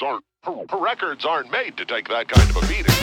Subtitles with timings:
[0.00, 2.94] aren't per- records aren't made to take that kind of a beating.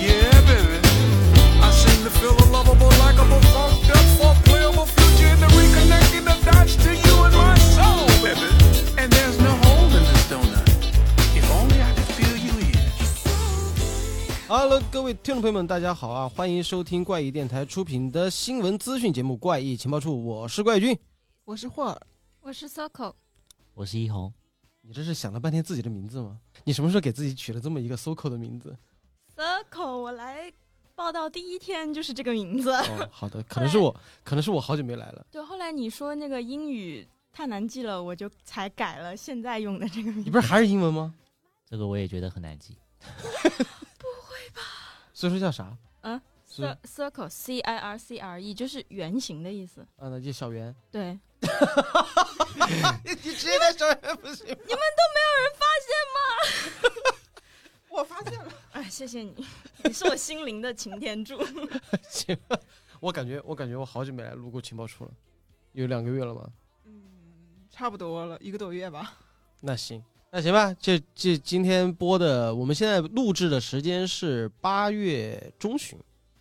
[0.00, 0.78] Yeah, baby.
[1.60, 6.24] I seem to feel a lovable, likable, funked up, folk playable future in the reconnecting
[6.24, 8.48] the dots to you and my soul, baby.
[8.96, 10.68] And there's no hole in this donut.
[11.36, 12.76] If only I could feel you in.
[14.46, 16.28] Hello，各位听众朋友们，大家好啊！
[16.28, 20.96] 欢迎收听怪异电台出品的新闻资讯节目《怪异情报处》，我是怪君。
[21.44, 22.00] 我是霍尔，
[22.40, 23.14] 我是 Circle，
[23.79, 24.33] 我是一红，
[24.81, 26.37] 你这是想了半天自己的名字吗？
[26.65, 28.77] 你什么时候给自己取了这么一个 SOCO 的名字
[29.37, 30.51] ？Circle，我来
[30.95, 32.71] 报道第一天就是这个名字。
[32.71, 35.25] 哦，好的，可能是我，可能是我好久没来了。
[35.31, 40.23] 对，后来你说那个英语太难记了，我就才改了现在用的这个名字。
[40.25, 41.15] 你不是还是英文吗？
[41.65, 42.75] 这个我也觉得很难记。
[42.99, 44.61] 不会吧
[45.13, 45.77] 所以说叫啥？
[46.01, 46.21] 嗯
[46.51, 49.87] Cir-，Circle C I R C R E 就是圆形的意思。
[49.95, 50.75] 啊，那就小圆。
[50.91, 51.17] 对，
[53.03, 54.45] 你直接在上面不行？
[54.45, 56.19] 你们都没有人发现吗？
[57.89, 59.45] 我发现了，哎，谢谢你，
[59.83, 61.39] 你是我心灵的擎天柱。
[62.09, 62.37] 行，
[62.99, 65.11] 我感觉我感觉我好久没来录过情报处了，
[65.73, 66.49] 有两个月了吧？
[66.85, 67.01] 嗯，
[67.71, 69.17] 差不多了一个多月吧。
[69.61, 75.97] 那行，那行吧，这这今天播的，我们现在录制的时间是八月中旬，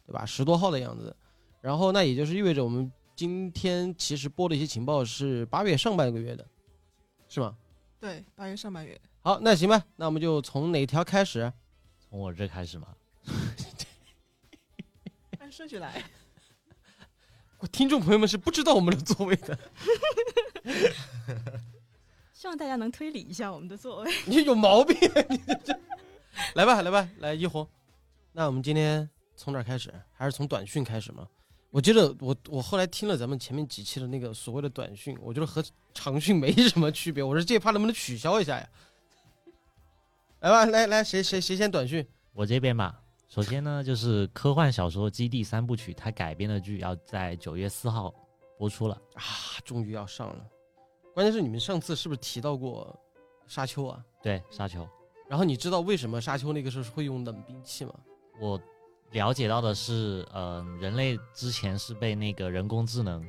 [0.06, 0.27] 对吧？
[0.27, 1.15] 十多号的样子。
[1.61, 6.47] 然后那也就是意味着我们今天其实播的一些情报是八月上半个月的，
[7.28, 7.56] 是吗？
[7.98, 8.97] 对，八月上半月。
[9.22, 11.52] 好，那行吧，那我们就从哪条开始？
[11.98, 12.94] 从我这开始嘛，
[15.41, 16.00] 按顺序来。
[17.72, 19.58] 听众朋友们是不知道我们的座位的，
[22.32, 24.12] 希望大家能推理一下我们的座位。
[24.27, 24.97] 你有毛病，
[25.28, 25.77] 你这
[26.55, 27.69] 来吧，来吧，来一红。
[28.30, 29.92] 那我们今天从哪儿开始？
[30.12, 31.28] 还是从短讯开始吗？
[31.70, 37.22] 我觉得我我后来听了咱们前面几期的那个所谓的短讯，我觉得和长讯没什么区别。
[37.22, 38.69] 我说这趴能不能取消一下呀？
[40.41, 42.06] 来吧，来来，谁谁谁先短讯？
[42.33, 48.14] 我这边吧，首先呢就是科幻小说《基地》三部曲，它改编的剧要在九月四号
[48.56, 48.94] 播出了。
[49.14, 49.22] 啊，
[49.64, 50.47] 终于要上了。
[51.12, 52.98] 关键是你们上次是不是提到过
[53.47, 54.03] 沙丘啊？
[54.22, 54.88] 对，沙丘，
[55.28, 57.93] 然后你知道为什么沙丘那个时候是会用冷兵器吗？
[58.41, 58.59] 我
[59.12, 63.24] 了解到的是，呃，人类之前是被那个人工智能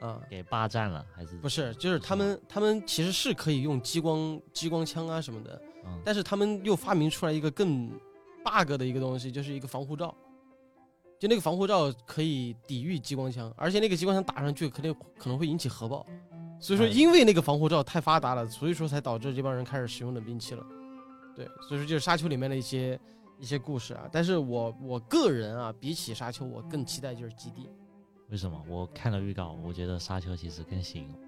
[0.00, 1.36] 嗯，给霸占了，还是？
[1.38, 7.88] 不是，就是他们他们其实是可以用激光激光枪啊什么的，嗯，但是他们又发明出来一个更
[8.44, 10.14] bug 的一个东西，就是一个防护罩。
[11.18, 16.06] 就那个防护罩可以抵御激光枪，而且那个激光枪打上去肯定可能会引起核爆，
[16.60, 16.88] 所以说哎。
[16.88, 20.64] 因为那个防护罩太发达了，所以说才导致这帮人开始使用冷兵器了。
[21.34, 22.96] 对，所以说就是沙丘里面的一些
[23.38, 24.08] 一些故事啊。
[24.12, 27.68] 但是我我个人啊，比起沙丘，我更期待就是基地，
[28.28, 28.62] 为什么？
[28.68, 31.18] 我看了预告，我觉得沙丘其实更吸引我。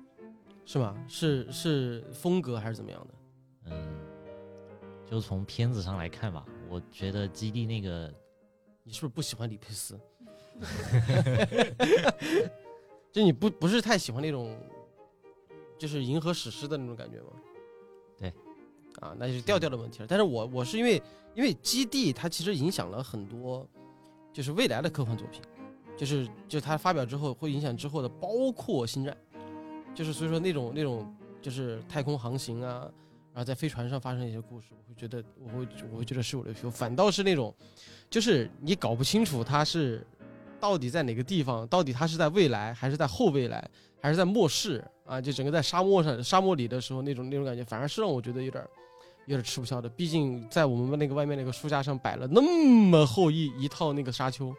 [0.67, 0.97] 是吗？
[1.09, 3.15] 是是风格还是怎么样的？
[3.73, 3.99] 嗯，
[5.11, 8.13] 就从片子上来看吧，我觉得基地那个
[8.85, 9.99] 你是不是不喜欢李佩斯？
[13.11, 14.57] 就你不不是太喜欢那种，
[15.79, 17.33] 就是银河史诗的那种感觉吗？
[19.01, 20.07] 啊，那就是调调的问题了。
[20.09, 21.03] 但是我我是因为
[21.35, 23.67] 因为基地它其实影响了很多，
[24.33, 25.43] 就是未来的科幻作品，
[25.97, 29.17] 就是就它发表之后会影响之后的，包括星战，
[29.95, 31.13] 就是所以说那种那种
[31.43, 32.89] 就是太空航行啊，
[33.33, 37.55] 然后在飞船上发生一些故事，我会觉得我会我会觉得是我的学反倒是那种。
[38.11, 40.05] 就是你搞不清楚它是
[40.59, 43.65] 到底在哪个地方，到底它是在未来还是在后未来，
[44.03, 45.21] 还是在末世啊？
[45.21, 48.67] 就整个在沙漠上、沙漠里的时候那种那种感觉，反而是让我觉得有点
[49.31, 49.89] 有点吃不消的。
[49.89, 54.53] 毕竟在我们那个外面那个书架上摆了那么厚一一套那个沙丘，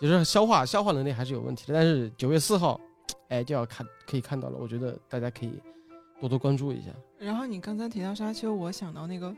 [0.00, 1.74] 就是消化消化能力还是有问题的。
[1.74, 2.80] 但是九月四号，
[3.28, 5.60] 哎就要看可以看到了，我觉得大家可以
[6.20, 6.90] 多多关注一下。
[7.18, 9.34] 然后你刚才提到沙丘，我想到那个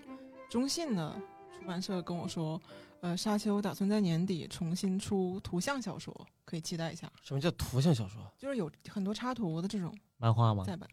[0.50, 1.16] 中信的
[1.58, 2.60] 出版社跟我说，
[3.00, 7.10] 呃，沙丘打算在年底重新出图像小说，可以期待一下。
[7.22, 8.20] 什么叫图像小说？
[8.36, 10.64] 就是有很多插图的这种漫画吗？
[10.66, 10.86] 再版。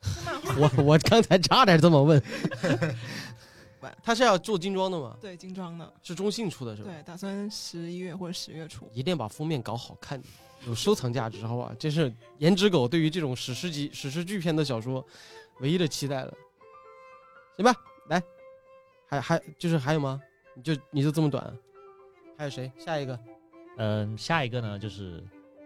[0.58, 2.22] 我我刚才差点这么问，
[4.02, 5.16] 他是要做精装的吗？
[5.20, 6.90] 对，精装的，是中信出的是吧？
[6.92, 8.88] 对，打算十一月或者十月出。
[8.92, 10.20] 一定要把封面搞好看，
[10.66, 11.74] 有收藏价值，好吧？
[11.78, 15.04] 这是颜值狗对于这种史诗级、史诗巨片的小说
[15.60, 16.32] 唯一的期待了。
[17.56, 17.74] 行吧，
[18.08, 18.22] 来，
[19.06, 20.20] 还还就是还有吗？
[20.54, 21.56] 你就你就这么短？
[22.38, 22.70] 还有谁？
[22.78, 23.18] 下一个？
[23.78, 25.22] 嗯，下一个呢就是，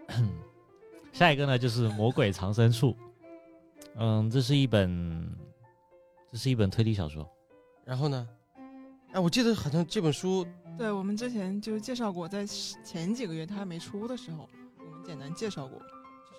[1.13, 2.91] 下一个呢就是《魔鬼藏身处》。
[3.95, 5.27] 嗯，这是一本，
[6.31, 7.29] 这是一本推理小说。
[7.85, 8.27] 然后呢？
[9.11, 10.47] 哎，我记得好像这本书
[10.77, 14.47] 对我们之前就介绍过，在前几个月它还没出的时候，
[14.79, 15.77] 我们简单介绍过，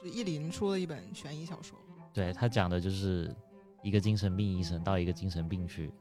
[0.03, 1.79] 就是意林出了一本悬疑小说。
[2.15, 3.35] 对他讲的就是
[3.83, 5.93] 一个精神病医生到一个精神病去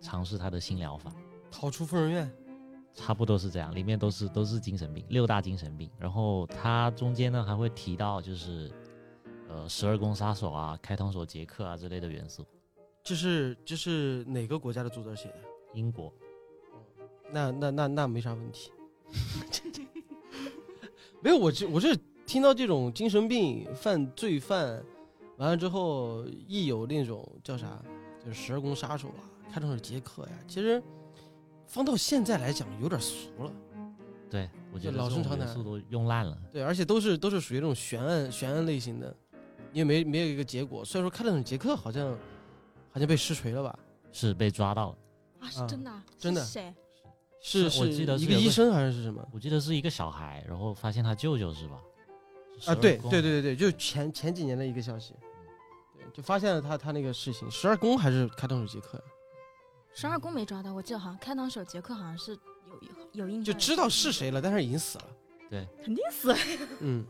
[0.00, 1.10] 尝试他的新疗法，
[1.50, 2.30] 逃出疯人院，
[2.92, 5.90] 差不多是这样，里面都是都是精神病，六大精神病。
[5.98, 8.70] 然后他中间呢还会提到就是，
[9.48, 12.46] 呃，十二宫杀手啊、开膛手杰克啊之类的元素。
[13.02, 15.38] 这是这是哪个国家的作者写的？
[15.74, 16.12] 英国，
[17.30, 18.70] 那那那那没啥问题。
[21.20, 21.96] 没有，我这我这
[22.26, 24.84] 听到这种精神病犯罪犯，
[25.36, 27.82] 完了之后一有那种叫啥，
[28.24, 30.82] 就是十二宫杀手啊，开膛手杰克呀，其实
[31.66, 33.52] 放到现在来讲有点俗了。
[34.30, 36.38] 对我觉得这老生常谈种元素都用烂了。
[36.52, 39.16] 对，而且都是都是属于那种悬案悬案类型的，
[39.72, 40.84] 因为没没有一个结果。
[40.84, 42.10] 虽然说开膛手杰克好像
[42.90, 43.78] 好像被实锤了吧？
[44.12, 44.98] 是被抓到了，
[45.40, 46.74] 啊，是真的啊，真的是谁？
[47.40, 49.24] 是是我记得一个个医生还是是什么？
[49.32, 51.80] 我记得是一个小孩，然后发现他舅舅是吧？
[52.66, 55.14] 啊，对对对对对，就前前几年的一个消息，
[55.94, 59.00] 对，就发现了他他那个事情，十二宫还是开膛手杰克，
[59.94, 62.32] 十二宫没抓到，我记得好像开膛手杰克好像是
[63.12, 65.04] 有有印象，就知道是谁了，但是已经死了，
[65.48, 66.38] 对肯定死了。
[66.80, 67.04] 嗯，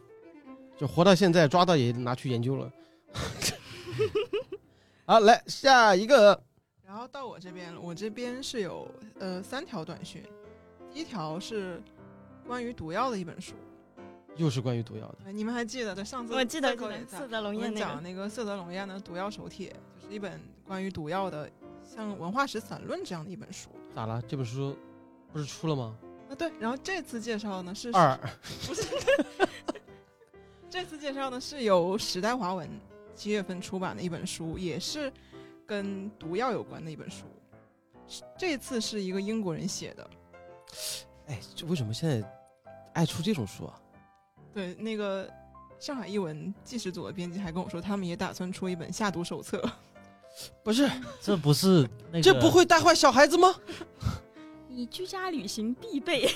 [0.78, 2.72] 就活到现在，抓到也拿去研究了。
[5.04, 6.40] 好，来下一个，
[6.86, 8.88] 然后到我这边了，我这边是有
[9.18, 10.22] 呃三条短讯，
[10.92, 11.82] 第一条是
[12.46, 13.54] 关于毒药的一本书，
[14.36, 16.76] 又是关于毒药的，哎你们还记得对上次我记得
[17.06, 19.70] 色泽龙我们焰那个，讲那个色泽龙焰的毒药手帖，
[20.00, 21.50] 就是一本关于毒药的
[21.82, 23.70] 像文化史散论这样的一本书。
[23.96, 24.22] 咋了？
[24.28, 24.76] 这本书
[25.32, 25.96] 不是出了吗？
[26.30, 28.16] 啊，对，然后这次介绍呢是二，
[28.66, 28.82] 不是？
[30.70, 32.68] 这次介绍呢是由时代华文
[33.14, 35.12] 七月份出版的一本书，也是
[35.66, 37.24] 跟毒药有关的一本书。
[38.38, 40.10] 这次是一个英国人写的，
[41.26, 42.26] 哎，这为什么现在
[42.94, 43.80] 爱出这种书啊？
[44.52, 45.28] 对，那个
[45.78, 49.62] 上海译文纪实组的编辑还跟我说，他们也打算出一本下毒手册。
[50.62, 50.88] 不是，
[51.20, 53.54] 这不是那个这不会带坏小孩子吗？
[54.68, 56.30] 你居家旅行必备。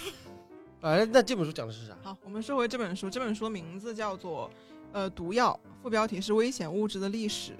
[0.83, 1.97] 哎，那这本书讲的是啥？
[2.03, 4.51] 好，我们说回这本书，这本书的名字叫做
[4.91, 7.53] 呃《毒药》，副标题是《危险物质的历史》，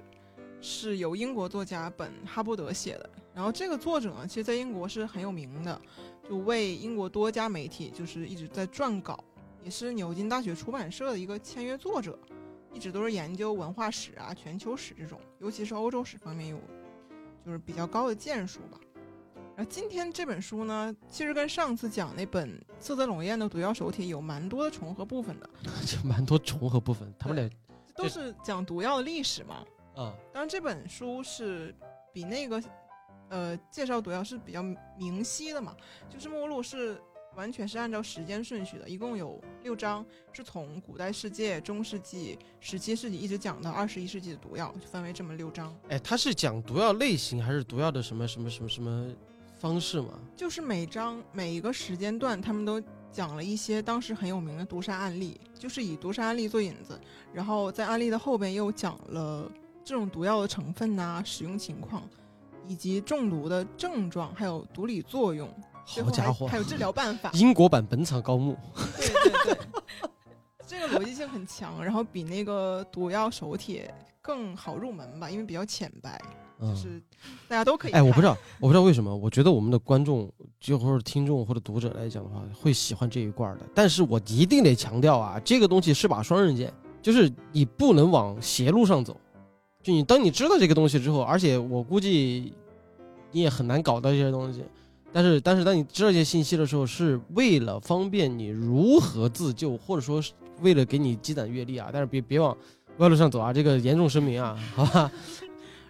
[0.59, 3.09] 是由英国作家本哈伯德写的。
[3.33, 5.81] 然后这个作者呢，其实在英国是很有名的，
[6.29, 9.23] 就为英国多家媒体就是一直在撰稿，
[9.63, 12.19] 也是牛津大学出版社的一个签约作者，
[12.73, 16.59] 一直都是研究文化史啊、全球史这种，尤其是欧洲史方面有
[17.45, 18.77] 就是比较高的建树吧。
[19.55, 25.49] 然后今天这本书呢，其实跟上次讲那本色泽龙焰的毒药手帖有蛮多的重合部分的，
[25.85, 27.49] 就蛮多重合部分，他们俩
[27.95, 29.63] 都是讲毒药的历史嘛。
[29.95, 31.73] 啊，当然这本书是
[32.11, 32.63] 比那个
[33.29, 34.63] 呃介绍毒药是比较
[34.97, 35.75] 明晰的嘛，
[36.09, 36.99] 就是目录是
[37.35, 45.75] 完全是按照时间顺序的，一共有六章，是从古代世界、中世纪、十七世纪一直讲到二十一世纪的毒药，就分为这么六章。
[45.89, 49.13] 哎，它是讲毒药类型还是毒药的什么什么什么什么
[49.63, 50.09] 方式吗？
[50.35, 52.83] 就是每章每一个时间段，他们都
[53.13, 56.99] 讲了一些当时很有名的毒杀案例，就是以毒杀案例做引子，
[57.31, 59.49] 然后在案例的后边又讲了
[59.81, 62.03] 这种毒药的成分呐、使用情况，
[62.67, 65.49] 以及中毒的症状，还有毒理作用。
[65.85, 67.31] 好家伙还，有治疗办法。
[67.31, 68.57] 英国版《本草纲目》
[68.99, 69.57] 对对对，
[70.67, 76.21] 这个逻辑性很强，然后比那个毒药手帖更好入门吧，因为比较浅白，
[76.75, 77.01] 是
[77.47, 77.91] 大家都可以。
[77.91, 83.65] 哎，我不知道，，我不知道为什么，我觉得我们的观众就或者听众或者读者来讲的话，会喜欢这一罐儿的。
[83.73, 89.15] 但是我一定得强调啊，这个东西是把双刃剑，就是你不能往邪路上走。
[89.81, 92.53] 就你当你知道这个东西之后，而且我估计
[93.31, 94.63] 你也很难搞到这些东西。
[95.11, 101.89] 但是，但是当你知道这些信息的时候，是为了方便你如何自救，或者说是为了给你积攒阅历啊。
[101.93, 102.57] 但是别别往
[102.97, 105.11] 歪路上走啊，这个严重声明啊，好吧？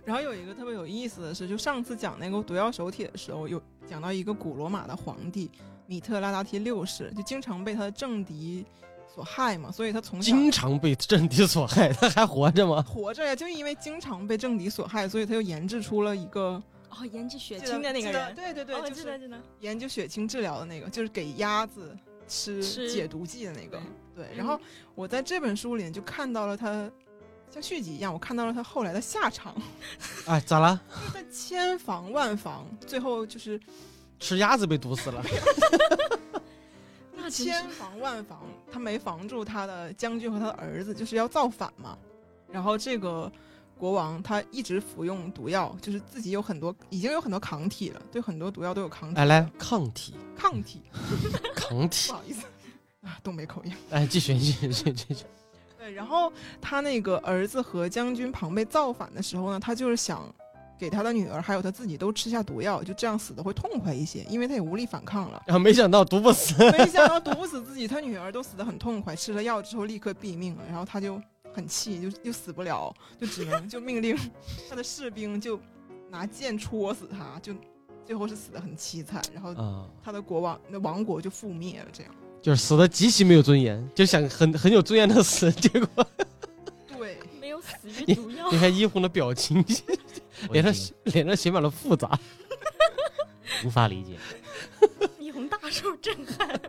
[0.05, 5.49] 然后有一个特别有意思的是，就上次讲那个毒药手帖的时候，有讲到一个古罗马的皇帝
[5.87, 8.65] 米特拉达提六世，就经常被他的政敌
[9.15, 12.81] 所害嘛，所以他从小经常被政敌所害，他还活着吗？
[12.81, 23.81] 活着呀，就因为经常被政敌所害，所以他又研制出了一个哦，研制血清的那个人，对对对，哦，就是记得记得，研究血清治疗的那个，就是给鸭子吃吃解毒剂的那个。
[24.13, 24.59] 对对，然后
[24.95, 26.91] 我在这本书里就看到了他。
[27.53, 29.55] 像续集一样，我看到了他后来的下场，
[30.25, 30.81] 哎，咋了？
[31.13, 33.61] 他千防万防，最后就是
[34.19, 35.23] 吃鸭子被毒死了。
[37.15, 38.41] 那千防万防，
[38.71, 41.95] 他没防住他的将军和他的儿子，就是要造反嘛。
[42.51, 43.31] 然后这个
[43.77, 49.19] 国王他一直服用毒药，就是自己有很多已经有很多抗体了，对很多毒药都有抗体。
[49.19, 50.81] 哎，来抗体，抗体，
[51.55, 52.17] 抗体不。
[52.17, 52.45] 好意思
[53.01, 53.71] 啊，东北口音。
[53.91, 55.23] 哎，继续，继续，继续，继续。
[55.83, 60.33] 对，然后他那个儿子和将军庞贝造反的时候呢，他就是想
[60.79, 65.43] 给他的女儿还有他自己都吃下毒药，就这样死的会痛快一些，因为他也无力反抗了。
[65.45, 71.21] 然后没想到毒不死，没想到毒不死自己，他女儿都死的很痛快，吃了药之后立刻毙命了，然后他就
[71.53, 74.17] 很气，就又死不了，就只能就命令
[74.69, 75.59] 他的士兵就
[76.09, 77.53] 拿剑戳死他，就
[78.05, 82.15] 最后是死的很凄惨，然后啊，他的国王那王国就覆灭了，这样。
[82.43, 86.05] 就是死的极其没有尊严，就想很很有尊严的死， 结果
[86.89, 88.59] 对，没有死于毒药你。
[88.59, 89.63] 看一红的表情，
[90.51, 92.19] 脸上脸上写满了复杂。
[93.63, 94.19] 无法理解。
[95.17, 96.59] 一红大受震撼。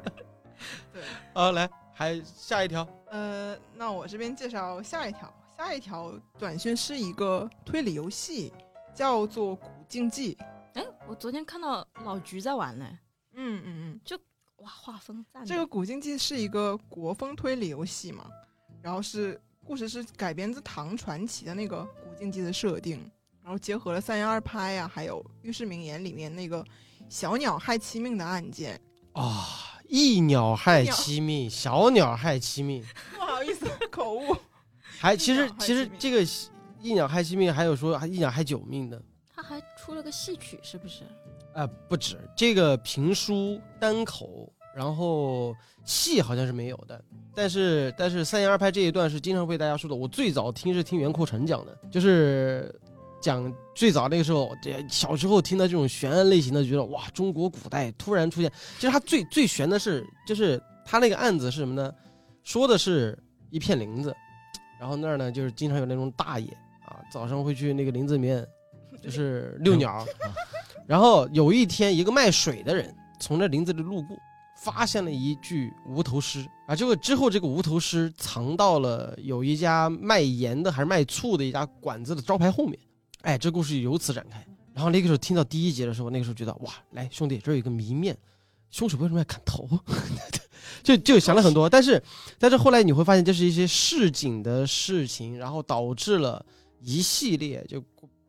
[0.93, 1.02] 对，
[1.33, 8.52] 啊，来，还下一条，呃，那我这边介绍下一条，下一条短讯是一个推理游戏，
[8.95, 10.37] 叫做《古竞技》。
[10.75, 12.87] 哎，我昨天看到老菊在玩呢，
[13.35, 14.00] 嗯嗯嗯，
[14.64, 15.44] 哇，画风赞。
[15.44, 18.26] 这个《古竞技》是一个国风推理游戏嘛，
[18.80, 22.99] 然后是故事是改编自唐传奇的那个《古竞技》的设定，
[23.42, 26.64] 然后结合了三言二拍呀、还有《御史名言》里面那个
[27.11, 28.80] 小鸟害妻命的案件。
[29.12, 32.83] 啊，一鸟害鸟七命，小鸟害七命，
[33.14, 34.35] 不好意思，口误。
[34.99, 36.26] 还其实其实这个
[36.80, 39.02] 一鸟害七命，还有说还一鸟害九命的，
[39.35, 41.04] 他还出了个戏曲，是不是？
[41.54, 47.02] 啊，不止这个评书单口，然后戏好像是没有的，
[47.34, 49.94] 但是但是三言二拍这一段是经常被大家说的。
[49.94, 52.75] 我最早听是听袁阔成讲的，就是
[53.20, 58.50] 讲最早那个时候，这小时候听到这种悬案类型的，觉得哇，中国古代突然出现。
[58.75, 61.94] 其实他最最悬的是，就是他那个案子是什么呢？
[62.42, 63.16] 说的是
[63.50, 64.12] 一片林子，
[64.80, 66.50] 然后那儿呢就是经常有那种大爷
[66.84, 68.44] 啊，早上会去那个林子里面
[69.00, 70.04] 就是遛鸟。
[70.86, 74.16] 然后有一天，一个卖水的人从这林子里路过，
[74.56, 76.76] 发现了一具无头尸啊。
[76.76, 82.78] 这个之后，这个无头尸藏到了有一家卖盐的还是卖醋的一家馆子的招牌后面。
[83.22, 84.44] 哎，这故事由此展开。
[84.74, 88.16] 然后那个时候听到第一节的时候，那个时候觉得哇，来兄弟，这有一个谜面，
[88.70, 89.68] 凶手为什么要砍头？
[90.82, 91.70] 就就想了很多。
[91.70, 92.02] 但是，
[92.38, 96.44] 但是后来你会发现，这是一些市井的事情，然后导致了
[96.80, 97.82] 一系列，就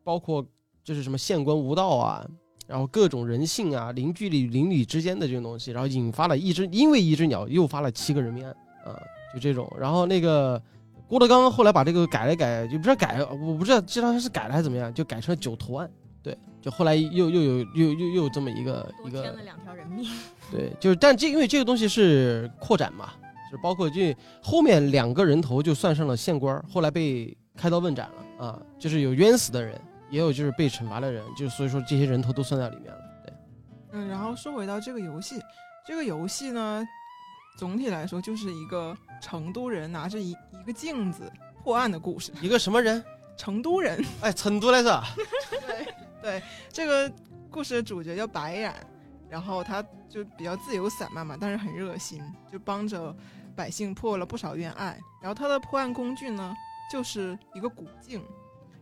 [0.04, 0.46] 包括
[0.84, 2.24] 就是什么县官无道啊，
[2.66, 8.98] 然后各种人性啊、邻居里邻里之间的这种东西，然后引发了一只因为一只鸟诱发了七个人命案啊，
[9.32, 9.70] 就这种。
[9.78, 10.60] 然后那个
[11.06, 15.88] 郭德纲后来把这个改了改，就不知道改，我不知道知道他是改了还是怎么样，就改成了九头案。
[16.22, 20.04] 对，就后来又又有又又又有这么一个一个添了两条人命。
[20.50, 23.12] 对，就是但这因为这个东西是扩展嘛，
[23.50, 33.00] 就是包括这后面两个人头就算上了县官，后来被开刀问斩了啊，就是有冤死的人，也有就是被惩罚的人，就所以说这些人头都算在里面了。
[33.24, 33.34] 对，
[33.92, 35.40] 嗯，然后说回到这个游戏，
[35.84, 36.86] 这个游戏呢，
[37.58, 41.30] 总体来说就是一个成都人拿着一一个镜子
[41.62, 42.32] 破案的故事。
[42.40, 43.02] 一个什么人？
[43.36, 45.02] 成都人，哎，成都来着。
[45.60, 47.12] 对对，这个
[47.50, 48.74] 故事的主角叫白染，
[49.28, 53.14] 然后他就比较自由散漫嘛，但是很热心，就帮着
[53.54, 54.98] 百姓破了不少冤案。
[55.20, 56.54] 然后他的破案工具呢，
[56.90, 58.24] 就是一个古镜，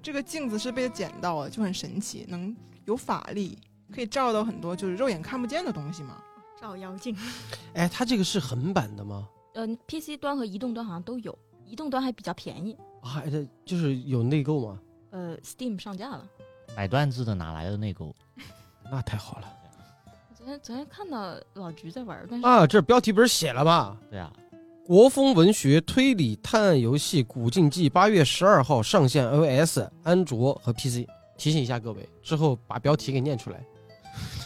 [0.04, 3.58] 这个镜子是被捡到的，就很神奇，能有法力，
[3.90, 6.22] 可以照到很多就是肉眼看不见的东西嘛。
[6.60, 7.16] 照妖镜。
[7.72, 9.26] 哎，它这个是横版的吗？
[9.54, 12.76] 嗯，PC 端和移动端好像都有，移动端还比较便宜。
[13.00, 14.78] 啊，还是就是有内购吗？
[15.08, 16.28] 呃，Steam 上架了。
[16.76, 18.14] 买断制的哪来的内购？
[18.92, 19.48] 那太好了
[20.36, 22.66] 昨天昨天看到老菊在玩，但是啊！
[22.66, 23.96] 这标题不是写了吗？
[24.10, 24.30] 对啊，
[24.86, 31.08] 国风文学推理探案游戏《古禁忌》八月十二号上线 iOS、安卓和 PC。
[31.38, 33.64] 提醒一下各位，之后把标题给念出来，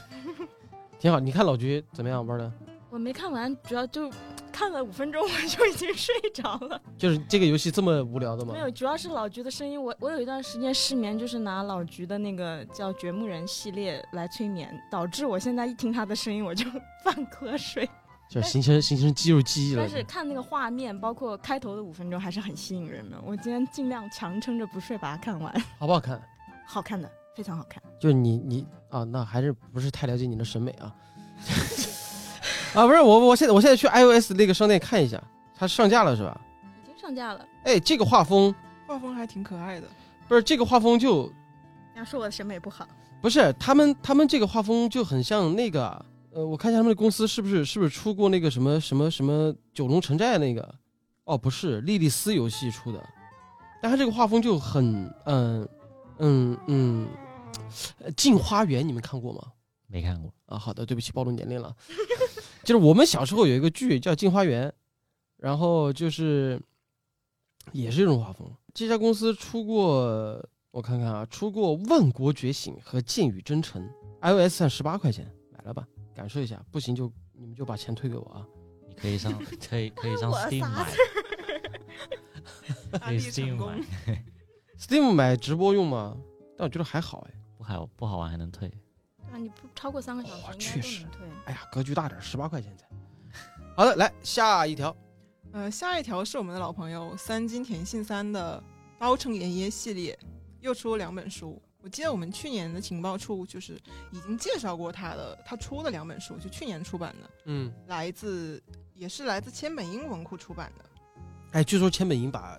[1.00, 1.18] 挺好。
[1.18, 2.52] 你看老菊怎么样玩的？
[2.88, 4.08] 我没看完，主要就
[4.52, 6.80] 看了五分钟我就已经睡着了。
[6.96, 8.60] 就是这个游戏这么无聊的吗没？
[8.60, 9.82] 有，主要是老菊的声音。
[9.82, 16.64] 我我有一段时间失眠，就是拿老菊的那个叫《掘墓人》系列来催眠，导致我现在一听他的声音我就
[17.02, 17.90] 犯瞌睡。
[18.28, 19.90] 就形成形成肌肉记忆了但。
[19.90, 23.18] 是看那个画面，包括开头的五分钟还是很吸引人的。
[23.24, 26.20] 我今天尽量强撑着不睡把它看完， 好不好看？
[26.66, 27.82] 好看的，非常好看。
[27.98, 30.94] 就是你你啊，那还是不是太了解你的审美啊？
[32.74, 35.22] 啊，不是我，我现在我现在去 iOS 那个商店看一下，
[35.56, 36.38] 它上架了是吧？
[36.84, 37.44] 已经上架了。
[37.64, 38.54] 哎，这个画风
[38.86, 39.86] 画风还挺可爱的，
[40.28, 41.22] 不是这个画风就
[41.94, 42.86] 人家说我的审美不好，
[43.22, 46.04] 不是他们他们这个画风就很像那个
[46.38, 50.72] 呃，我看一下他们的公司是不是是不是出过那个什么什么什么九龙城寨那个？
[51.24, 53.04] 哦，不是，莉莉丝游戏出的，
[53.82, 55.68] 但他这个画风就很嗯
[56.18, 57.08] 嗯嗯，
[57.98, 59.42] 呃镜花缘你们看过吗？
[59.88, 60.32] 没看过。
[60.46, 61.74] 啊，好的，对不起，暴露年龄了。
[62.62, 64.68] 就是我们小时候有一个剧叫《镜花缘》，
[65.38, 66.62] 然后就是
[67.72, 68.48] 也是这种画风。
[68.72, 70.40] 这家公司出过，
[70.70, 73.82] 我看看啊，出过《万国觉醒》和《剑与征程》
[74.48, 75.84] ，iOS 算十八块钱，买了吧，
[76.18, 76.60] 感受一下。
[76.72, 78.44] 不行就你们就把钱退给我啊。
[78.88, 79.32] 你可以上，
[79.68, 80.92] 可以可以上 Steam 买，
[82.98, 83.80] 可以 Steam 买
[84.76, 86.16] ，Steam 买直播用吗？
[86.56, 87.34] 但我觉得还好哎。
[87.56, 88.68] 不好不好玩还能退。
[89.30, 91.06] 啊，你不超过三个小时确实。
[91.44, 92.86] 哎呀，格局大点，十八块钱才。
[93.76, 94.96] 好的，来下一条。
[95.52, 98.62] 呃，下一条是我们的老朋友三金田信三的
[99.00, 100.18] 《刀城炎耶》系列，
[100.60, 101.60] 又出了两本书。
[101.88, 103.80] 我记得我们去年的情报处就是
[104.10, 108.62] 已经介绍过他的，他出的两本书，就去年出版的，嗯，来自
[108.94, 110.84] 也是来自千本樱文库出版的。
[111.52, 112.58] 哎，据说千本樱把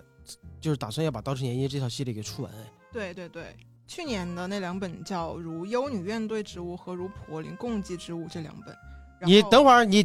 [0.60, 2.72] 就是打算要把《刀城炎耶》这套系列给出完哎。
[2.92, 3.56] 对对对，
[3.86, 8.76] 去年的那两本叫《如幽女怨对之物》和《如婆灵共济之物》这两本。
[9.22, 10.04] 你等会儿，你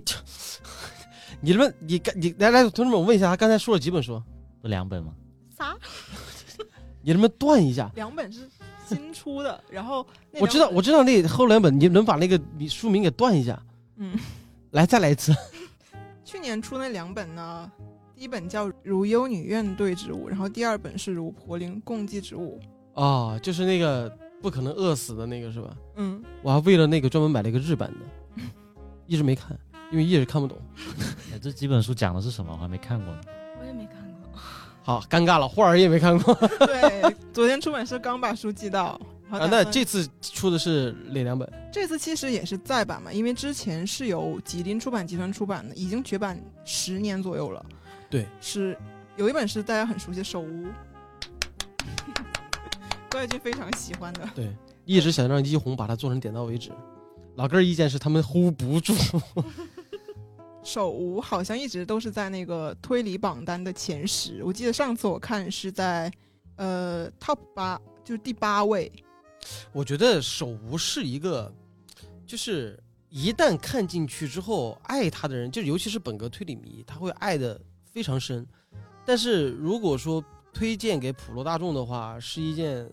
[1.41, 4.21] 你们你干你来来，同志们，我问一下，他刚才说了几本书？
[4.61, 5.15] 不两本吗？
[5.57, 5.75] 仨？
[7.01, 7.91] 你能不能断一下？
[7.95, 8.47] 两本是
[8.85, 10.05] 新出的， 然后
[10.39, 13.61] 我知道，我知道那后两本，你能把那个名书名给断一下？
[13.97, 14.17] 嗯。
[14.71, 15.33] 来，再来一次。
[16.25, 17.71] 去年出那两本呢，
[18.13, 22.59] 第一本叫《如幽女怨对植物》，然后第二本是《如婆灵共济植物》。
[23.01, 24.09] 哦，就是那个
[24.41, 25.75] 不可能饿死的那个是吧？
[25.95, 27.89] 嗯，我还为了那个专门买了一个日版
[28.35, 28.41] 的，
[29.07, 29.57] 一直没看，
[29.91, 30.57] 因为一直看不懂。
[31.31, 32.51] 哎，这几本书讲的是什么？
[32.51, 33.21] 我还没看过呢。
[34.85, 36.31] 好，尴尬了，霍尔也没看过
[36.67, 39.01] 对，昨天出版社刚把书寄到。
[39.31, 39.47] 啊。
[39.49, 41.51] 那这次出的是哪两本？
[41.73, 47.65] 这次其实也是再版嘛，因为之前是由吉林出版集团出版的，已经绝版十年左右了。
[48.11, 48.77] 对，是
[49.17, 50.45] 有一本是大家很熟悉的《手屋》，
[53.09, 54.29] 高野君非常喜欢的。
[54.35, 56.69] 对，一直想让一红把它做成点到为止。
[57.37, 58.93] 老根儿意见是他们 hold 不住。
[60.65, 66.11] 手无好像一直都是在那个推理榜单的前十，我记得上次我看是在
[66.55, 68.91] 呃 top 八，就是第八位。
[69.71, 71.53] 我觉得手无是一个，
[72.25, 78.43] 就是一旦看进去之后，爱他的人，就尤其是本格推理迷，他会爱的非常深。
[79.05, 82.89] 但是如果说推荐给普罗大众的话，是一件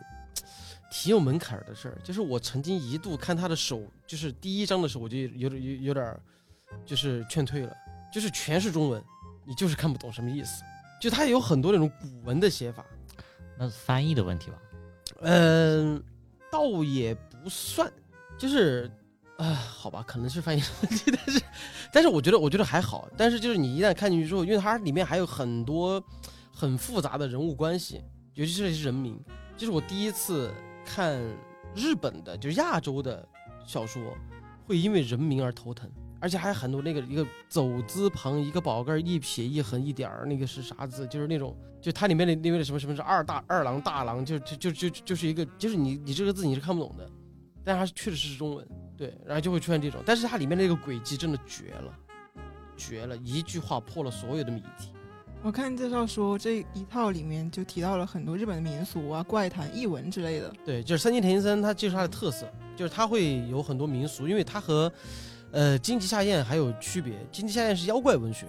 [0.90, 1.98] 挺有门槛儿的事儿。
[2.04, 6.20] 就是我曾经一度看他的手，就是第一章的时候，我就有点有有点
[6.84, 7.76] 就是劝退了，
[8.12, 9.02] 就是全是中文，
[9.44, 10.62] 你就是看不懂什么意思。
[11.00, 12.84] 就它有很多那种古文的写法，
[13.58, 14.58] 那是翻译的问题吧？
[15.22, 16.02] 嗯，
[16.50, 17.92] 倒也不算，
[18.38, 18.90] 就是，
[19.36, 21.42] 啊、好吧，可能是翻译的问题， 但是，
[21.92, 23.08] 但是我觉得，我觉得还好。
[23.16, 26.02] 但是就是你一旦看进去之后，因为它里面还有很多
[26.54, 28.00] 很复杂的人物关系，
[28.34, 29.20] 尤其是人名，
[29.56, 30.52] 这是我第一次
[30.84, 31.20] 看
[31.74, 33.26] 日本的，就是亚洲的
[33.66, 34.00] 小说，
[34.66, 35.90] 会因为人名而头疼。
[36.22, 41.04] 而且还有很多那个一个走字旁一个宝盖一撇一横一点儿，那个是啥字？
[41.08, 47.10] 就是那种，就它里面的那个什么什么是二大二郎大郎，就就就就就是一个，就是你你这个字你是看不懂的，
[47.64, 48.64] 但它确实是中文，
[48.96, 51.92] 对，然后就会出现这种，但是它里面那个轨迹真的绝了，
[52.76, 54.92] 绝了，一句话破了所有的谜题。
[55.42, 60.54] 我看介绍说这一套里面就提到了很多日本的民俗啊、怪谈、异闻之类的。
[60.64, 64.92] 对，就是三津田三，它就是它的特色，就是他会有很多民俗，因为他和
[65.52, 67.14] 呃荆棘下咽还有区别。
[67.30, 68.46] 荆棘下咽是妖怪文学，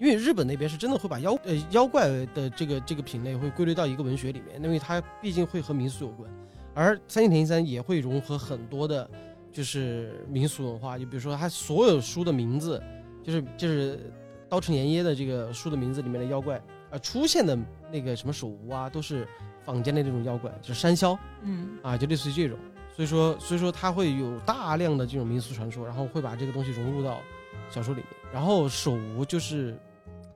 [0.00, 6.30] 因为日本那边是真的会把妖呃妖怪的这个这个品类会归类到一个文学里面，因为它毕竟会和民俗有关。
[6.74, 9.08] 而三井田三也会融合很多的，
[9.50, 12.82] 就是民俗文化，就比如说他所有书的名字，
[13.22, 14.12] 就是就是
[14.46, 17.58] 刀城炎耶的这个书的名字里面的妖怪，呃出现的
[17.90, 19.26] 那个什么手无啊，都是
[19.64, 21.18] 坊间的那种妖怪，就是山魈。
[21.42, 22.58] 嗯，啊，就类似于这种，
[22.96, 27.20] 所以说，所以说它会有大量的这种民俗传说，然后会把这个东西融入到
[27.68, 28.08] 小说里面。
[28.32, 29.78] 然后手无就是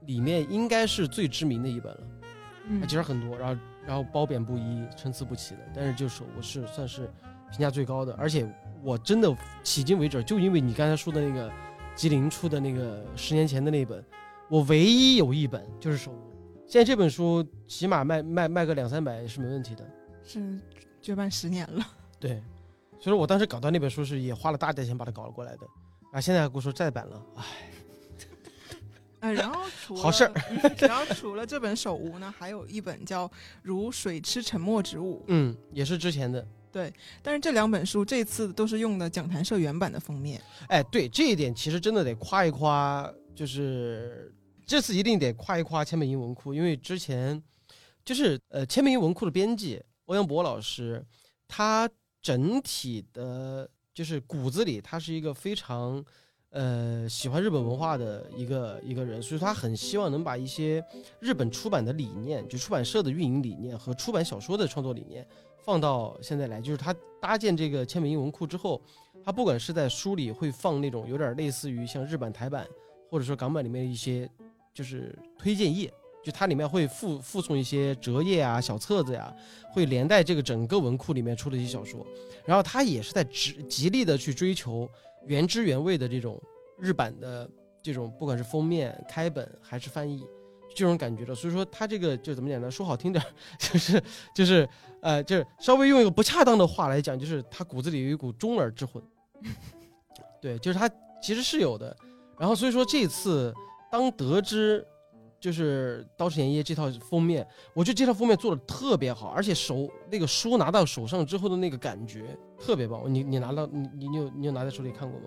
[0.05, 2.01] 里面应该是最知名的一本了，
[2.69, 7.11] 嗯啊其实很多，然后然后褒贬不一，参差不齐的，但是就手无是算是
[7.51, 8.47] 评价最高的，而且
[8.83, 9.29] 我真的
[9.65, 11.51] 迄今为止，就因为你刚才说的那个
[11.95, 14.05] 吉林出的那个十年前的那本，
[14.51, 16.31] 我唯一有一本就是手无。
[16.67, 19.85] 现在这本书起码卖卖卖个两三百是没问题的。
[20.23, 20.61] 是
[21.01, 21.85] 绝版十年了。
[22.21, 22.41] 对，
[23.01, 25.67] 所以说我当时搞到那本书是也花了大价钱把它搞了过来的，
[26.13, 27.45] 啊，现在还跟我说再版了，唉，
[29.21, 33.27] 呃，然后除了好事儿嗯然后除了这本手无呢，还有一本叫
[33.63, 40.41] 《如水吃沉默植物》，嗯，也是之前的，对但是这两本书这次都是用的讲坛社原版的封面。
[40.69, 44.35] 哎，对这一点其实真的得夸一夸，就是
[44.67, 47.43] 这次一定得夸一夸千本英文库，因为之前
[48.05, 51.05] 就是呃千本英文库的编辑欧阳博老师，
[51.49, 51.89] 他
[52.23, 56.05] 整体的就是骨子里他是一个非常
[56.51, 60.85] 呃喜欢日本文化的一个一个人，所以他很希望能把一些
[61.19, 65.27] 日本出版的理念，就出版社的运营理念和出版小说的创作理念
[65.65, 68.81] 放到现在来，就是他搭建这个千本英文库之后，
[69.25, 72.67] 他不管是在书里会放那种有点类似于像日版台版
[73.09, 74.29] 或者说港版里面的一些
[74.73, 75.93] 就是推荐页。
[76.23, 79.35] 就它里面会附附送一些折页啊、小册子呀，
[79.73, 82.07] 会连带这个整个文库里面出的一些小说，
[82.45, 84.87] 然后他也是在极极力的去追求
[85.25, 86.39] 原汁原味的这种
[86.79, 87.49] 日版的
[87.83, 90.23] 这种，不管是封面、开本还是翻译，
[90.75, 91.35] 这种感觉的。
[91.35, 92.71] 所以说他这个就怎么讲呢？
[92.71, 93.25] 说好听点，
[93.59, 94.03] 就是
[94.35, 94.69] 就是
[95.01, 99.03] 呃，就是稍微用一个不恰当的话来讲，就是他骨子里有一股中耳之魂。
[100.43, 100.87] 对，就是他
[101.23, 101.97] 其实是有的。
[102.39, 103.55] 然后所以说这次
[103.91, 104.87] 当得知。
[105.41, 113.03] 就是《刀之炎夜》这套封面，我觉得这套封面做的特别好，而且手那个书拿到手上之后的那个感觉特别棒。
[113.13, 115.27] 你你拿到你你有你有拿在手里看过吗？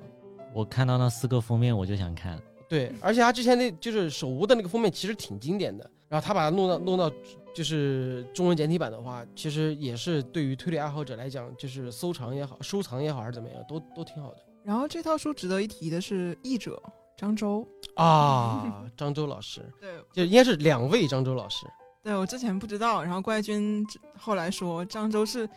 [0.54, 2.40] 我看到那四个封面我就想看。
[2.70, 7.12] 对，而且他之前那就是手无的那个封面其实挺经典的，然后他把它弄到弄到
[7.54, 14.38] 就是中文简体版的话，其实也是对于推理爱好者来讲，就是收藏也好、收藏也好还是怎么样，都都挺好的。
[14.64, 16.82] 然后这套书值得一提的是译者。
[17.18, 21.66] 张周啊， 漳州老师，对，就应该是两位漳州老师。
[22.02, 23.86] 对我之前不知道，然后怪军
[24.18, 25.48] 后来说漳州是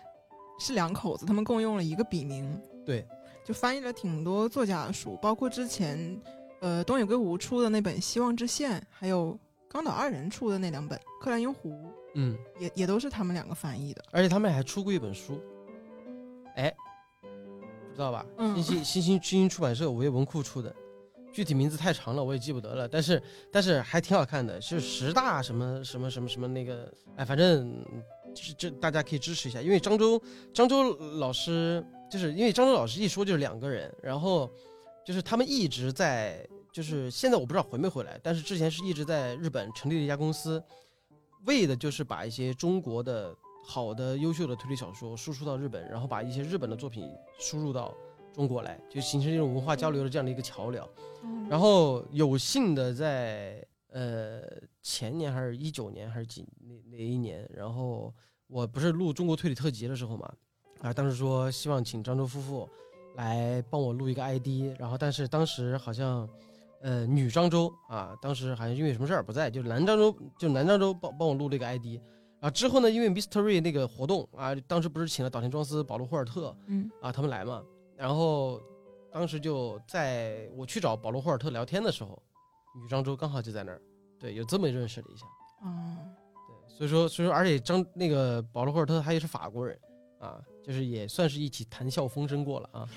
[0.59, 2.61] 是两口子，他们共用了一个笔名。
[2.85, 3.05] 对，
[3.45, 6.21] 就翻译了挺多作家的书，包括之前
[6.61, 9.37] 呃东野圭吾出的那本《希望之线》，还有
[9.69, 11.71] 冈岛二人出的那两本《克兰因湖》，
[12.15, 14.05] 嗯，也也都是他们两个翻译的。
[14.13, 15.43] 而且他们还出过一本书，
[16.55, 16.73] 哎，
[17.93, 18.25] 知道吧？
[18.39, 20.73] 嗯，新新新星新星出版社五月文库出的。
[21.37, 22.89] 具体名字太长了，我也记不得了。
[22.89, 23.23] 但是，
[23.53, 27.85] 但是还挺好看的，是十大什么什么什么什么那个，哎，反正
[28.35, 29.61] 这这大家可以支持一下。
[29.61, 30.19] 因为漳州
[30.55, 34.51] 漳州老师，就是因为漳州老师一说就是两个人，然后
[35.05, 40.65] 就是他们一直在，就是现在我不知道回没回来，但是之前是一直在日本成立了一家公司，
[41.45, 47.07] 为的就是把一些中国的好的优秀的推理小说输出到日本，然后把一些日本的作品
[47.39, 47.95] 输入到。
[48.37, 50.87] 中国来就形成这种文化交流的这样的一个桥梁，
[51.49, 54.43] 然后有幸的在呃
[54.83, 58.15] 前年还是一九年还是几哪哪一年，然后
[58.47, 60.31] 我不是录中国推理特辑的时候嘛，
[60.83, 62.69] 啊当时说希望请张周夫妇
[63.15, 66.29] 来帮我录一个 ID，然后但是当时好像
[66.83, 71.99] 呃女张周啊当时好像因为什么事儿不在，就男张周就男张周帮帮我录了一个 ID，
[72.41, 76.91] 啊之后呢因为 Mystery 那个活动啊当时不是请了岛田庄司、保罗霍尔特嗯。
[77.01, 77.63] 啊他们来嘛。
[77.97, 78.61] 然后，
[79.11, 82.23] 当时就在我去找保罗·霍尔特聊天的时候，
[82.75, 83.81] 女张周刚好就在那儿，
[84.19, 85.27] 对，有这么认识了一下。
[85.63, 85.97] 哦，
[86.47, 89.79] 对，所以说，所以说，而且张那个保罗·霍尔特他也是法国人，
[90.19, 92.89] 啊，就是也算是一起谈笑风生过了啊。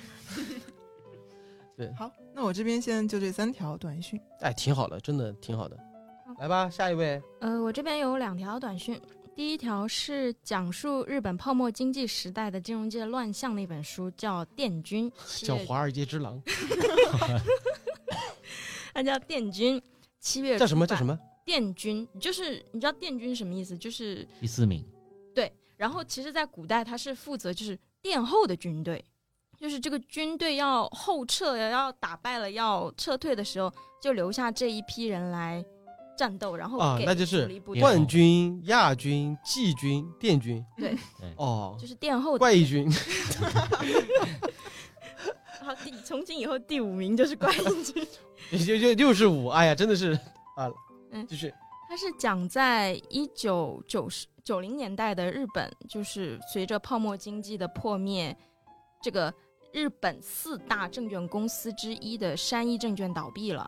[1.77, 5.77] 对，好，那我这边现在就这三条短讯，哎，挺好的，真的挺好的。
[6.39, 7.21] 来吧，下一位。
[7.39, 9.01] 呃，我这边有两条短讯。
[9.39, 15.09] 第一条是讲述日本泡沫经济时代的金融界乱象的一本书，叫《电军》，
[15.47, 16.43] 叫《华尔街之狼》，
[18.93, 19.79] 它叫《电军》，
[20.19, 21.17] 七月叫什么叫什么？
[21.45, 23.77] 电军就是你知道电军什么意思？
[23.77, 24.85] 就是第四名。
[25.33, 29.01] 对，然后其实，在古代，他是负责就是殿后的军队，
[29.57, 35.63] 就是这个军队要后撤，要打败了，要撤退的时候，就留下这一批人来。
[36.19, 37.47] 战斗，然后啊，那就是
[37.79, 40.61] 冠军、亚军、季军、殿军。
[40.75, 40.93] 对，
[41.37, 42.91] 哦，就是殿后怪异军。
[45.63, 48.05] 好，第从今以后第五名就是怪异军，
[48.67, 49.47] 就就六十五。
[49.47, 50.11] 哎呀，真的是
[50.57, 50.69] 啊，
[51.11, 51.53] 嗯，就是
[51.87, 58.35] 它是讲在一九九十九零年代的日本，就是随着泡沫经济的破灭，
[59.01, 59.33] 这个
[59.71, 63.65] 日本四大证券公司之一的山一证券倒闭了。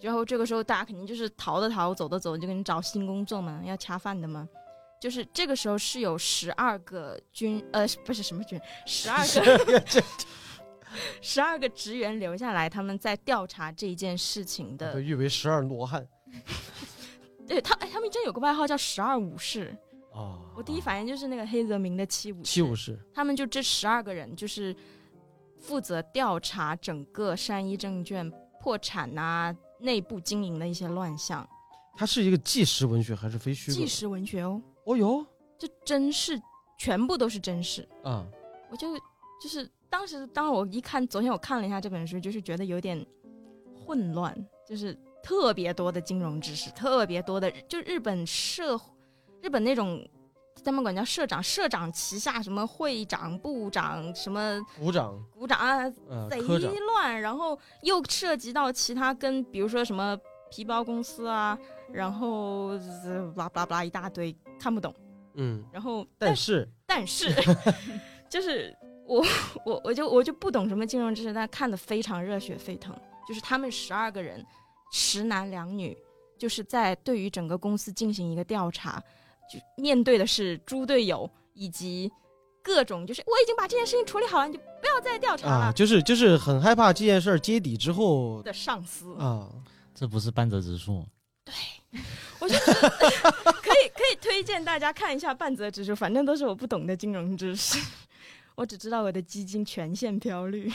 [0.00, 4.48] 然后这个时候，大家肯定就是逃的逃，走的走，就给你找新工作嘛，要恰饭的嘛。
[5.00, 9.84] 就是这个时候是有十二个军，呃，不是什么军，十二个，
[11.20, 14.94] 十二个职员留下来，他们在调查这件事情的。
[14.94, 16.06] 被誉为十二罗汉。
[17.46, 19.76] 对他，哎，他们真有个外号叫十二武士。
[20.12, 20.40] 哦。
[20.56, 22.50] 我第一反应就是那个黑泽明的七武士。
[22.50, 22.98] 七武士。
[23.12, 24.74] 他们就这十二个人，就是
[25.58, 29.54] 负责调查整个山一证券破产呐。
[29.84, 31.46] 内部经营的一些乱象，
[31.94, 33.76] 它是一个纪实文学还是非虚构？
[33.76, 34.60] 纪实文学哦。
[34.84, 35.26] 哦哟，
[35.58, 36.40] 这真事，
[36.78, 38.26] 全部都是真事啊！
[38.70, 38.96] 我就
[39.40, 43.06] 就是当时，当我一看，昨天我看了一下这本书，就是觉得有点
[43.74, 44.34] 混乱，
[44.66, 48.80] 就是特别多的金融知识，特别多的，就日本社
[49.42, 50.06] 日本那种
[50.64, 60.18] 他们管叫社长，社长旗下什么会长、部长、什么股长，股长啊，呃，贼，乱，然后又涉及到其他跟比如说什么
[60.50, 61.58] 皮包公司啊，
[61.92, 62.68] 然后
[63.04, 64.94] 呃巴拉巴拉巴拉一大堆看不懂，
[65.34, 67.30] 嗯，然后但是但是
[68.30, 68.74] 就是
[69.06, 69.24] 我
[69.64, 72.94] 我我就我就不懂什么金融知识，但看得非常热血沸腾。
[73.26, 74.44] 就是他们十二个人，
[74.92, 75.96] 十男两女，
[76.38, 79.02] 就是在对于整个公司进行一个调查，
[79.52, 82.10] 就面对的是猪队友以及
[82.62, 89.14] 各种就是我已经把这件事情处理好了，你就不要再调查了、啊，就是就是很害怕这件事儿揭底之后的上司。
[89.18, 89.48] 啊，
[89.94, 91.04] 这不是半泽直树
[91.44, 91.54] 对？
[92.40, 97.78] 我就觉得可以可以推荐大家看一下半泽直树，反正都是我不懂的金融知识，
[98.56, 100.72] 我只知道我的基金全线飘绿，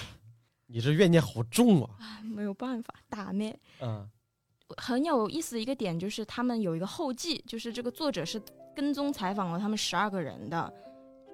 [0.67, 3.59] 你这怨念好重啊，没有办法打灭。
[3.79, 4.07] 啊，
[4.77, 8.41] 很有意思的一个点就是他们有一个后记，就是这个作者是
[8.75, 10.71] 跟踪采访了他们十二个人的，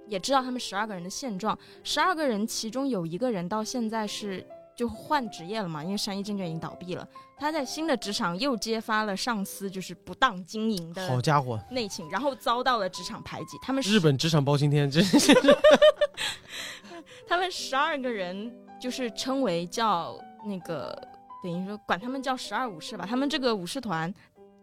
[0.08, 1.58] 也知道他们十二个人的现状。
[1.84, 4.45] 十二个人其中有一个人到现在是
[4.76, 13.58] 就换职业了嘛，因为山一证券已经倒闭了，他在新的职场又揭发了上司就是不当经营的好家伙，内情，然后遭到了职场排挤。
[13.62, 15.34] 他们日本职场包青天真是
[17.28, 20.95] 他们十二个人就是称为叫那个，
[21.45, 23.05] 等于说管他们叫十二武士吧。
[23.08, 24.12] 他们这个武士团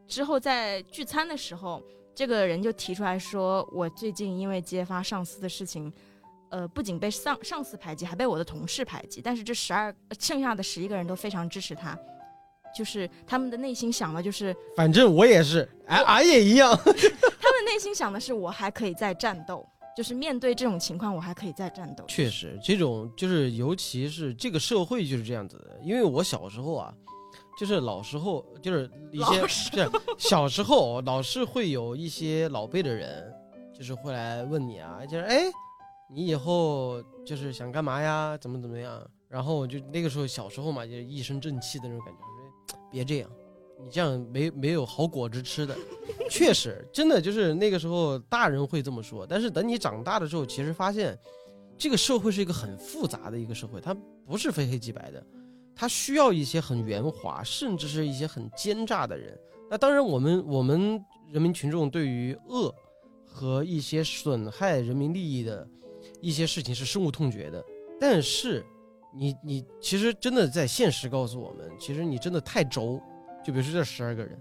[0.08, 1.80] 之后在聚餐的时候，
[2.12, 5.92] 这个人就提出来说，我最近因为揭发上司的事情，
[6.50, 9.20] 呃，不仅被上上司排挤，还被我的同事排挤。
[9.22, 11.96] 但是这十二剩下的十一个人都非常支持他，
[12.76, 16.74] 就是他们的内心想的就是，反正我也是，俺俺也一样。
[16.84, 19.64] 他们内心想的是我还可以再战斗，
[19.96, 22.04] 就是面对这种情况我还可以再战斗。
[22.06, 25.78] 确实，这种就是尤其是这个社会就是这样子的。
[25.82, 26.94] 因为我小时候啊，
[27.58, 33.32] 就是老时候就是一些是小时候老是会有一些老辈的人，
[33.74, 35.42] 就是会来问你啊，就是哎，
[36.08, 38.36] 你以后就是想干嘛呀？
[38.38, 39.00] 怎么怎么样？
[39.28, 43.30] 然后我就那个时候小时候嘛，就是一身正气的那种感觉，别这样，
[43.82, 45.76] 你这样没没有好果子吃的。
[46.30, 51.18] 确实，真的就是那个时候大人会这么说，但是等你长大的时候，其实发现
[51.76, 53.94] 这个社会是一个很复杂的一个社会，它
[54.26, 55.24] 不是非黑即白的，
[55.74, 59.38] 它需要一些很圆滑，甚至是一些很奸诈的人。
[59.70, 62.74] 那当然，我们我们人民群众对于恶
[63.26, 65.66] 和一些损害人民利益的
[66.20, 67.64] 一些事情是深恶痛绝的，
[67.98, 68.64] 但是
[69.14, 73.00] 你你其实真的在现实告诉我们，其实你真的太轴，
[73.44, 74.38] 就比如说这十二个人，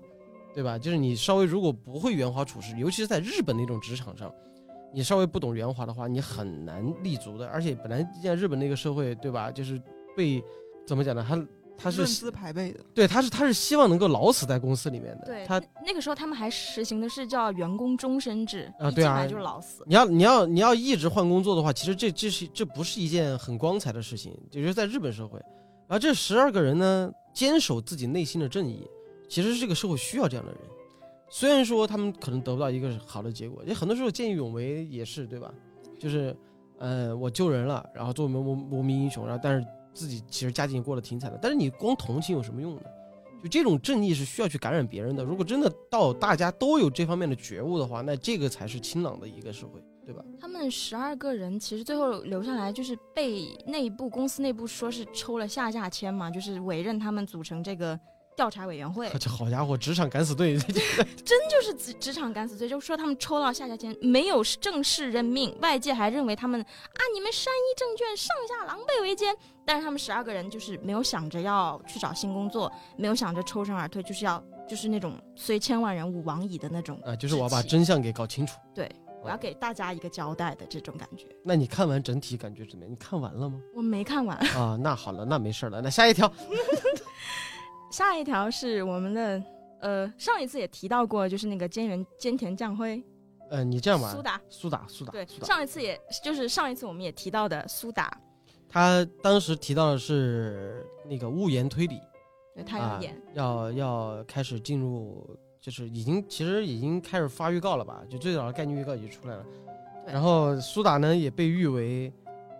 [0.54, 0.78] 对吧？
[0.78, 4.34] 就是你稍微如果不会圆滑处事，尤其是在日本那种职场上，
[4.94, 7.48] 你稍微不懂圆滑的话，你很难立足的。
[7.48, 9.52] 而且本来在日本那个社会，对吧？
[9.52, 9.82] 就是
[10.16, 10.44] 被
[10.86, 11.26] 怎么讲呢？
[11.28, 15.26] 他他是论资排辈的，对他是他是希望能够老死在公司里面的。
[15.26, 19.84] 对，他那那个时候他们还实行的是叫员工终身制，啊对啊就是老死。
[19.88, 25.40] 你要你要你要一直换工作的话，其实这这是这不是一件很光彩的事情，就是在日本社会。
[25.88, 28.88] 然后这十二个人呢，坚守自己内心的正义，
[29.28, 30.62] 其实这个社会需要这样的人。
[31.30, 35.54] 虽然说他们可能得不到一个好的结果，也很多时候见义勇为也是对吧？
[35.98, 36.36] 就是，
[36.78, 41.40] 呃，我救人了，然后作为无无名英雄，然后但是自己其实家境过得挺惨的。
[41.42, 42.82] 但是你光同情有什么用呢？
[43.42, 45.24] 就这种正义是需要去感染别人的。
[45.24, 50.24] 如果真的到大家都有这方面的觉悟的话，那这个才是清朗的一个社会，对吧？
[50.40, 58.00] 他们十二个人其实最后留下来，就是被内部公司内部说是抽了下下签嘛，就是委任他们组成这个
[58.36, 69.36] 调查委员会， 这好家伙，职场敢死队， 真就是职职场敢死队，就说他们抽到下下签，没有正式任命，外界还认为他们啊，你们山一证券上下狼狈为奸，
[69.66, 78.58] 但是他们十二个人就是没有想着要去找新工作，没有想着抽身而退，就是要就是那种虽千万人吾往矣的那种啊，就是我要把真相给搞清楚。
[79.24, 81.28] 我要给大家一个交代的这种感觉。
[81.44, 82.92] 那你看完整体感觉怎么样？
[82.92, 83.62] 你看完了吗？
[83.76, 85.82] 我没看完，啊，那好了，那没事了。
[85.82, 86.32] 那下一条，
[87.92, 89.44] 下一条是我们的，
[89.82, 93.04] 呃，上一次也提到过，就是那个菅原菅田将晖，
[93.50, 95.48] 呃，你这样吧，苏打，苏打，苏打，对，苏打。
[95.48, 98.18] 上一次也就是上一次我们也提到的苏打，
[98.70, 102.00] 他当时提到的是那个物言推理，
[102.56, 108.02] 对他啊有演，要要开始进入，就是已经其实已经开始发预告了吧？
[108.10, 109.46] 就最早的概念预告已经出来了。
[110.08, 112.12] 然后苏打呢也被誉为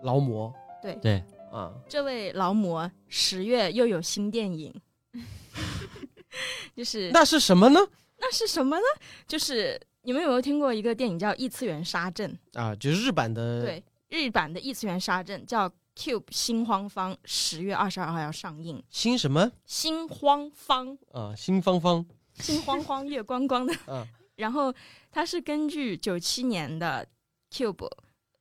[0.04, 4.72] 劳模对对，啊，这位劳模十月又有新电影，
[6.76, 7.80] 就是那那是什么呢？
[8.18, 8.84] 那是什么呢？
[9.26, 12.38] 就是你们有没有听过一个电影叫《异次元杀阵》？
[12.60, 18.82] 啊，就是日版的，对，日版的《异次元杀阵》叫《Cube 新荒方》，十月二十二号要上映。
[18.88, 21.34] 新什么新荒方，啊？
[21.36, 22.06] 新芳芳
[22.42, 24.74] 心慌慌，月光光的嗯 然后
[25.10, 27.06] 它是根据九七年的
[27.50, 27.88] Cube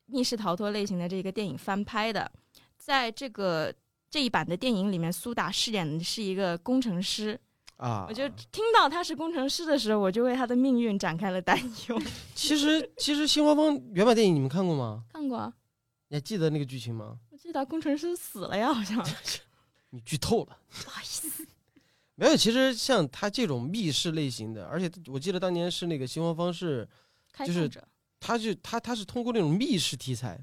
[0.08, 2.32] 密室逃脱类型的这个电影翻拍的，
[2.78, 3.74] 在这个
[4.10, 7.40] 这一版的电影里面，苏打饰演的是一个工程师。
[7.78, 11.58] 啊，我就听到他是工程师的时候，我就为他的命运展开了担
[11.90, 12.00] 忧。
[12.36, 15.04] 其实其实新华方原版电影你们看过吗？
[15.12, 15.54] 看过啊，
[16.10, 17.18] 你还记得那个剧情吗？
[17.32, 19.04] 我记得工程师死了呀，好像。
[19.90, 20.58] 你剧透了。
[20.84, 21.46] 不好意思，
[22.16, 26.88] 没有，其实像他这种密室类型的，而且我记得当年是那个新闻方是，
[27.46, 27.70] 就是。
[28.24, 30.40] 他就他他是通过那种密室题材，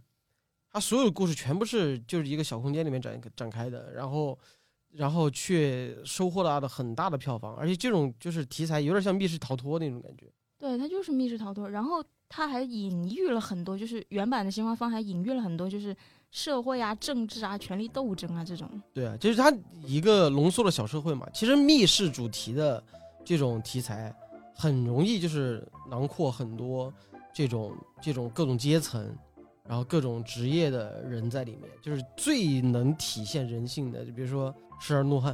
[0.68, 4.36] 他所有的故事全部是就是一个小空间里面展展开的，然后
[4.90, 10.26] 然后却收获了很大的票房，而且这种就是题材有点像密室逃脱那种感觉。
[10.58, 15.96] 对，它就是密室逃脱，然后它还隐喻了很多，就是原版的新华方还隐喻了很多，就是
[16.30, 18.68] 社会啊、政治啊、权力斗争啊这种。
[18.92, 19.52] 对啊，就是它
[19.84, 21.26] 一个浓缩的小社会嘛。
[21.32, 22.82] 其实密室主题的
[23.24, 24.14] 这种题材，
[24.54, 26.92] 很容易就是囊括很多
[27.32, 29.14] 这种这种各种阶层，
[29.64, 34.04] 然后各种职业的人在里面，就是最能体现人性的。
[34.04, 35.32] 就比如说《十二怒汉》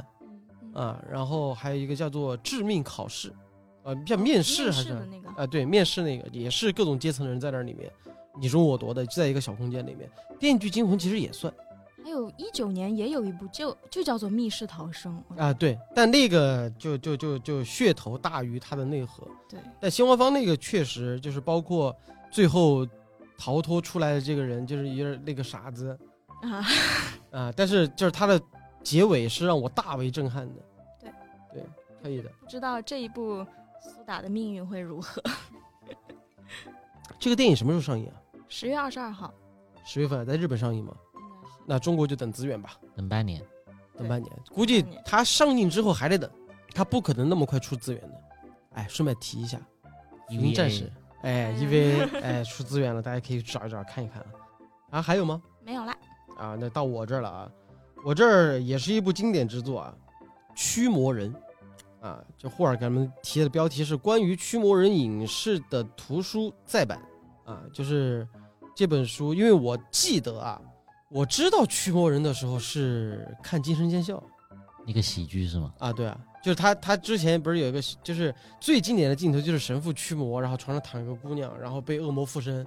[0.61, 3.29] 嗯啊，然后还有一个叫做《致命考试》，
[3.83, 7.91] 呃，叫面试还是的那个啊，对，面试那个也是各种阶层的人在那里面
[8.39, 10.09] 你争我夺的，在一个小空间里面。
[10.37, 11.53] 《电锯惊魂》其实也算。
[12.03, 19.27] 还有一九年也有一部就就叫做《密室逃生》啊，对，但那个就就就就噱头大于它的内核。
[19.49, 21.95] 对，但新华方那个确实就是包括
[22.29, 22.87] 最后
[23.39, 25.97] 逃脱出来的这个人，就是一个那个傻子
[26.43, 26.63] 啊，
[27.31, 28.39] 啊，但是就是他的
[28.83, 30.61] 结尾是让我大为震撼的。
[31.01, 31.11] 对，
[31.53, 31.63] 对，
[32.03, 32.29] 可以的。
[32.39, 33.43] 不知道这一部
[33.81, 35.23] 苏打的命运会如何？
[37.17, 38.21] 这个电影什么时候上映啊？
[38.57, 39.33] 十月二十二号
[39.83, 40.95] 十月份在日本上映吗？
[41.13, 41.53] 应该是。
[41.65, 43.43] 那中国就等资源吧，等半年。
[43.97, 46.31] 等半年，估计它上映之后还得等，
[46.73, 48.21] 它不可能那么快出资源的。
[48.75, 49.57] 哎，顺便提一下，
[50.33, 50.85] 《福音战士》
[51.23, 54.27] 哎嗯，EVA 哎出资源了，大家可以找一找看一看啊。
[54.91, 55.41] 啊，还有吗？
[55.61, 55.91] 没有了，
[56.37, 57.51] 啊，那到我这儿了啊，
[58.05, 59.93] 我这儿也是一部经典之作啊，
[60.55, 61.35] 《驱魔人》
[62.07, 67.01] 啊，这霍尔给他们提的标题是关于驱魔人影视的图书再版
[67.43, 68.27] 啊，就是
[68.75, 70.61] 这本书，因为我记得啊，
[71.09, 74.17] 我知道驱魔人的时候是看《惊声尖笑》
[74.85, 75.73] 一个喜剧是吗？
[75.79, 82.57] 啊，对啊，就是他他之前不是有一个就是最经典的镜头就是神父驱魔，然后床上躺一个姑娘，然后被恶魔附身，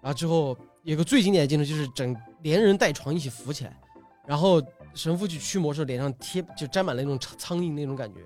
[0.00, 3.76] 然后之后有个最经典的镜头就是整连人带床一起扶起来，
[4.24, 4.62] 然后
[4.94, 8.20] 神父去驱魔时候脸上贴就沾满了那种苍苍蝇那种感觉，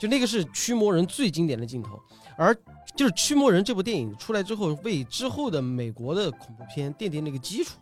[0.00, 2.00] 就那个是驱魔人最经典的镜头，
[2.36, 2.56] 而
[2.94, 7.78] 就是驱魔人这部电影出来之后，为之后的美国的恐怖片奠定了一个基础。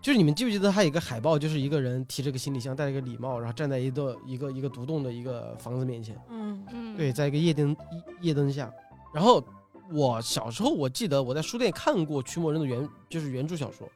[0.00, 7.76] 就是你们记不记得它有一个海报，就是一个人提着个行李箱，戴着个礼帽，然后站在一个一个一个独栋的一个房子面前，嗯，嗯，对，，在一个夜灯
[8.20, 8.72] 夜灯下。
[9.12, 9.42] 然后
[9.90, 13.90] 我小时候我记得我在书店看过《驱魔人》的原就是原著小说，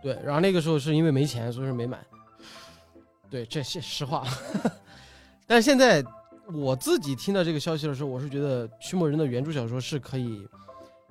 [0.00, 1.98] 对，然后那个时候是因为没钱，所以说没买。
[3.28, 4.24] 对，这是实话。
[5.48, 6.00] 但是现在
[6.52, 10.46] 我自己听到这个消息的时候，我是觉得《驱魔人》的原著小说是可以，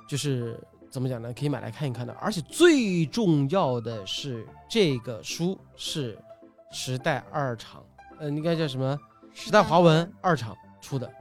[0.08, 0.60] 就是
[0.91, 1.34] 怎么讲呢？
[1.34, 2.13] 可以买来看一看的。
[2.13, 6.17] 而且最重要的是，这个书是
[6.72, 7.84] 时代二厂，
[8.19, 9.00] 呃，应该叫什么？
[9.34, 11.12] 时代华文二厂出的，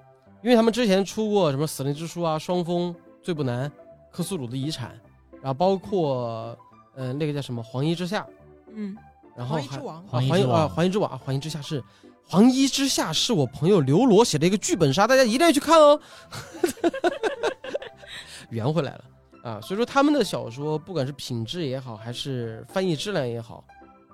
[0.42, 3.66] 因为他们之前出过什么《死灵之书》啊、《双峰》、《最不难》、
[4.10, 4.90] 《克苏鲁的遗产》，
[5.36, 6.54] 然后包括
[6.94, 8.20] 呃那个叫什么《黄衣之下》，
[8.74, 8.94] 嗯，
[9.34, 11.82] 然后还黄衣之王啊黄衣啊黄衣之王啊黄衣之下是
[12.28, 16.00] 黄衣之下是我朋友刘罗写的一个剧本杀，大家一定要去看哦。
[18.50, 19.04] 圆回来了
[19.42, 23.64] 啊，所以说他们的小说不管是品质也好，还是翻译质量也好，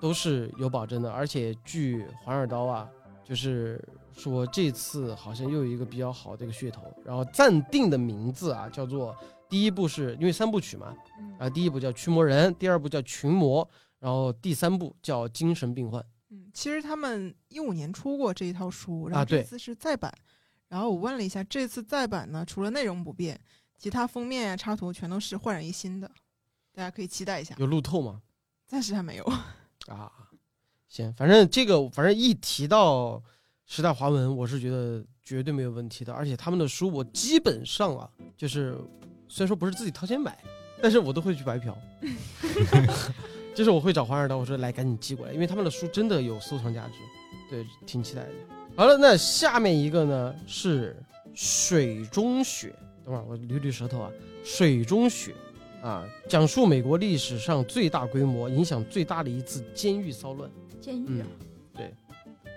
[0.01, 1.11] 都是有保证的。
[1.11, 2.87] 而且据黄尔刀啊，
[3.23, 3.81] 就是
[4.13, 9.15] 说这次好像又有一个比较好的一个噱头，然后暂定的名字啊叫做
[9.47, 13.67] 第一部是因为三部曲嘛，嗯啊，第一部叫驱魔人，第二部叫群魔，
[13.99, 16.03] 然后第三部叫精神病患。
[16.31, 20.13] 嗯，其实他们一五年出过这一套书，然后这次是再版。
[20.67, 23.39] 然后我问了一下，这次再版呢，除了内容不变，
[23.77, 26.07] 其他封面呀、插图全都是焕然一新的，
[26.71, 27.55] 大家可以期待一下。
[27.57, 28.21] 有路透吗？
[28.67, 29.23] 暂时还没有。
[29.89, 30.11] 啊，
[30.87, 33.19] 行，反正这个反正一提到
[33.65, 36.13] 时代华文，我是觉得绝对没有问题的。
[36.13, 38.07] 而且他们的书我基本上啊，
[38.37, 38.77] 就是
[39.27, 40.37] 虽然说不是自己掏钱买，
[40.79, 41.75] 但是我都会去白嫖。
[43.59, 46.93] 就是我会找黄二刀，我说来赶紧寄过来，因为他们的书真的有收藏价值，
[47.49, 48.29] 对，挺期待的。
[48.73, 50.95] 好了，那下面一个呢是
[51.33, 54.09] 水中雪，等会儿我捋捋舌头啊，
[54.45, 55.35] 水中雪
[55.83, 60.49] 啊，讲述美国历史上最大规模、影响最大的一次监狱骚乱。
[60.79, 61.27] 监狱啊，
[61.75, 61.93] 对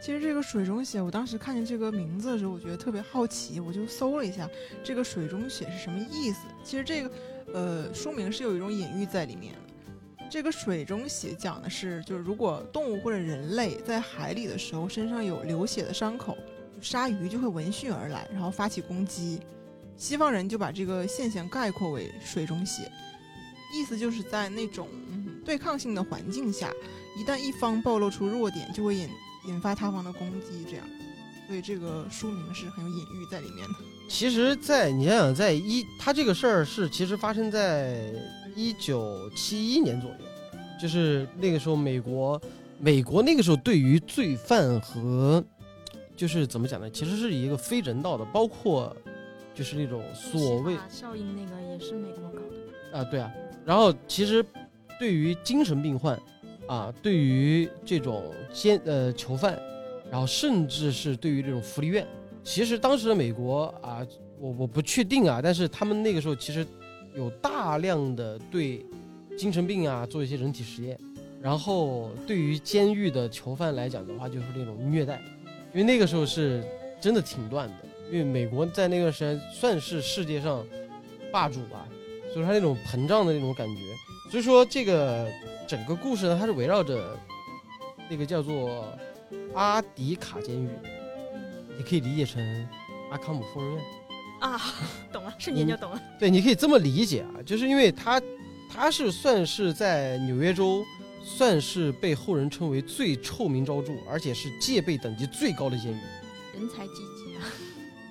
[0.01, 4.49] 其实这个水中血，我当时看见这个名字的时候，我觉得特别好奇，我就搜了一下
[4.85, 6.47] 这个水中血是什么意思。
[6.63, 7.11] 其实这个，
[7.53, 9.72] 呃，书名是有一种隐喻在里面的。
[10.33, 16.35] 这个水中血讲的是，就是如果动物或者人类在海里的时候身上有流血的伤口，
[16.81, 19.39] 鲨鱼就会闻讯而来，然后发起攻击。
[19.95, 22.91] 西方人就把这个现象概括为水中血，
[23.75, 24.89] 意思就是在那种
[25.45, 26.73] 对抗性的环境下，
[27.21, 29.11] 一旦一方暴露出弱点，就会引
[29.49, 30.87] 引发他方的攻击，这样。
[31.47, 33.75] 所以这个书名是很有隐喻在里面的。
[34.09, 38.11] 其实在，你想想，在一他这个事儿是其实发生在
[38.57, 40.17] 一九七一年左右，
[40.81, 42.41] 就是那个时候美国，
[42.79, 45.43] 美国那个时候对于罪犯和
[46.17, 48.95] 就是怎么讲呢，其实是一个非人道的，包括
[49.55, 52.99] 就是那种所谓效应那个也是美国搞的。
[52.99, 53.33] 啊，对啊，
[53.65, 54.45] 然后其实
[54.99, 56.21] 对于精神病患
[56.67, 59.59] 啊，对于这种监呃囚犯，
[60.11, 62.07] 然后甚至是对于这种福利院，
[62.45, 64.07] 其实当时的美国啊，
[64.39, 66.67] 我我不确定啊，但是他们那个时候其实
[67.15, 68.85] 有大量的对
[69.37, 70.99] 精神病啊做一些人体实验，
[71.41, 75.21] 然后对于监狱的囚犯来讲的话，就是那种虐待，
[75.73, 76.65] 因为那个时候是
[77.01, 77.75] 真的挺乱的，
[78.11, 80.65] 因为美国在那段时间算是世界上
[81.31, 81.87] 霸主吧。
[82.33, 84.31] 所以它那种膨胀的那种感觉。
[84.31, 85.31] 所以说这个
[85.69, 87.15] 整个故事呢，它是围绕着
[88.09, 88.89] 那个叫做
[89.53, 90.67] 阿迪卡监狱，
[91.77, 92.43] 你可以理解成
[93.11, 93.85] 阿康姆疯人院。
[94.43, 94.61] 啊，
[95.11, 96.03] 懂了，瞬间就懂了。
[96.19, 98.21] 对，你可以这么理解啊，就是因为他
[98.69, 100.85] 他是算是在纽约州。
[101.25, 106.01] 算是被后人称为最臭名昭著，而且是戒备等级最高的监狱。
[106.53, 107.47] 人才济济啊！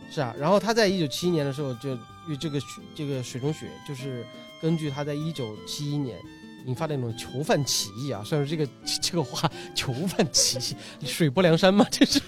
[0.10, 2.58] 是啊，然后他在一九七一年的时候，就因为这个
[2.96, 4.26] 这个水中血，就是
[4.62, 6.18] 根据他在一九七一年
[6.66, 8.66] 引发的那种囚犯起义啊，算是这个
[9.02, 12.22] 这个话， 囚犯起义，水泊梁山嘛，这是。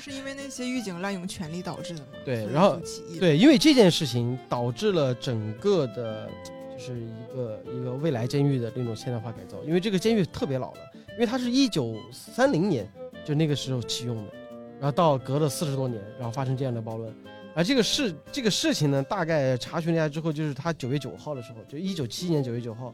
[0.00, 2.06] 是因为那些狱警滥用权力导致的吗？
[2.24, 2.78] 对然后
[3.18, 6.28] 对，因为这件事情导致了整个的，
[6.72, 9.62] 就是一个一个未来监狱的那种现代化改造。
[9.64, 10.80] 因为这个监狱特别老了，
[11.12, 12.90] 因为它是一九三零年
[13.24, 14.32] 就那个时候启用的，
[14.80, 17.12] 然后到隔了四十多年，然后发生这样的暴乱。
[17.54, 22.92] 而这个事这个事情呢，大概查询了一下之后，就是他九月九号的时候，就一九七一年九月九号，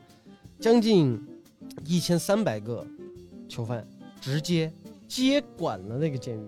[0.59, 1.18] 将近
[1.86, 2.86] 一千三百个
[3.48, 3.86] 囚犯
[4.20, 4.70] 直接
[5.09, 6.46] 接管了那个监狱。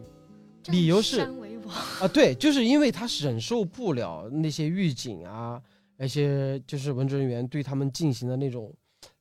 [0.66, 1.20] 理由是
[2.00, 5.60] 啊，对，就是因为他忍受不了那些狱警啊，
[5.96, 8.72] 那些就是文职人员对他们进行的那种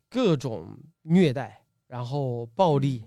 [0.09, 0.67] 各种
[1.03, 3.03] 虐待，然后暴力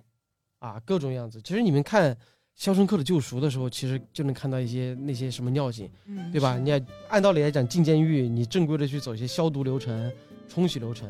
[0.58, 1.40] 啊，各种样子。
[1.42, 2.14] 其实你们看
[2.54, 6.56] 《肖申克的救赎》的时候，其实就能看到一些那些什么尿性，嗯，对吧？
[6.56, 10.10] 你也按道理来讲，进监狱你正规的去走一些消毒流程、
[10.48, 11.08] 冲洗流程，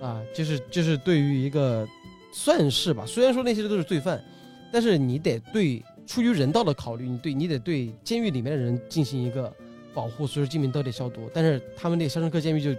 [0.00, 1.88] 啊，就是就是对于一个
[2.32, 4.22] 算是吧，虽然说那些都是罪犯，
[4.72, 9.52] 但是你得对出于人道的考虑，你对你得对监狱里面的人进行一个
[9.94, 11.30] 保护，所有居民都得消毒。
[11.32, 12.72] 但是他们那个肖申克监狱就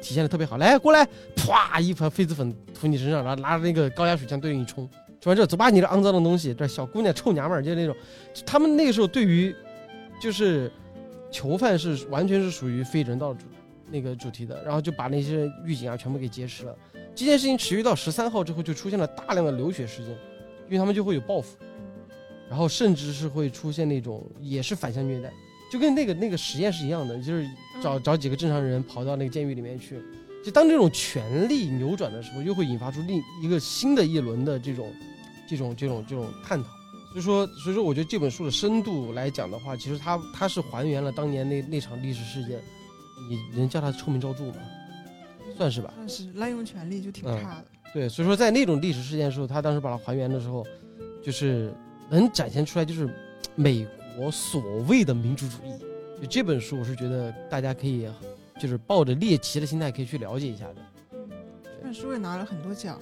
[0.00, 1.06] 体现的特别好，来过来，
[1.36, 4.88] 啪一盆痱子粉涂你身上，然后拿着那个高压水枪对着你冲，
[5.20, 7.96] 冲完之后走吧，你这肮脏的东西，这小姑娘臭娘们儿，就那种，
[8.44, 9.54] 他们那个时候对于
[10.20, 10.70] 就是
[11.30, 13.46] 囚犯是完全是属于非人道主
[13.90, 16.76] 那个主题的，然后就把那些狱警啊全部给劫持了。
[17.14, 20.10] 这件事情持续到十三号之后，就出现了大量的流血事件，
[20.66, 21.56] 因为他们就会有报复，
[22.48, 25.32] 然后甚至是会出现那种也是反向虐待，
[25.70, 27.48] 就跟那个那个实验是一样的，就是
[27.82, 30.00] 找嗯找几个正常人跑到那个监狱里面去，
[30.44, 34.92] 就当这种权力扭转的时候，又会引发出另一个新的一轮的这种
[35.48, 36.68] 这种这种这种探讨。
[37.12, 42.60] 所以说，所以说，我觉得这本书的深度来讲的话，其实它它是还原了当年那那场历史事件，
[43.30, 44.56] 你人叫它臭名昭著嘛，
[45.56, 45.94] 算是吧？
[45.96, 47.64] 但是滥用权力就挺嗯差的。
[47.94, 50.66] 对，所以说在那种历史事件的时候，他当时把它还原的时候，
[51.22, 51.72] 就是
[52.10, 53.08] 能展现出来，就是
[53.54, 53.86] 美
[54.16, 55.72] 国所谓的民主主义。
[56.20, 58.08] 就这本书，我是觉得大家可以
[58.60, 60.76] 就是抱着猎奇的心态可以去了解一下的。
[61.64, 63.00] 这本书也拿了很多奖，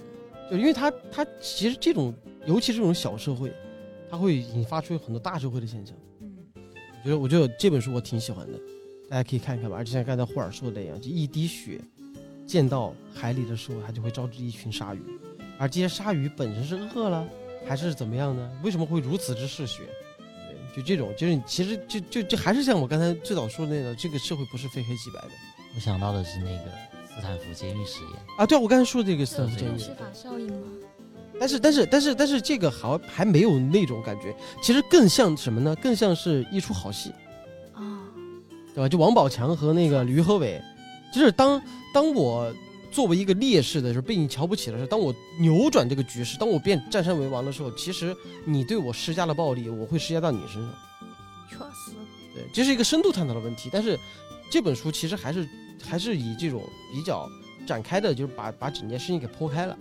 [0.51, 2.13] 就因为它它其实这种，
[2.47, 3.53] 尤其是这种小社会，
[4.11, 5.95] 它会引发出很多大社会的现象。
[6.21, 6.33] 嗯，
[7.05, 8.59] 我觉得我觉得这本书我挺喜欢的，
[9.09, 9.77] 大家可以看一看吧。
[9.77, 11.81] 而且像刚才霍尔说的那样，就一滴血
[12.47, 15.03] 溅到海里的时候，它就会招致一群鲨鱼，
[15.59, 17.29] 而这些鲨鱼本身是饿了
[17.67, 18.51] 还是怎么样呢？
[18.63, 19.83] 为什么会如此之嗜血？
[20.75, 25.29] 对，就这种，就是其实就就就还是像我刚才最早说的那个，这个社会不是非黑即白的
[25.75, 26.71] 我想到的是那个
[27.07, 28.47] 斯坦福监狱实验，啊。
[28.47, 30.67] 对啊，我刚才说的这个斯坦福监狱是，法效应吗？
[31.41, 35.75] 但是但是但是但是这个好还没有那种感觉，其实更像什么呢？
[35.77, 37.11] 更像是一出好戏。
[37.73, 38.05] 啊，
[38.75, 38.89] 对吧？
[38.89, 40.61] 就王宝强和那个吕和伟，
[41.13, 41.61] 就是当
[41.93, 42.53] 当我
[42.93, 48.15] 作为一个劣势的时候被你瞧不起的时候，当我扭转这个局势，当我变占山为王的时候，其实
[48.45, 50.75] 你对我施加了暴力，我会施加到你身上。
[51.49, 51.97] 确实，
[52.35, 53.71] 对，这是一个深度探讨的问题。
[53.73, 53.99] 但是
[54.51, 55.49] 这本书其实还是
[55.83, 56.63] 还是以这种
[56.93, 57.29] 比较
[57.67, 59.77] 展开的，就是把把整件事情给剖开了，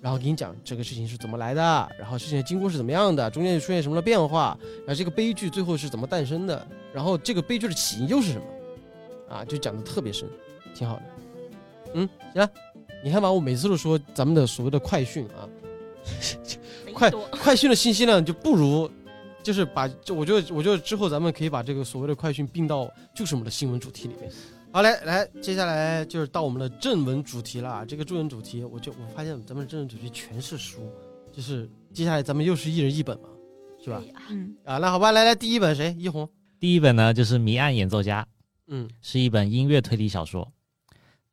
[0.00, 1.62] 然后给你讲这个事情是怎么来的，
[1.98, 10.28] 然后事情的经过是怎么样的，中间又出现什么的变化，然后这个悲剧最后是怎么诞生的，然后这个悲剧的起因又是什么，啊，就讲的特别深，
[10.74, 11.02] 挺好的。
[11.96, 12.50] 嗯，行了，
[13.02, 15.48] 你看吧，我每次都说咱们的所谓的快讯啊，
[16.92, 18.88] 快快讯的信息量就不如，
[19.42, 24.30] 就是把就我觉得我觉得之后咱们可以把这个所谓的快讯并到就是我们的新闻主题里面。
[24.70, 27.82] 好嘞，来，接下来就是到我们的正文主题了啊。
[27.82, 30.80] 这个正文主题，我就我发现咱们的正文主题全是书，
[31.32, 33.28] 就是接下来咱们又是一人一本嘛，
[33.82, 35.96] 是吧嗯，啊，那好吧，来来，第一本谁？
[35.98, 36.28] 一红。
[36.60, 38.22] 第一本呢就是《谜案演奏家》，
[38.66, 40.46] 嗯是一本音乐推理小说。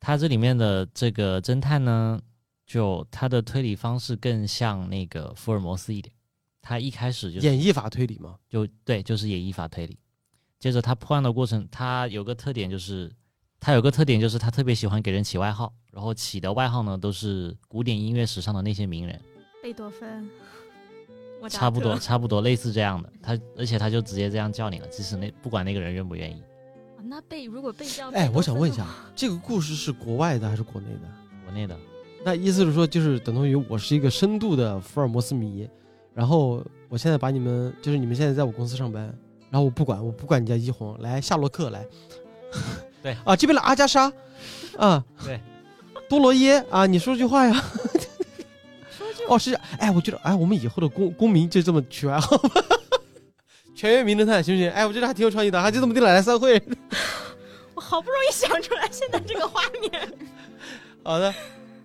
[0.04, 2.20] 它这里面的这个侦探呢，
[2.66, 6.14] 就他的推理方式更像那个福尔摩斯一点。
[6.60, 8.36] 他一开始就是演绎法推理嘛。
[8.46, 9.98] 就对，就是演绎法推理。
[10.60, 13.10] 接着他破案的过程，他有个特点就是，
[13.58, 19.18] 他有个特点就是他特别喜欢给人起外号，然后起的外号呢都是古典音乐史上的那些名人，
[19.62, 20.28] 贝多芬，
[21.48, 23.10] 差不多差不多类似这样的。
[23.22, 26.42] 他而且他就直接这样叫你了，即使那不管那个人愿不愿意。
[27.04, 31.00] 啊那被如果被叫，哎，我想问一下这个故事是国外的还是国内的？
[31.44, 31.76] 国内的。
[32.24, 35.68] 那意思是说，就是等同于我是一个深度的福尔摩斯迷，
[36.14, 39.04] 然后我现在把你们，就是你们现在在我公司上班，
[39.50, 41.86] 然后我不管，我不管你叫一红，来夏洛克来，
[43.02, 43.14] 对。
[43.24, 44.10] 啊，这边的阿加莎，
[44.78, 45.38] 啊，对，
[46.08, 47.52] 多罗耶啊，你说句话呀，
[48.90, 49.24] 说句。
[49.28, 52.62] 哦是这样，哎，我觉得，哎，我们以后的公公民就这么取外号吧，
[53.74, 54.70] 全员名侦探行不行？
[54.70, 56.62] 哎，我觉得还挺有创意的，还就这么地奶奶散会，
[57.74, 60.12] 我好不容易想出来现在这个画面，
[61.02, 61.34] 好的，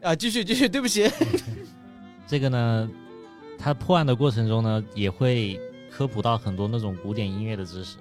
[0.02, 1.10] 啊，继续继续，对不起，
[2.28, 2.90] 这个呢，
[3.58, 5.60] 他破案的过程中呢，也会
[5.90, 7.98] 科普到很多那种古典音乐的知识。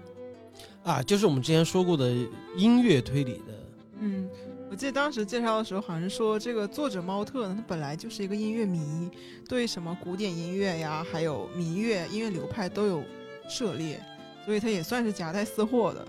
[0.84, 2.10] 啊，就是我们之前说过的
[2.56, 3.54] 音乐推理的。
[4.00, 4.28] 嗯，
[4.70, 9.10] 我记得当时介绍的时候，好像是说这个作者猫特呢，他本来就是一个音乐迷，
[9.48, 13.02] 对什么古典音乐呀，还有民乐、音乐流派都有
[13.48, 14.00] 涉猎，
[14.44, 16.06] 所以他也算是夹带私货的，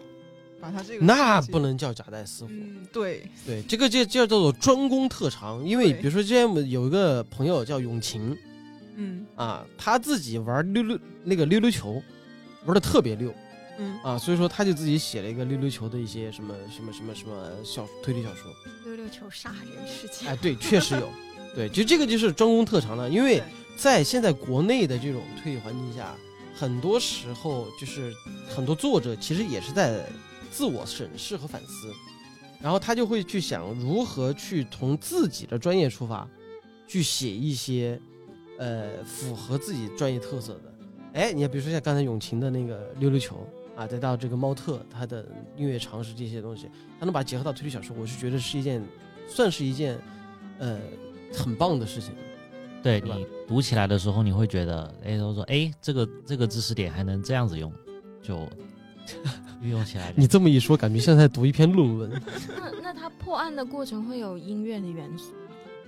[0.59, 5.63] 把他这个那不能叫夹带私货，嗯，对，对，这个就就叫做专攻特长。
[5.65, 8.35] 因为比如说之前我们有一个朋友叫永晴
[8.95, 12.01] 嗯啊，他自己玩溜溜那个溜溜球，
[12.65, 13.33] 玩的特别溜
[13.77, 18.51] 嗯啊，所以说他就自己写了一个溜溜球的一些什么什么什么什么小推理小说。
[18.83, 21.09] 溜溜球杀人事件，哎，对，确实有，
[21.55, 23.09] 对，就这个就是专攻特长了。
[23.09, 23.41] 因为
[23.77, 26.13] 在现在国内的这种推理环境下，
[26.59, 28.13] 很多时候就是
[28.49, 30.05] 很多作者其实也是在
[30.51, 31.93] 自我审视和反思，
[32.61, 36.27] 然后他就会去想如何去从自己的专业出发，
[36.85, 37.97] 去写一些
[38.57, 40.73] 呃符合自己专业特色的。
[41.13, 48.83] 哎，你，比如说像刚才永晴的那个溜溜球啊，再到这个猫特他的音乐常识这些东西，他能把结合到推理小说，我是觉得是一件
[49.29, 49.97] 算是一件
[50.57, 50.77] 呃
[51.33, 52.11] 很棒的事情。
[52.81, 57.71] 对你读起来的时候，你会觉得，哎，都说，哎，这个这个知识点还能这样子用，
[58.21, 58.47] 就
[59.61, 60.13] 运用起来。
[60.15, 62.21] 你这么一说，感觉像在读一篇论文。
[62.57, 65.33] 那那他破案的过程会有音乐的元素，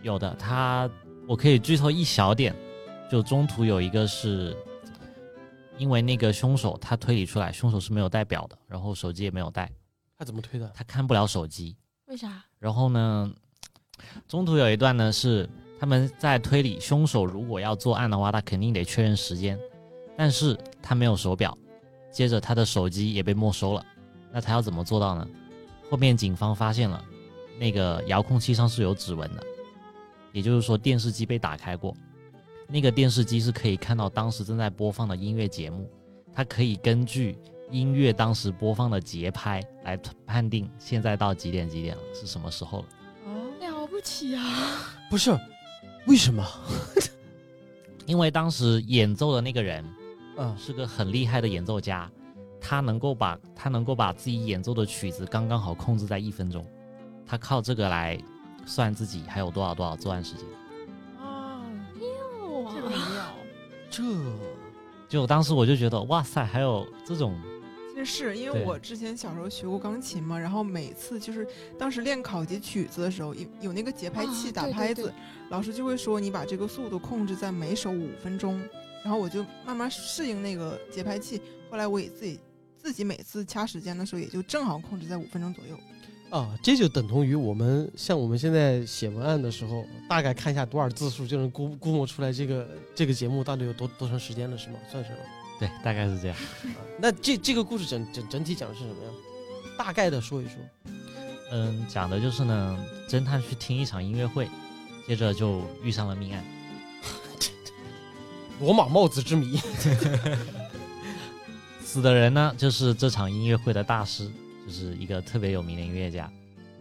[0.02, 0.90] 有的，他
[1.28, 2.54] 我可以剧透一小点，
[3.10, 4.56] 就中途有一个是，
[5.78, 9.72] 因为那个凶手他推理出来，凶手是没有带表的，然后手机也没有带，
[10.18, 10.70] 他怎么推的？
[10.76, 11.76] 他看不了手机。
[12.08, 12.44] 为啥？
[12.60, 13.32] 然后呢，
[14.28, 15.50] 中途有一段呢是
[15.82, 19.58] 他们在推理凶手如果要作案的话，他肯定得确认时间，
[20.16, 21.58] 但是他没有手表，
[22.12, 23.84] 接着他的手机也被没收了，
[24.32, 25.28] 那他要怎么做到呢？
[25.90, 27.04] 后面警方发现了
[27.60, 29.44] 那个遥控器上是有指纹的，
[30.32, 31.96] 也就是说电视机被打开过，
[32.68, 35.90] 那个电视机是可以看到当时正在播放的音乐节目，
[36.32, 37.36] 它可以根据
[37.72, 42.86] 音乐当时播放的节拍来判定现在到几点几点了，是什么时候了。
[43.26, 44.46] 哦，了不起啊！
[45.10, 45.36] 不是，
[46.08, 46.46] 为什么？
[48.08, 49.86] 因为当时演奏的那个人
[50.38, 52.10] 嗯，是个很厉害的演奏家，
[52.60, 56.66] 他能够把他能够把自己演奏的曲子刚刚好控制在一分钟，
[57.26, 58.20] 他靠这个来
[58.66, 60.46] 算自己还有多少多少作案时间。
[61.20, 61.62] 啊，
[61.96, 63.26] 妙这个很妙。
[63.90, 64.04] 这
[65.08, 67.38] 就当时我就觉得，哇塞，还有这种
[67.94, 71.46] 其实是因为我之前小时候学过钢琴嘛，然后每次就是
[71.78, 75.14] 当时练考级曲子的时候，有有那个节拍器啊对对打拍子，对
[75.50, 78.58] 老师就会说你把这个速度控制在每首五分钟，
[79.04, 81.42] 然后我就慢慢适应那个节拍器。
[81.70, 82.40] 后来我也自己
[82.78, 85.78] 自己每次掐时间的时候，也就正好控制在五分钟左右。
[86.30, 94.80] 啊，这就等同于我们像我们现在写文案的时候，大概看一下多少字数，就能估估摸出来这个这个节目到底有多多长时间了，是吗？
[94.90, 95.20] 算是了。
[95.62, 96.36] 对，大概是这样。
[96.98, 99.12] 那这这个故事整整整体讲的是什么呀？
[99.78, 100.56] 大概的说一说。
[101.52, 104.50] 嗯，讲的就是呢，侦探去听一场音乐会，
[105.08, 106.44] 接着就遇上了命案。
[108.60, 109.60] 罗马帽子之谜。
[111.86, 114.28] 死的人呢，就是这场音乐会的大师，
[114.66, 116.28] 就是一个特别有名的音乐家。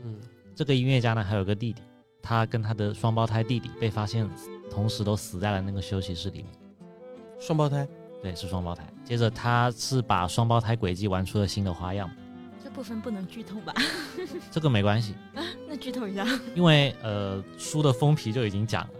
[0.04, 0.16] 嗯，
[0.56, 1.82] 这个音乐家呢，还有个弟弟，
[2.22, 4.26] 他跟他的双胞胎弟弟被发现，
[4.70, 6.46] 同时都死在了那个休息室里面。
[7.38, 7.86] 双胞胎。
[8.22, 8.86] 对，是双胞胎。
[9.04, 12.10] 接着他是把双胞胎轨迹玩出了新的花样。
[12.62, 13.74] 这部分不能剧透吧？
[14.50, 16.26] 这个没关系啊，那剧透一下。
[16.54, 18.90] 因为呃，书的封皮就已经讲了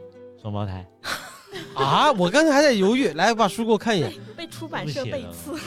[0.40, 0.86] 双胞胎。
[1.74, 2.10] 啊！
[2.12, 5.58] 我刚才还在犹豫，来把书给我看一眼，被出版社背刺。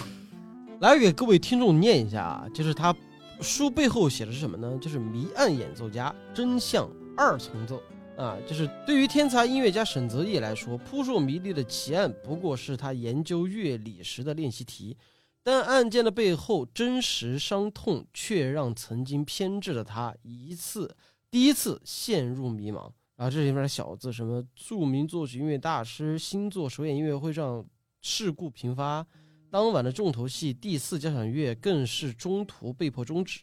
[0.80, 2.94] 来给各位听众念一下啊，就是他
[3.42, 4.78] 书背后写的是什么呢？
[4.82, 7.82] 就是谜案演奏家真相二重奏
[8.16, 14.96] 啊，就是对于天才音乐家沈泽义来说，扑朔迷离的奇案不过是他研究乐理时的练习题，
[15.42, 20.96] 但案件的背后真实伤痛却让曾经偏执的他一次
[21.32, 22.92] 第一次陷入迷茫。
[23.16, 27.66] 然后这里面的小字，什么著名作曲音乐大师星座首演音乐会上
[28.02, 29.06] 事故频发。
[29.50, 33.42] 当晚的重头戏第四交响乐更是中途被迫终止，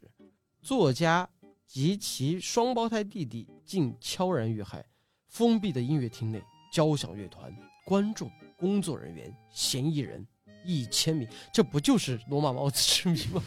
[0.60, 1.28] 作家
[1.66, 4.84] 及其双胞胎弟弟竟悄然遇害。
[5.28, 6.42] 封闭的音乐厅内，
[6.72, 7.54] 交响乐团、
[7.86, 10.26] 观众、工作人员、嫌疑人
[10.64, 13.40] 一千名，这不就是罗马帽子之谜吗？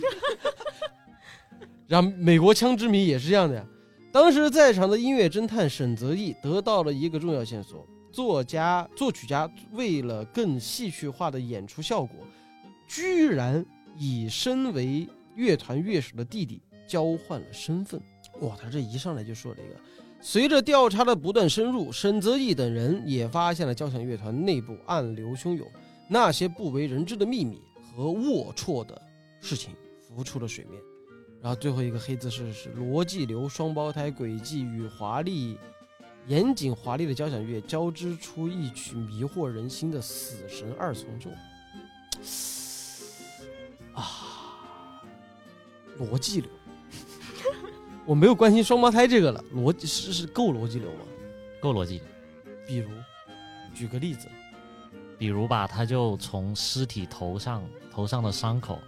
[1.88, 3.67] 然后美国枪之谜也是这样的呀。
[4.13, 12.26] 当时在场的音乐侦探沈泽义得到了一个重要线索：作家、作曲家为了更戏剧化的演出效果。
[12.88, 13.65] 居然
[13.97, 15.05] 以身为
[15.36, 18.01] 乐团乐手的弟弟交换了身份，
[18.39, 18.55] 哇！
[18.55, 19.76] 他这一上来就说了一个。
[20.26, 25.69] 随着调查的不断深入，沈泽义等人也发现了交响乐团内部暗流汹涌，
[26.07, 28.99] 那些不为人知的秘密和龌龊的
[29.41, 30.82] 事情浮出了水面。
[31.41, 35.57] 然后最后一个黑字是是罗辑流双胞胎轨迹与华丽、
[36.26, 41.30] 严谨华丽的交响乐交织出一曲迷惑人心的死神二重奏。
[43.93, 45.03] 啊，
[45.99, 46.49] 逻辑流，
[48.05, 49.43] 我没有关心双胞胎这个了。
[49.53, 51.05] 逻辑是是够逻辑流吗？
[51.61, 52.01] 够逻辑。
[52.65, 52.89] 比如，
[53.73, 54.27] 举个例子，
[55.17, 58.79] 比如吧，他就从尸体头上头上的伤口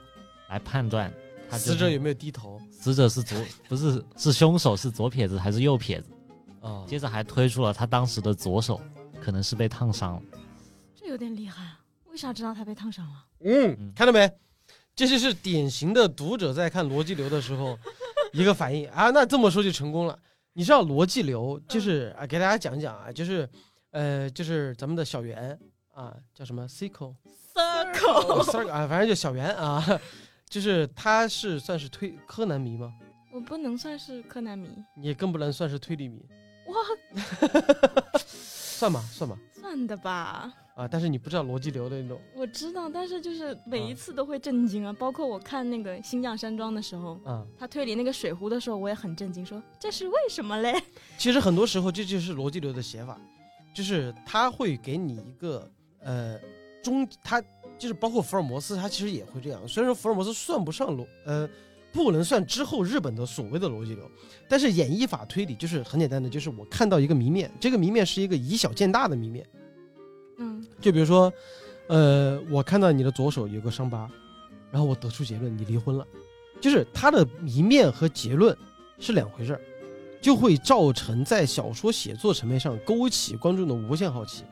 [0.50, 1.12] 来判断，
[1.50, 2.60] 他死者有没有低头？
[2.72, 3.38] 死者是左，
[3.68, 6.10] 不是是凶手是左撇子还是右撇子？
[6.62, 8.82] 啊，接着还推出了他当时的左手
[9.22, 10.22] 可能是被烫伤了。
[10.96, 11.80] 这有点厉害啊！
[12.12, 13.26] 为啥知道他被烫伤了？
[13.44, 14.32] 嗯，看到没？
[14.96, 17.78] 这就是典型的读者在看逻辑流的时候
[18.34, 19.10] 一个反应啊。
[19.12, 20.18] 那这么说就成功了。
[20.54, 23.48] 你知道逻辑流就是啊，给大家讲讲啊，就是
[23.92, 25.58] 呃，就是咱们的小圆
[25.94, 29.84] 啊，叫什么 circle，circle，啊，反正就小圆啊，
[30.50, 32.94] 就是他是算是推柯南迷吗？
[33.34, 34.70] 我不能算是柯南迷，
[35.02, 36.26] 也更不能算是推理迷。
[36.68, 37.22] 哇，
[38.18, 40.52] 算吧，算吧，算的吧。
[40.76, 40.86] 啊！
[40.88, 44.94] 但是你不知道逻辑流的那种，我知道，但是就是每一次都会震惊啊！
[44.94, 50.76] 包括我看那个《新将山庄》的时候，啊，他推理那个水壶的时候，我也很震惊，说这是为什么嘞？
[51.18, 53.18] 其实很多时候这就是逻辑流的写法，
[53.74, 56.38] 就是他会给你一个呃
[56.84, 57.42] 中，他
[57.78, 59.66] 就是包括福尔摩斯，他其实也会这样。
[59.66, 61.50] 虽然说福尔摩斯算不上逻，呃，
[61.94, 64.12] 不能算之后日本的所谓的逻辑流，
[64.50, 69.48] 但是演绎法推理就是很简单的，就是我看到一个谜面，这个谜面是一个以小见大的谜面。
[70.86, 71.34] 就比如说，
[71.88, 74.08] 呃，我看到你的左手有个伤疤，
[74.70, 76.06] 然后我得出结论，你离婚了，
[76.62, 78.56] 就是它的一面和结论
[79.00, 79.62] 是两回事儿，
[80.22, 84.44] 就会造成在小说写作层面上勾起观众的无限好奇。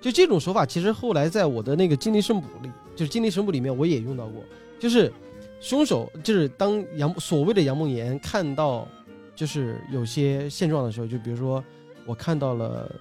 [0.00, 4.42] 就这种手法，其实后来在我的那个《精灵圣母》里，就是《精灵神母》里面我也用到过，
[4.80, 5.12] 就是
[5.60, 8.88] 凶手，就是当杨所谓的杨梦妍看到
[9.36, 11.62] 就是有些现状的时候，就比如说
[12.04, 12.92] 我看到了，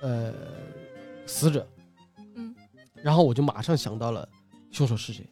[0.00, 0.34] 呃。
[1.28, 1.66] 死者，
[3.02, 4.28] 然后我就马上想到了
[4.70, 5.24] 凶手是谁，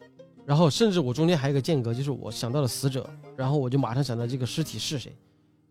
[0.45, 5.15] 然后甚至我中间还有一个间隔，就是我想到了死者，然后我就马上想到这个尸体是谁，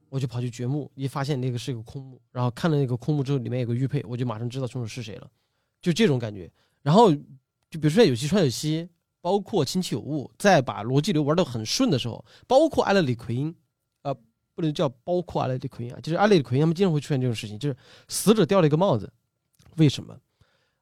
[0.09, 5.31] 我就跑去掘墓，一发现那个是一个空墓，然后看了那个空墓之后里面有个玉佩，我就马上知道凶手是谁了，
[5.81, 6.51] 就这种感觉。
[6.83, 8.89] 然后就比如说有戏穿有戏，
[9.21, 13.55] 包括亲戚有误，在把逻辑流玩得很顺的时候，包括阿勒里奎因，
[14.55, 17.77] 不能叫包括阿勒里奎因啊，就是阿勒里奎因他们经常会出现这种事情，就是
[18.07, 19.13] 死者掉了一个帽子。
[19.77, 20.17] 为什么？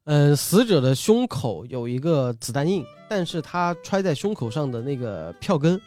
[0.05, 5.81] 嗯，死者的胸口有一个子弹印，但是他揣在胸口上的那个票根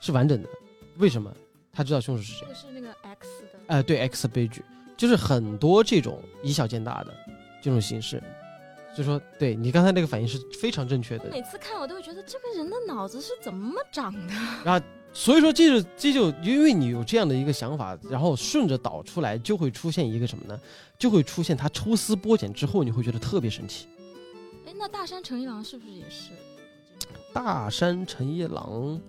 [0.00, 0.48] 是完整的。
[0.98, 1.32] 为什么？
[1.72, 2.48] 他知道凶手是谁这。
[2.48, 4.62] 个是那个 X 的，哎、对 X 悲剧，
[4.96, 7.14] 就是很多这种以小见大的
[7.62, 8.22] 这种形式。
[8.94, 11.24] 所以说，对你刚才那个反应是非常正确的。
[11.30, 14.34] 每次看我都会觉得这个人的脑子是怎么长的？
[14.64, 14.86] 然后，
[15.16, 20.60] 所以说这就这就因为你有这样的一个想法，然后顺着导出来，就会出现一个什么呢？
[20.98, 23.86] 就会出现他抽丝剥茧之后，你会觉得特别神奇。
[24.66, 26.30] 哎，那大山诚一郎是不是也是？
[27.32, 29.00] 大山诚一郎，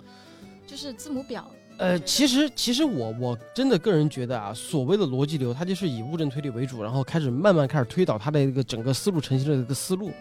[0.68, 1.50] 就是字母表。
[1.78, 10.12] 呃，其实其实我我真的个人觉得啊，所谓的逻辑流，它就是以物证推理为主，然后开始慢慢开始推导它的一个整个思路成型的一个思路。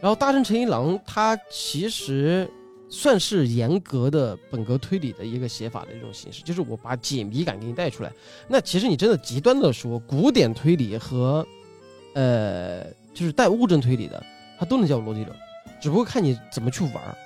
[0.00, 2.48] 然后大山诚一郎他其实
[2.88, 8.12] 算是严格的本格推理的一个写法的一种形式，就是我把解谜感给你带出来。
[8.48, 11.46] 那其实你真的极端的说，古典推理和
[12.14, 12.84] 呃
[13.14, 14.24] 就是带物证推理的，
[14.58, 15.32] 它都能叫逻辑流，
[15.80, 17.16] 只不过看你怎么去玩儿。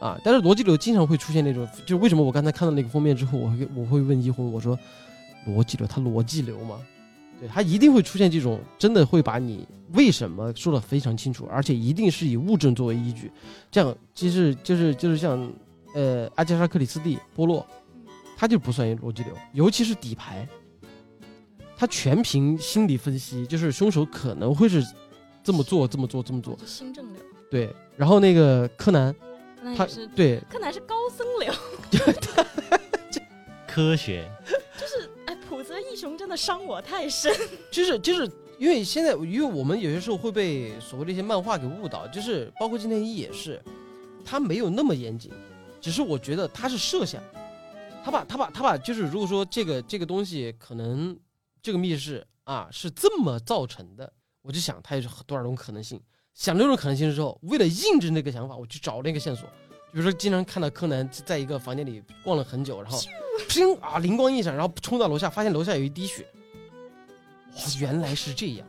[0.00, 4.76] 啊，但是逻辑流经常会出现那种，就是为什么我刚才看到那个封面之后，我会我会问一红，我说
[5.46, 6.80] 逻辑流，它逻辑流吗？
[7.38, 9.64] 对，它一定会出现这种，真的会把你
[9.94, 13.30] 为什么说的非常清楚，而且一定是以物证作为依据，
[13.70, 15.52] 这样其实就是就是像
[15.94, 17.66] 呃阿加莎克里斯蒂波洛，
[18.36, 20.48] 他就不算逻辑流，尤其是底牌，
[21.76, 24.82] 他全凭心理分析，就是凶手可能会是
[25.42, 27.22] 这么做这么做这么做，是新正流。
[27.50, 29.14] 对，然后那个柯南，
[29.76, 31.52] 他柯南也是，对柯南是高僧流
[33.68, 34.26] 科学，
[34.78, 37.34] 就是哎，浦泽义雄真的伤我太深。
[37.70, 38.30] 就是就是
[38.62, 43.60] 因为现在，因为我们有些时候会被所谓的一些漫画给误导，就是包括金田一也是，
[44.24, 45.32] 他没有那么严谨，
[45.80, 47.20] 只是我觉得他是设想，
[48.04, 51.18] 他把他把他把就是如果说这个这个东西可能
[51.60, 56.00] 这个密室啊是这么造成的，我就想它有多少种可能性，
[56.32, 59.48] 想这种可能性之后，为了印证那个想法，我去找那个线索。
[59.90, 62.96] 比如说，经常看到柯南在一个房间里逛了很久，然后
[63.50, 66.24] 砰啊灵光一闪，然后冲到楼下，发现楼下有一滴血，
[67.56, 68.66] 哇，原来是这样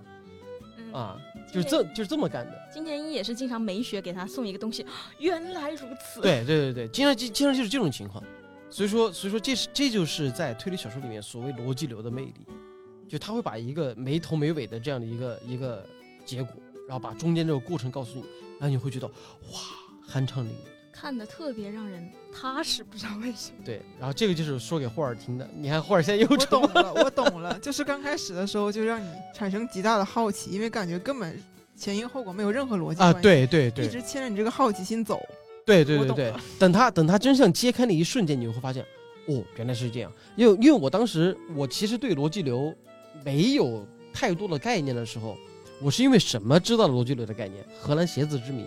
[0.78, 1.22] 嗯，啊，
[1.52, 2.70] 就是这就是这么干的。
[2.72, 4.86] 金田一也是经常没学给他送一个东西，
[5.20, 8.24] 原来如此。，对对对对，经常经经常就是这种情况，
[8.70, 12.46] 所以说所以说这是这就是在推理小说里面所谓逻辑流的魅力，
[13.08, 15.88] 就他会把一个没头没尾的这样的一个一个
[16.26, 16.56] 结果，
[16.88, 18.26] 然后把中间这个过程告诉你，
[18.60, 19.60] 然后你会觉得哇
[20.12, 20.73] 酣畅淋漓。
[20.94, 23.58] 看的特别让人踏实，不知道为什么。
[23.66, 25.50] 对，然后这个就是说给霍尔听的。
[25.58, 31.42] 你看霍尔现在又懂了，我懂了，就是刚开始的时候就让你产生极大的好奇，因为感觉根本
[31.76, 35.20] 前因后果没有任何逻辑啊，对对对一直牵着你这个好奇心走。
[35.66, 38.86] 对对对对我懂了，等他等他真相揭开那一瞬间，你会发现，
[39.28, 40.12] 哦，原来是这样。
[40.36, 42.74] 因为因为我当时我其实对逻辑流
[43.24, 45.38] 没有太多的概念的时候，
[45.82, 47.66] 我是因为什么知道的逻辑流的概念？
[47.80, 48.66] 荷兰鞋子之谜，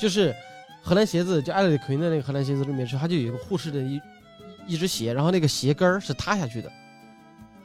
[0.00, 0.34] 就是
[0.82, 4.00] 荷兰鞋子，就艾勒可云的那个荷兰鞋子里面是，它就有一个护士的一
[4.66, 6.70] 一只鞋，然后那个鞋跟儿是塌下去的，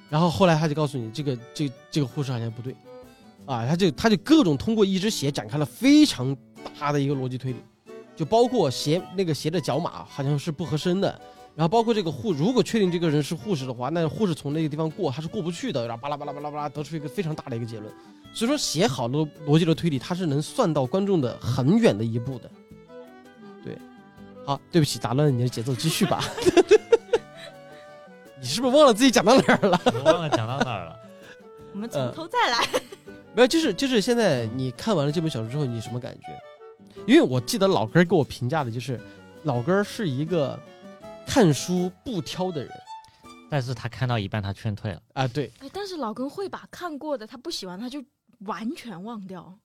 [0.09, 2.75] 然后后来他就告诉你，这个这这个护士好像不对，
[3.45, 6.35] 啊，他就他就各种通过一只鞋展开了非常
[6.79, 7.59] 大的一个逻辑推理。
[8.13, 11.07] 就包括鞋那个鞋的脚码好像是不合身的，
[11.55, 17.91] 然后包括这个护，如果确定这个人是护士的话，那护士从那个地方过他是过不去的，然后巴拉巴拉巴拉巴拉得出一个非常大的一个结论。
[18.33, 22.49] 所以说写好的逻辑的推理，它是能算到观众的很远的一步的。
[23.63, 23.77] 对，
[24.45, 26.23] 好，对不起，打乱了你的节奏，继续吧。
[28.39, 29.79] 你是不是忘了自己讲到哪儿了？
[29.85, 30.97] 我忘了讲到哪儿了。
[31.73, 32.67] 我们从头再来。
[33.35, 36.27] 没有，就是就是现在你看完了这本小说之后，你什么感觉？
[37.05, 38.99] 因为我记得老根儿给我评价的就是，
[39.43, 40.59] 老根儿是一个
[41.25, 42.71] 看书不挑的人
[43.49, 45.01] 但是他看到一半，他劝退了。
[45.13, 45.27] 啊。
[45.27, 48.03] 对，哎，但是老根会把看过的他不喜欢他就
[48.45, 49.57] 完全忘掉，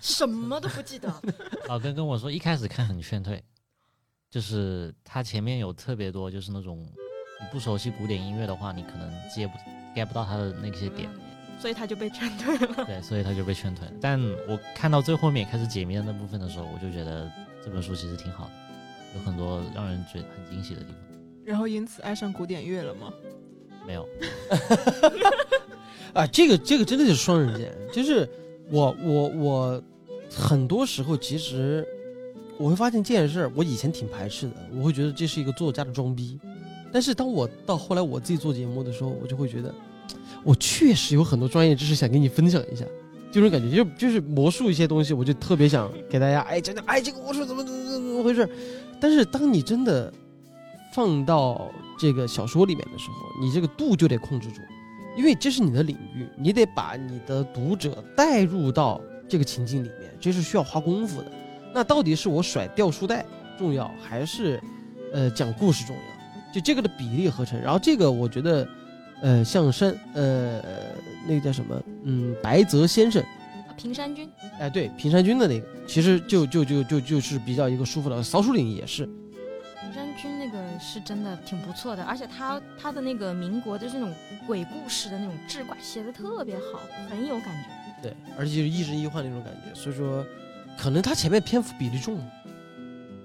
[0.00, 1.12] 什么都不记得。
[1.68, 3.42] 老根跟我说，一开始看很劝退，
[4.30, 9.54] 就是他前面有特别多，就是那种你不熟悉古典音乐的话，你可能接不
[9.94, 11.10] get 不到他的那些点，
[11.58, 12.84] 所以他就被劝退了。
[12.84, 13.94] 对，所以他就被劝退了。
[14.00, 17.30] 但我看到最后面开始解谜的那部分的时候，我就觉得
[17.64, 18.52] 这本书其实挺好的，
[19.14, 20.96] 有很多让人觉得很惊喜的地方。
[21.44, 23.12] 然后因此爱上古典乐了吗？
[23.86, 24.08] 没有，
[26.14, 28.28] 啊，这个这个真的是双刃剑，就是
[28.70, 29.82] 我我我
[30.30, 31.86] 很多时候其实
[32.56, 36.38] 我会发现这件事，我以前挺排斥的，我会觉得这是一个作家的装逼，
[36.92, 39.74] 但是当我到后来我自己做节目的时候，我就会觉得
[40.44, 42.84] 我确实有很多专业知识想跟你分享一下。
[43.32, 48.48] 这种感觉就就是魔术一些东西，我就特别想给大家哎讲讲，哎这个魔术怎么怎么怎么怎么回事。
[49.00, 50.12] 但是当你真的
[50.94, 54.60] 放到这个小说里面的时候，你这个度就得控制住，
[55.16, 61.30] 因为这是你的领域，你得把你的读者带入到这个情境里面，这是需要花功夫的。
[61.72, 63.24] 那到底是我甩掉书袋
[63.58, 64.60] 重要，还是
[65.12, 66.02] 呃讲故事重要？
[66.52, 67.60] 就这个的比例合成。
[67.60, 68.68] 然后这个我觉得，
[69.20, 70.60] 呃，像山呃
[71.26, 78.22] 那个叫什么，嗯，白泽先生，啊平山君，哎，对，平山君的那个，其实就就就就就是比较一个舒服的。
[78.22, 79.04] 扫鼠岭也是，
[79.80, 84.14] 平山君那个是真的挺不错的，而且他他的那个民国就是那种
[84.46, 88.02] 鬼故事的那种志怪写的特别好，很有感觉。
[88.02, 89.74] 对，而且就是亦真亦幻那种感觉。
[89.74, 90.24] 所以说，
[90.78, 92.20] 可能他前面篇幅比例重，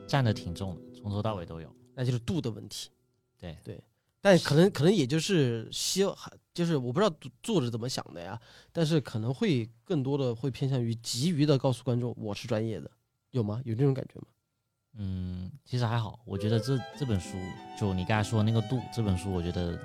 [0.08, 1.70] 占的挺重的，从头到尾都有。
[1.94, 2.90] 那就是度的问题。
[3.38, 3.84] 对对，
[4.22, 6.16] 但可能可能也就是希望，
[6.54, 8.40] 就是我不知道作作者怎么想的呀，
[8.72, 12.90] 但是可能会更多的会偏向于急于的告诉观众我是专业的，
[13.32, 13.62] 有吗？
[13.66, 14.28] 有这种感觉吗？
[15.02, 17.38] 嗯，其实还好，我觉得这这本书
[17.80, 19.80] 就你刚才说的那个度，这本书我觉得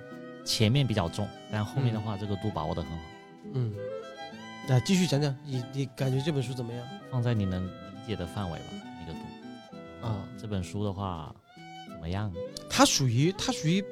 [0.44, 3.04] 前面比较重，但后面的话这个度把握的很好，
[3.52, 3.72] 嗯，
[4.68, 6.84] 那继续讲讲，你你感觉这本书怎么样？
[7.12, 7.70] 放在你能理
[8.08, 8.64] 解的范围吧，
[9.00, 10.06] 那个度。
[10.06, 11.34] 啊这本书的话
[11.88, 12.32] 怎么样？
[12.68, 13.82] 它属于它属于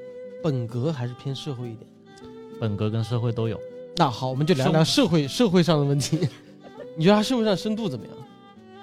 [0.43, 1.89] 本格还是偏社会一点？
[2.61, 3.61] 本格跟社会都有。
[3.97, 6.29] 那好，我们就聊聊社会社会上的问题。
[6.99, 8.17] 你觉得它社会上深度怎么样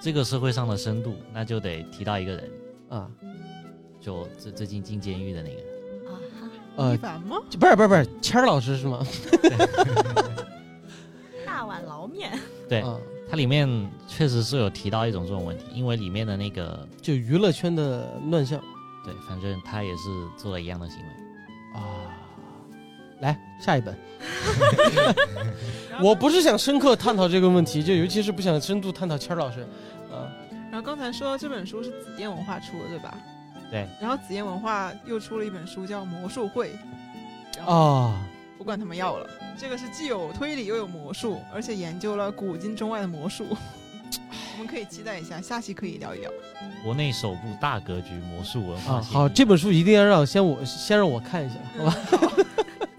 [0.02, 2.50] 这个社会上的深度，那就得提到一个人，
[2.89, 3.10] 啊？
[4.00, 5.56] 就最最近进监狱的那个。
[6.10, 6.47] 啊哈，
[6.78, 7.38] 呃一，凡吗？
[7.60, 9.06] 不是不是不是，谦儿老师是吗？
[11.45, 12.32] 大碗捞面，
[12.70, 12.97] 对，啊，
[13.30, 13.68] 它里面
[14.08, 18.58] 确实是有提到一种这种问题，因为里面的那个，就娱乐圈的乱象
[19.04, 20.04] 对，反正他也是
[20.38, 21.04] 做了一样的行为。
[23.20, 23.22] 啊。
[23.22, 23.93] 来下一本，
[26.01, 29.61] 我不是想深刻探讨这个问题，就尤其是不想深度探讨谦儿老师，
[30.11, 30.32] 啊，
[30.72, 33.17] 然后刚才说到这本书是紫燕文化出的，对吧？
[33.70, 36.72] 对，然后紫燕文化又出了一本书叫《魔术会》，
[37.70, 38.26] 啊，
[38.57, 43.45] 不管他们要了，这个是既有推理又有魔术，而且研究了古今中外的魔术。
[44.53, 46.32] 我们可以期待一下，下期可以聊一聊。
[46.84, 51.95] 国内首部大格局魔术文化啊，好，这本书一定要让先我先让我看一下，好吧？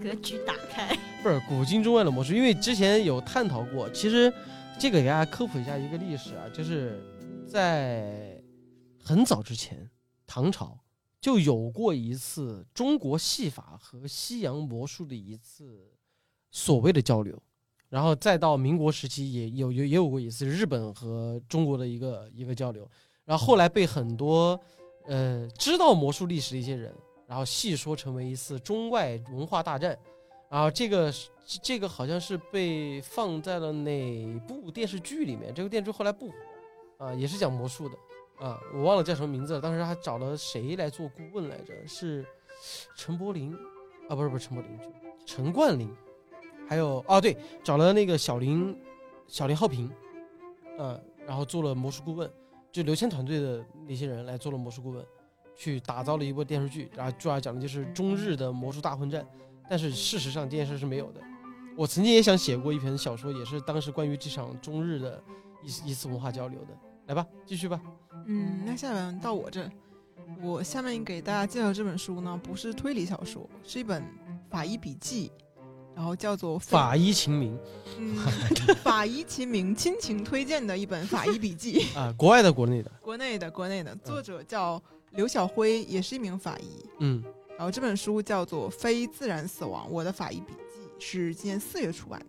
[0.01, 0.97] 格局打开。
[1.21, 3.87] 不是古今中外的魔术，因为之前有探讨过。
[3.91, 4.33] 其实
[4.79, 6.99] 这个给大家科普一下一个历史啊，就是
[7.47, 8.41] 在
[8.99, 9.89] 很早之前，
[10.25, 10.77] 唐朝
[11.19, 15.91] 就有过一次中国戏法和西洋魔术的一次
[16.49, 17.39] 所谓的交流，
[17.89, 22.89] 然后再到民国时期也有有也有过一次日本和中国的一个一个交流，
[23.25, 24.59] 然后后来被很多
[25.05, 26.91] 呃知道魔术历史的一些人，
[27.31, 29.97] 然后细说成为一次中外文化大战。
[30.49, 31.09] 然后这个
[31.63, 35.53] 这个好像是被放在了哪部电视剧里面？
[35.53, 36.35] 这个电视剧后来不火，
[36.97, 37.95] 啊，也是讲魔术的，
[38.45, 39.61] 啊，我忘了叫什么名字了。
[39.61, 41.73] 当时还找了谁来做顾问来着？
[41.87, 42.25] 是
[42.97, 43.57] 陈柏霖，
[44.09, 44.79] 啊，不是不是陈柏霖，
[45.25, 45.89] 陈冠霖，
[46.67, 48.77] 还有哦对，找了那个小林
[49.27, 49.89] 小林浩平，
[50.79, 52.29] 嗯、然后做了魔术顾问，
[52.73, 55.05] 就刘谦团队的那些人来做了魔术顾问，
[55.55, 59.25] 去打造了一部电视剧，然后主要讲的就是中日的魔术大混战。
[59.69, 61.21] 但是事实上这件事是没有的。
[61.77, 65.23] 我曾经也想写过一篇小说，也是当时关于这场中日的
[65.63, 66.77] 一一次文化交流的。
[67.07, 67.81] 来吧，继续吧。
[68.25, 69.69] 嗯，那下面到我这，
[70.41, 74.03] 我下面给大家介绍这本书呢，不是推理小说，是一本
[74.49, 75.31] 法医笔记，
[75.95, 77.57] 然后叫做《法医秦明
[77.97, 78.15] 嗯
[78.83, 84.81] 法医秦明亲情推荐的一本法医笔记，啊，国外的，国内的，国内的国内的，作者叫
[85.11, 86.85] 刘晓辉，也是一名法医。
[86.99, 87.23] 嗯，
[87.57, 92.25] 然后这本书叫做《非自然死亡：我的法医笔记》，是今年四月出版的。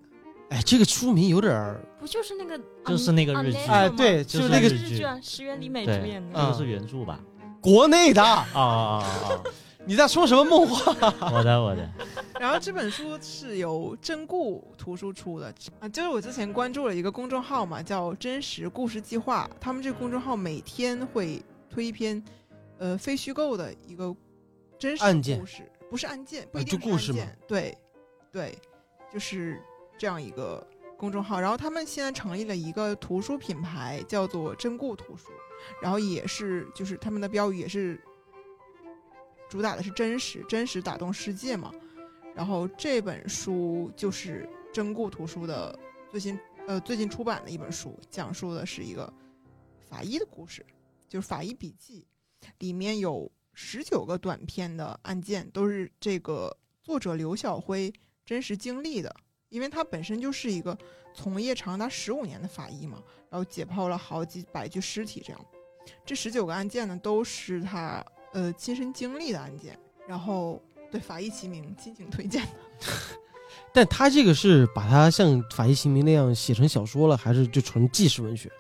[0.57, 6.39] 哎，这个书名有点儿，不就是那个就是那个日剧哎，对，就就是是那个日剧啊，石原里美主演的。
[6.39, 7.19] 啊这个是原著吧？
[7.61, 8.23] 国内的。
[8.23, 9.43] 啊啊啊
[9.85, 10.93] 你在说什么梦话？
[11.19, 11.91] 哦，我的我的，
[12.39, 22.23] 然后这本书是由真故图书出的啊，就是我之前关注了一个公众号嘛，叫“真实故事计划”，他们这个公众号每天会推一篇，
[22.83, 24.13] 呃，非虚构的一个
[24.77, 27.79] 真实案件故事，不是案件，不啊一定就是故事嘛案件，对，
[28.33, 28.59] 对，
[29.13, 29.63] 就是
[29.97, 30.67] 这样一个
[30.97, 31.41] 公众号。
[31.41, 35.31] 然后他们现在成立了一个图书品牌，叫做真故图书，
[35.81, 38.03] 然后也是就是他们的标语也是
[39.49, 41.73] 主打的是真实，真实打动世界嘛。
[42.35, 45.79] 然后这本书就是真故图书的
[46.11, 49.13] 最新呃最近出版的一本书，讲述的是一个
[49.89, 50.67] 法医的故事，
[51.09, 52.05] 就是法医笔记，
[52.59, 57.93] 里面有十九个短篇的案件，都是这个作者刘晓辉
[58.25, 59.15] 真实经历的，
[59.49, 60.77] 因为他本身就是一个
[61.15, 65.47] 从业长达十五年的法医嘛，然后解剖了好几百具尸体，这样，
[66.07, 72.49] 这十九个案件呢都是他呃亲身经历的案件，然后对法医齐名亲情推荐的。
[73.75, 78.51] 但他这个是把它像《法医秦明》那样写成小说了，还是就纯纪实文学？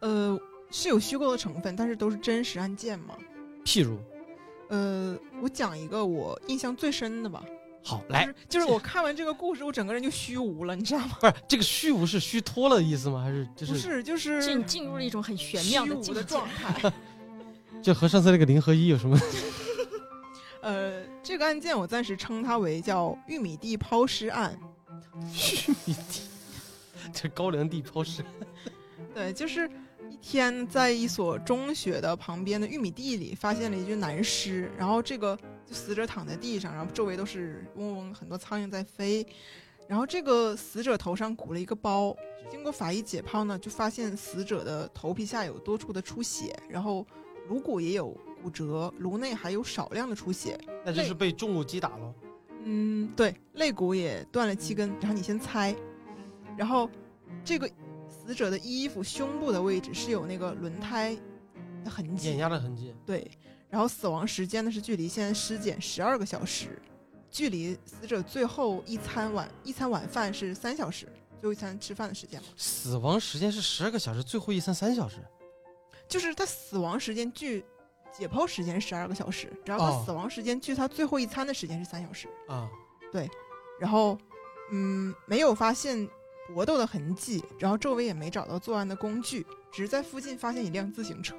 [0.00, 0.38] 呃，
[0.70, 3.16] 是有虚构的成分，但是都是真实案件嘛。
[3.64, 3.98] 譬如，
[4.68, 7.42] 呃，我讲一个我印象最深的吧，
[7.84, 11.16] 好，来就是，就是我看完这个故事，我整个人就虚无了，你知道吗？
[11.20, 13.22] 不是这个虚无是虚脱了的意思吗？
[13.22, 16.22] 还是就不是，就是进进入了一种很玄妙虚无的境界。
[16.24, 16.92] 状态。
[17.82, 19.16] 就和上次那个零和一有什么？
[20.62, 24.58] 呃，这个案件我暂时称它为叫玉米地抛尸案。
[25.14, 26.22] 玉米地，
[27.12, 28.24] 这高粱地抛尸。
[29.14, 29.70] 对，就是
[30.10, 39.26] 一天在一所中学的旁边的玉米地里发现了一具男尸，然后这个就死者躺在地上，然后周围都是嗡嗡很多苍蝇在飞，
[39.86, 42.16] 然后这个死者头上鼓了一个包，
[42.50, 47.06] 经过法医解剖呢，就发现死者的头皮下有多处的出血，然后
[47.48, 52.14] 颅骨也有骨折，颅内还有少量的出血，那就是被重物击打了。
[52.64, 54.90] 嗯，对，肋骨也断了七根。
[55.00, 55.74] 然后你先猜，
[56.56, 56.90] 然后
[57.44, 57.70] 这个
[58.28, 61.16] 死者的衣服胸部的位置是有那个轮胎
[61.82, 62.94] 的痕迹碾，压的痕迹。
[63.06, 63.26] 对。
[63.70, 66.78] 然后死亡时间呢是距离现在尸检十二个小时，
[67.30, 71.10] 距离死者最后一餐晚一餐晚饭是三小时，
[71.40, 75.16] 最后一餐吃饭的时间嘛，死亡时间是十二个小时，最后一餐三小时。
[76.06, 77.64] 就是他死亡时间距
[78.12, 82.28] 解剖时间十二个小时，然后哦他死亡时间距他最后一餐的时间是三小时。
[82.46, 82.68] 啊，
[83.10, 83.26] 对
[83.80, 84.18] 然后，
[84.70, 86.06] 嗯，没有发现
[86.54, 91.34] 搏斗的痕迹，然后周围也没找到作案的工具，只是在附近发现一辆自行车。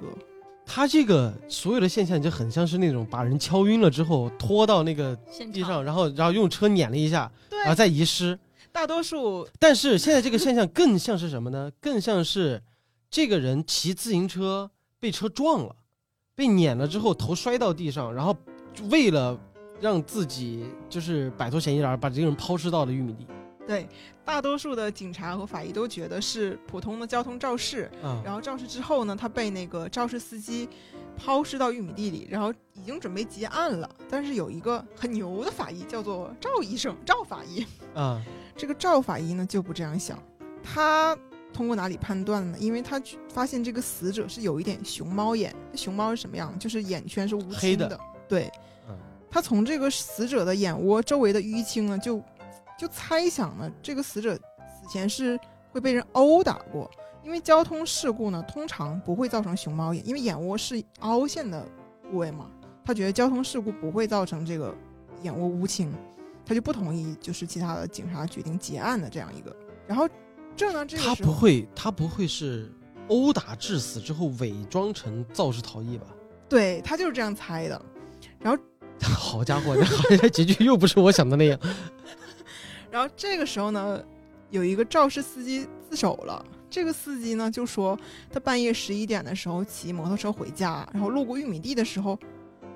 [0.64, 5.16] 他这个所有的现象就很像是那种把人敲晕了之后拖到那个
[5.52, 8.38] 地上，然后然后用车碾了一下，然后再遗失。
[8.72, 11.72] 大多数但是现在这个现象更像是什么呢？
[11.80, 12.62] 更像是
[13.10, 15.74] 这个人骑自行车被车撞了，
[16.36, 18.36] 被碾了之后头摔到地上，然后
[18.90, 19.36] 为了
[19.80, 23.26] 让自己就是摆脱嫌疑人，把这个人抛尸到了玉米地。
[23.66, 23.88] 对
[24.30, 30.68] 大多数的警察和法医都觉得是普通的交通肇事，嗯，然后肇事之后呢，他被那个肇事司机
[31.16, 33.90] 抛尸到玉米地里，然后已经准备结案了。
[34.08, 37.66] 但是有一个很牛的法医叫做赵医生，赵法医。
[37.96, 38.22] 嗯，
[38.56, 40.16] 这个赵法医呢就不这样想，
[40.62, 41.18] 他
[41.52, 42.56] 通过哪里判断呢？
[42.60, 46.56] 因为他去发现这个死者是有一点熊猫眼，熊猫是什么样？
[46.56, 47.98] 就是眼圈是乌青的。
[48.28, 48.48] 对，
[48.88, 48.96] 嗯
[49.28, 52.22] 他从这个死者的眼窝周围的淤青呢，就
[52.80, 55.38] 就猜想呢，这个死者死前是
[55.70, 56.90] 会被人殴打过。
[57.22, 61.62] 因为交通事故呢，通常不会造成熊猫眼，因为眼窝是凹陷的
[62.10, 62.46] 部位嘛。
[62.82, 64.74] 他觉得交通事故不会造成这个
[65.20, 65.92] 眼窝乌青，
[66.46, 69.54] 他就不同意，就是其他的警察决定结案的这样一个。
[69.86, 70.08] 然后
[70.56, 72.72] 这呢，这个他不会，他不会是
[73.08, 76.06] 殴打致死之后伪装成肇事逃逸吧？
[76.48, 77.80] 对他就是这样猜的。
[78.38, 78.62] 然后
[79.04, 79.76] 好家伙，
[80.08, 81.60] 这这结局又不是我想的那样。
[82.90, 84.02] 然后这个时候呢，
[84.50, 86.44] 有一个肇事司机自首了。
[86.68, 87.98] 这个司机呢就说，
[88.30, 92.18] 他半夜十一点的时候骑摩托车回家，然后路过玉米地的时候，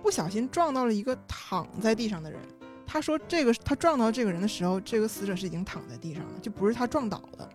[0.02, 2.40] 不小心撞到了一个躺在地上的人。
[2.86, 7.48] 他说，这个他撞到这个人的时候，这个死者是已经躺在地上了，就不是他撞倒的。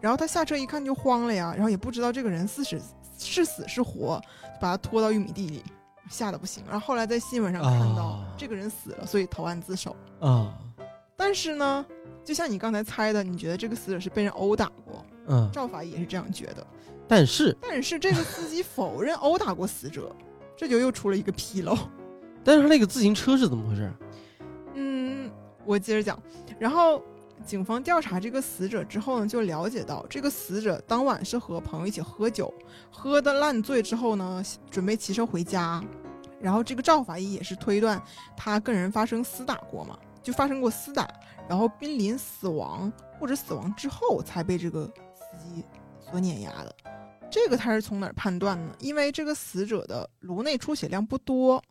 [0.00, 2.80] 然后他下车一看就慌了呀，然后也不知道这个人是死
[3.18, 5.62] 是死是活，就把他拖到玉米地里，
[6.10, 6.62] 吓得不行。
[6.68, 9.96] 然后后来在新闻上看到、啊这个人死了，所以投案自首。
[10.20, 10.54] 啊，
[11.16, 11.84] 但是呢，
[12.24, 16.66] 就像你刚才猜的，你觉得这个死者是被人殴打过，嗯，赵法医也是这样觉得。
[17.06, 20.14] 但是但是这个司机否认殴打过死者，
[20.56, 21.76] 这就又出了一个纰漏。
[22.42, 23.92] 但是他那个自行车是怎么回事？
[24.74, 25.30] 嗯，
[25.64, 26.20] 我接着讲。
[26.58, 27.02] 然后
[27.44, 32.52] 警方调查这个死者之后呢，就了解到这个死者当晚是和朋友一起喝酒，
[32.90, 35.82] 喝的烂醉之后呢，准备骑车回家。
[36.40, 38.00] 然后这个赵法医也是推断
[38.36, 41.06] 他跟人发生厮打过嘛，就发生过厮打，
[41.48, 45.62] 然后濒临死亡或者死亡之后才被这个司机
[46.00, 46.74] 所碾压的。
[47.30, 48.74] 这个他是从哪儿判断呢？
[48.78, 51.62] 因为这个死者的颅内出血量不多，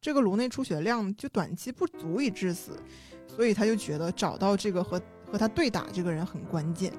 [0.00, 2.78] 这个颅内出血量就短期不足以致死，
[3.26, 5.00] 所以他就觉得找到这个和
[5.30, 6.92] 和他对打这个人很关键，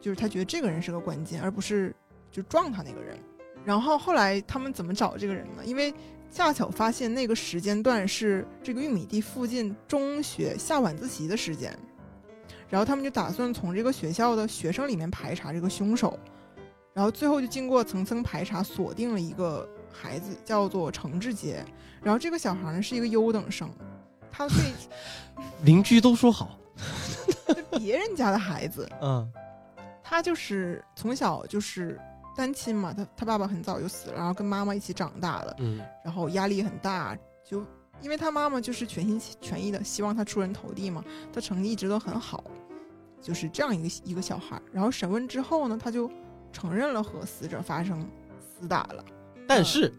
[0.00, 1.94] 就是他觉得这个人是个关键，而不是
[2.30, 3.18] 就撞他那个人。
[3.64, 5.64] 然后后来他们怎么找这个人呢？
[5.64, 5.92] 因为
[6.30, 11.76] 恰巧发现那个时间段是这个玉米地附近中学下晚自习的时间，
[12.68, 16.18] 然后他们就打算从这个学校的学生里面排查这个凶手，
[16.92, 21.64] 然后最后就经过层层排查，锁定了一个孩子，叫做程志杰。
[22.02, 23.70] 然后这个小孩呢是一个优等生，
[24.30, 24.56] 他对
[25.64, 26.58] 邻居都说好，
[27.46, 29.32] 对别人家的孩子，嗯
[30.02, 31.98] 他就是从小就是
[32.36, 37.64] 单亲嘛，他他爸爸很早就死了，然后跟妈妈一起长大的，嗯然后压力很大，就
[38.00, 42.44] 因为他妈妈就是全心全意的希望他出人头地嘛，他成绩一直都很好，
[43.22, 44.62] 就是这样一个一个小孩儿。
[44.72, 46.10] 然后审问之后呢，他就
[46.52, 48.04] 承认了和死者发生
[48.60, 49.04] 厮打了。
[49.46, 49.92] 但是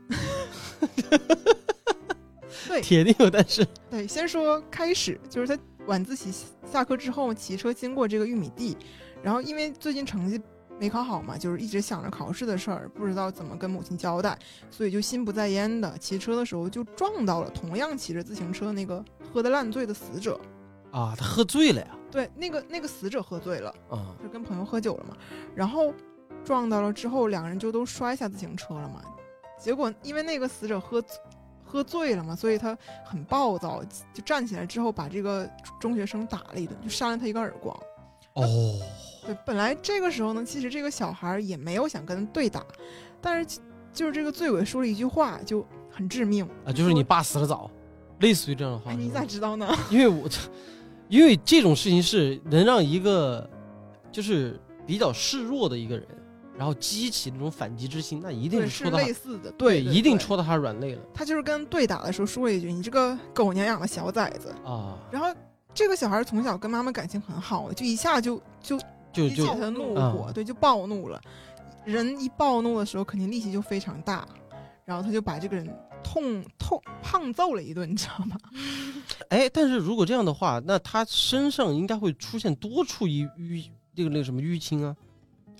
[2.68, 3.66] 对铁定有但是。
[3.90, 6.32] 对，先说开始，就是他晚自习
[6.66, 8.76] 下课之后骑车经过这个玉米地，
[9.24, 10.42] 然后因为最近成绩
[10.80, 14.38] 没考好嘛，就是一直想着考试的事儿，不知道怎么跟母亲交代，
[14.70, 19.04] 所以就心不在焉的骑车的时候就撞到了同样骑着自行车那个
[19.34, 20.40] 喝得烂醉的死者。
[20.92, 21.88] 啊，他喝醉了呀！
[22.10, 25.18] 对，那个那个死者喝醉了，啊，就跟朋友喝酒了嘛，
[25.54, 25.94] 然后
[26.44, 29.02] 撞到了之后，两个人就都摔下自行车了嘛。
[29.60, 31.04] 结果因为那个死者喝
[31.66, 35.50] 喝醉了嘛，所以他很暴躁，就站起来之后把这个
[35.82, 37.78] 中学生打了一顿，就扇了他一个耳光。
[38.36, 38.80] 哦，
[39.26, 42.64] 对，本来这个时候呢，其实这个小孩也没有想跟他对打，
[43.20, 43.60] 但是
[43.92, 47.70] 就是这个醉鬼说了一句话就很致命啊，就是你爸死的早，
[48.20, 48.92] 类似于这样的话。
[48.92, 49.68] 哎，你咋知道呢？
[49.90, 50.30] 因为我，
[51.08, 53.50] 因为这种事情是能让一个
[54.12, 56.06] 就是比较示弱的一个人，
[56.58, 64.98] 然后激起那种反击之心，那一定，是是戳到他类似的，对一定戳到他软肋了他就是跟对打的时候说了一句：“你这个狗娘养的小崽子。”啊！
[65.10, 65.34] 然后
[65.76, 68.80] 这个小孩从小跟妈妈感情很好，就一下就就
[69.12, 71.22] 就就他的怒嗯火，对，就暴怒了。
[71.84, 74.26] 人一暴怒的时候，肯定力气就非常大，
[74.86, 75.68] 然后他就把这个人
[76.02, 78.38] 痛痛胖揍了一顿，你知道吗？
[79.30, 84.96] 哎，但是如果这样的话，那他身上应该会出现多处淤淤那个那个什么淤青啊？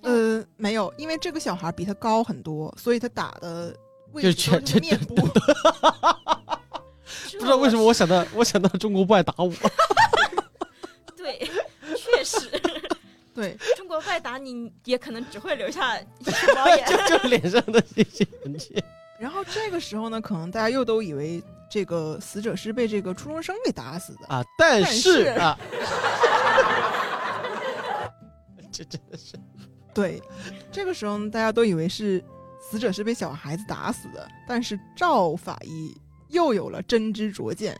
[0.02, 3.76] 呃，没有，因为这个小孩比他高很多，所以他打的
[4.12, 5.14] 位就置都这是面部。
[7.32, 9.52] 不不知道为什么我想到我想到中国不爱打我，
[11.16, 11.48] 对，
[11.96, 12.50] 确实，
[13.34, 16.86] 对，中国不爱打你也可能只会留下熊 猫眼。
[16.86, 18.82] 就就脸上的这些痕迹。
[19.18, 24.26] 然后这个时候呢，可能大家又都以为这个死者是被这个初中生给打死的。
[24.28, 25.58] 啊，但是啊，
[28.70, 29.34] 这真的是
[29.94, 30.22] 对，
[30.70, 32.22] 这个时候呢，大家都以为是
[32.60, 35.96] 死者是被小孩子打死的，但是赵法医
[36.28, 37.78] 又有了真知灼见，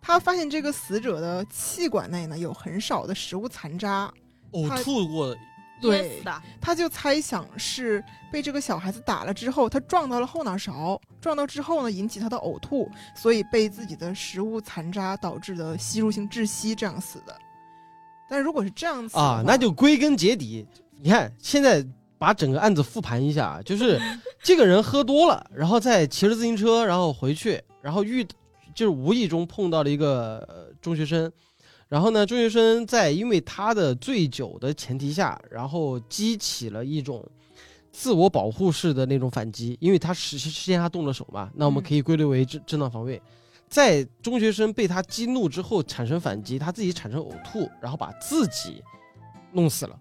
[0.00, 4.12] 他发现这个死者的气管内呢有很少的食物残渣，
[4.52, 5.28] 呕吐过。
[5.28, 5.38] 的
[5.80, 17.38] 对的，他就猜想是被这个小孩子打了之后，他撞到了后脑勺，撞到之后呢引起他的呕吐，所以被自己的食物残渣导致的吸入性窒息这样死的。
[18.28, 20.66] 但如果是这样子啊，那就归根结底，
[21.00, 21.86] 你看现在
[22.18, 24.00] 把整个案子复盘一下，就是
[24.42, 28.26] 这个人喝多了， 然后再骑着自行车，然后回去，然后遇
[28.74, 31.30] 就是无意中碰到了一个、呃中学生，
[31.88, 37.24] 然后呢，中学生在因为他的醉酒的前提下，然后激起了一种
[37.90, 43.20] 自我保护式的那种反击，因为他实实现他动了手嘛，那我们嗯可以归类为正正当防卫。
[43.68, 48.82] 在中学生被他激怒之后产生反击，他自己产生呕吐，然后把自己
[49.52, 49.98] 弄死了。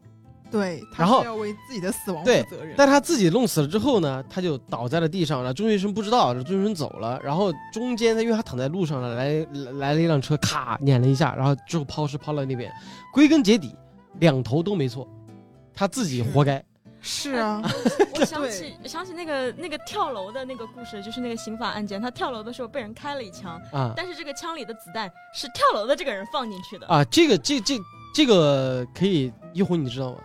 [0.52, 2.74] 对，他然后要为自己的死亡负责任。
[2.78, 5.54] 但他自己弄死了之后呢，他就倒在了地上了。
[5.54, 12.72] 中学生不知道，钟学生走了，然后中间他因为他躺在路上了，来来来了一辆车，咔碾了一下，然后之后抛尸抛到那边。
[13.14, 13.76] 归根结底，
[14.20, 15.08] 两头都没错，
[15.74, 16.64] 他自己活该。
[17.00, 17.62] 是啊，
[18.16, 26.88] 我 想起想起那个那个跳楼的那个故事，就是那个刑法案件，他跳楼的时候被人开了一枪，啊但是这个枪里的子弹是跳楼的这个人放进去的。
[26.88, 27.76] 啊，这个这这
[28.14, 30.18] 这个可以一会你知道吗？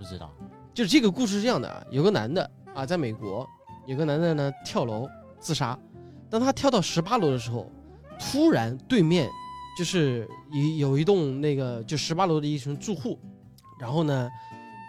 [0.00, 0.32] 不知道，
[0.72, 3.46] 就是这个故事是这样的啊，有个男的啊，在美国，
[3.86, 5.06] 有个男的呢跳楼
[5.38, 5.78] 自杀，
[6.30, 7.70] 当他跳到十八楼的时候，
[8.18, 9.28] 突然对面
[9.76, 13.18] 就是有有一栋那个就十八楼的一群住户，
[13.78, 14.30] 然后呢，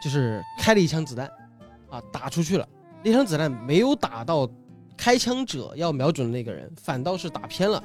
[0.01, 1.30] 就是开了一枪子弹，
[1.89, 2.66] 啊，打出去了，
[3.03, 4.49] 那枪子弹没有打到
[4.95, 7.84] 开枪者要瞄准的那个人，反倒是打偏了，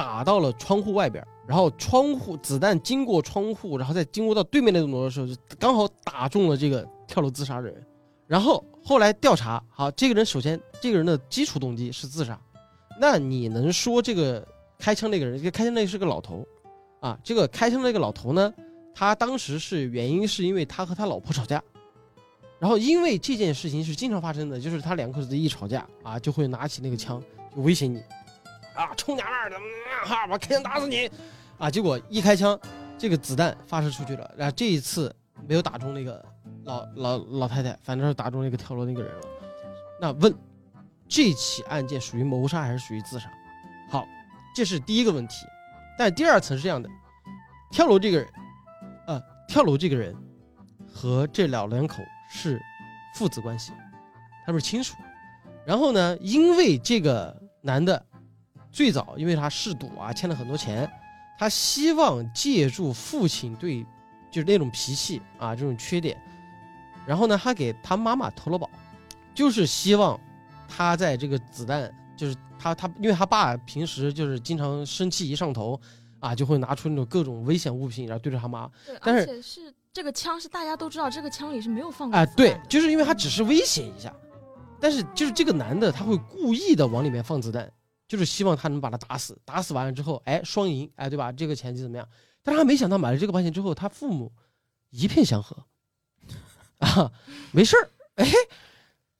[0.00, 7.86] 打到了窗户外边，然后窗户子弹经过窗户，然后再经过到对面那栋楼的时候，就刚好打中了这个跳楼自杀的人。
[8.26, 12.40] 然后后来调查，好，这个人首先这个人的基础动机是自杀，
[12.98, 14.42] 那你能说这个
[14.78, 16.46] 开枪那个人，这个开枪那个是个老头，
[17.00, 18.50] 啊，这个开枪那个老头呢，
[18.94, 21.62] 他当时是原因是因为他和他老婆吵架，
[22.58, 27.22] 然后因为这件事情是经常发生的，就是他两口子一吵架啊，就会拿起那个枪
[27.54, 28.02] 就威胁你，
[28.80, 29.56] 啊，臭娘们儿的，
[30.06, 31.10] 哈，我开枪打死你，
[31.58, 32.58] 啊，结果一开枪，
[32.96, 35.14] 这个子弹发射出去了，然后这一次
[35.46, 36.24] 没有打中那个
[36.64, 39.26] 老老老太太，反正是打中那个跳楼那个人了。
[40.00, 40.34] 那问，
[41.06, 43.30] 这起案件属于谋杀还是属于自杀？
[43.90, 44.06] 好，
[44.54, 45.44] 这是第一个问题。
[45.98, 46.88] 但第二层是这样的，
[47.70, 48.26] 跳楼这个人，
[49.06, 50.16] 呃，跳楼这个人
[50.90, 52.58] 和这老两口是
[53.14, 53.72] 父子关系，
[54.46, 54.94] 他们是亲属。
[55.66, 58.02] 然后呢，因为这个男的
[58.72, 60.90] 最早因为他嗜赌啊，欠了很多钱，
[61.38, 63.84] 他希望借助父亲对
[64.30, 66.16] 就是那种脾气啊这种缺点，
[67.06, 68.70] 然后呢，他给他妈妈投了保，
[69.34, 70.18] 就是希望
[70.68, 75.80] 他在这个子弹就是他他因为他爸平时就是经常生气一上头
[76.20, 78.70] 啊，就会拿出那种各种危险物品，然后对着他妈。
[78.86, 84.14] 对，但是而且是这个枪是大家都知道，这个枪里是没有放过啊，对就是因为他只是威胁一下，
[84.78, 87.68] 但是就是这个男的他会故意的往里面放子弹，
[88.10, 91.30] 就是希望他能把他打死，打死完了之后，哎，双赢，哎，对吧？
[91.30, 92.04] 这个钱就怎么样？
[92.42, 94.32] 但是他没想到买了这个保险之后，他父母
[94.90, 95.56] 一片祥和，
[96.78, 97.12] 啊，
[97.52, 98.26] 没事儿，哎，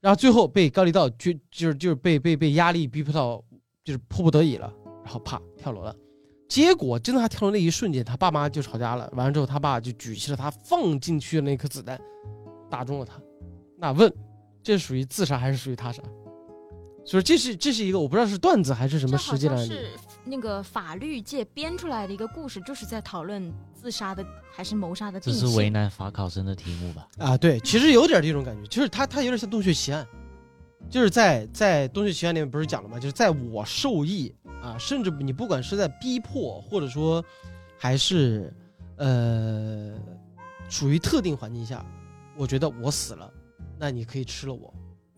[0.00, 3.40] 然后最后被高利贷就就是就是被被被压力逼迫到
[3.84, 5.94] 就是迫不得已了，然后啪跳楼了。
[6.48, 9.08] 结果真的他跳楼那一瞬间，他爸妈就吵架了。
[9.14, 11.96] 完了之后，他爸就举起了他放进去的那颗子弹，
[12.68, 13.22] 打中了他。
[13.78, 14.12] 那问，
[14.64, 16.02] 这属于自杀还是属于他杀？
[17.04, 19.68] 所以这是这是一个我不知道是段子还是什么这好实际的案例。
[19.68, 19.90] 像是
[20.24, 25.50] 那个法律界编出来的一个故事，就是在讨论自杀的还是谋杀的这定性。
[25.50, 27.08] 是为难法考生的题目吧？
[27.18, 30.06] 啊，对，其实有点这种感觉，就是他他有点像洞穴奇案，
[30.90, 32.98] 就是在在洞穴奇案里面不是讲了吗？
[32.98, 34.32] 就是在我受益
[34.62, 37.24] 啊，甚至你不管是在逼迫，或者说
[37.78, 38.52] 还是
[38.98, 39.94] 呃
[40.68, 41.84] 属于特定环境下，
[42.36, 43.32] 我觉得我死了，
[43.78, 44.72] 那你可以吃了我，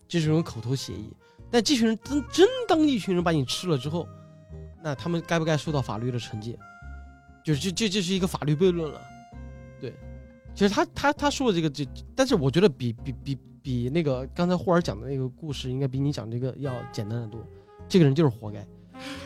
[0.07, 1.13] 这是一种口头协议。
[1.53, 4.07] 但这群人真真当一群人把你吃了之后，
[4.81, 6.57] 那他们该不该受到法律的惩戒？
[7.45, 8.99] 就是这这这是一个法律悖论了，
[9.79, 9.93] 对。
[10.55, 17.39] 其实他他他说的这个这，但是我觉得比比比比那个刚才霍尔讲的那个故事，应该比你讲这个要简单的多。
[17.87, 18.65] 这个人就是活该。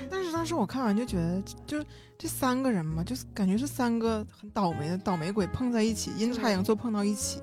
[0.10, 1.82] 但是当时我看完就觉得，就
[2.18, 7.40] 这三个人嘛，就是感觉是三个很倒霉的倒霉鬼碰在一起，阴差阳错碰到一起。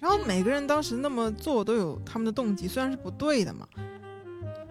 [0.00, 3.66] 然后每个人当时那么做都有他们的动机，虽然是不对的嘛，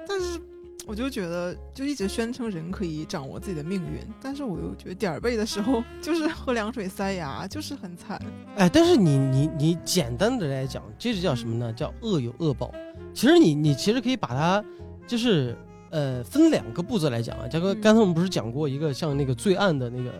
[0.07, 0.39] 但是
[0.85, 8.17] 我就觉得就一直宣称人可以掌握自己的命运，但是我又觉得点儿背的时候就是喝凉水塞牙，就是很惨。
[8.55, 11.73] 哎，但是你你你简单的来讲，这是叫什么呢？
[11.73, 12.73] 叫恶有恶报。
[13.13, 14.63] 其实你你其实可以把它
[15.05, 15.57] 就是
[15.89, 17.47] 呃分两个步骤来讲啊。
[17.49, 20.13] 这个嗯刚才我们不是讲过一个像那个罪案的那个，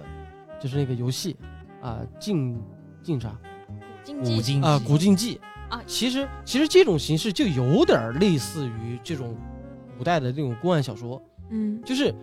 [0.60, 1.38] 就是那个游戏
[1.82, 2.62] 啊，竞
[3.02, 3.34] 竞啥
[4.08, 5.84] 经济五经啊，济古今记啊。
[5.86, 9.36] 其实其实这种形式就有点类似于这种
[9.98, 11.82] 古代的那种公案小说，嗯。
[11.84, 12.16] 就是，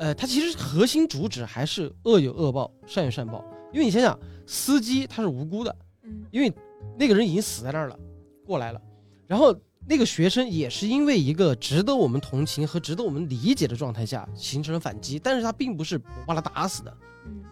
[0.00, 3.44] 呃，它其实核心主旨还是恶有恶报，善有善报。
[3.72, 6.24] 因为你想想，司机他是无辜的，嗯。
[6.32, 6.52] 因为
[6.98, 7.96] 那个人已经死在那儿了，
[8.44, 8.82] 过来了，
[9.28, 9.54] 然后
[9.86, 16.96] 那个学生也是因为一个值得我们同情和值得我们理解的状态下形成了反击，但是他并不是我把他打死的，
[17.26, 17.44] 嗯。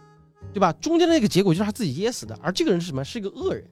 [0.52, 0.72] 对吧？
[0.74, 3.04] 中间的那个结果就是他自己噎死的，而这个人是什么？
[3.04, 3.68] 是一个恶人，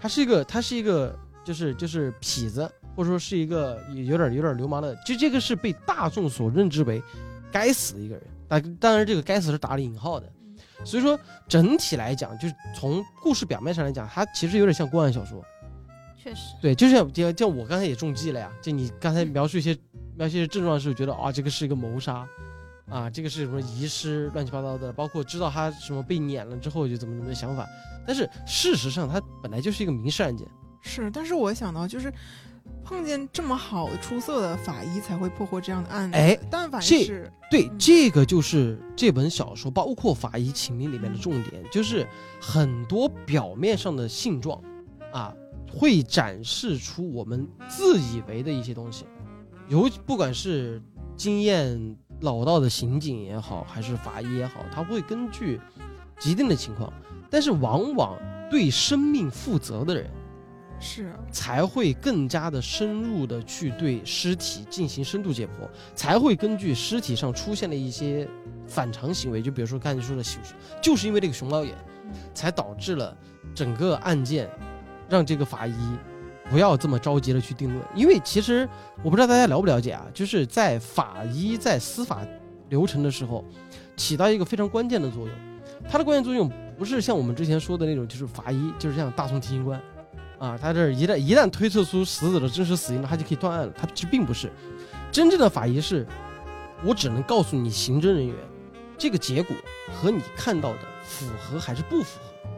[0.00, 7.02] 他是一个他是一个就是就是痞子，或者说是一个有点有点流氓的，就这个是被大众所认知为
[7.52, 8.24] 该死的一个人。
[8.46, 10.30] 但当然，这个该死是打了引号的。
[10.84, 15.42] 所以说，整体来讲，就是从故事表面上来讲，它其实有点像公案小说。
[16.14, 18.52] 确实，对，就像就像我刚才也中计了呀。
[18.60, 19.74] 就你刚才描述一些
[20.14, 22.26] 描述一些症状的时候，觉得啊，这个是一个谋杀，
[22.88, 27.66] 啊，这个是什么遗失，乱七八糟的，包括知道他什么被撵了之后就怎么怎么的想法。
[28.06, 30.46] 但是事实上，它本来就是一个民事案件。
[30.80, 32.12] 是，但是我想到就是
[32.84, 36.16] 碰见这么好的出色的法医才会破获这样的案子。
[36.18, 42.06] 哎，但凡这是对，嗯这个就是这本小说，包括《法医秦明》里面的重点，就是
[42.40, 44.60] 很多表面上的性状，
[45.12, 45.34] 啊，
[45.72, 49.06] 会展示出我们自以为的一些东西，
[49.68, 50.82] 有不管是
[51.16, 55.58] 经验老道的刑警也好，还是法医也好，他会根据
[56.18, 56.92] 既定的情况，
[57.34, 58.16] 但是往往
[58.48, 60.08] 对生命负责的人，
[60.78, 61.12] 是。
[61.32, 68.28] 才会更加的深入的去对尸体进行深度解剖，才会根据尸体上出现的一些
[68.68, 70.22] 反常行为，就比如说刚才说的，
[70.80, 71.74] 就是因为这个熊猫眼，
[72.32, 73.16] 才导致了
[73.52, 74.48] 整个案件
[75.08, 75.74] 让这个法医
[76.48, 78.68] 不要这么着急的去定论，因为其实
[79.02, 82.24] 我不知道大家了不了解啊，就是在法医在司法
[82.68, 83.44] 流程的时候
[83.96, 85.34] 起到一个非常关键的作用，
[85.90, 86.48] 它的关键作用
[86.78, 89.80] 不是像我们之前说的那种，就是法医就是像大宋提刑官。
[90.38, 93.72] 啊，他这一旦一旦推测出死者的真实死因了，他就可以断案了。
[93.76, 94.50] 他其实并不是
[95.10, 96.06] 真正的法医是，
[96.84, 98.34] 我只能告诉你刑侦人员，
[98.98, 99.56] 这个结果
[99.94, 102.50] 和你看到的符合还是不符合。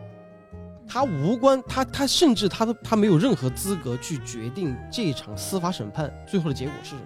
[0.89, 7.03] 他无关，他他甚至他都他没有任何资格去决定这场司法审判最后的结果是什么。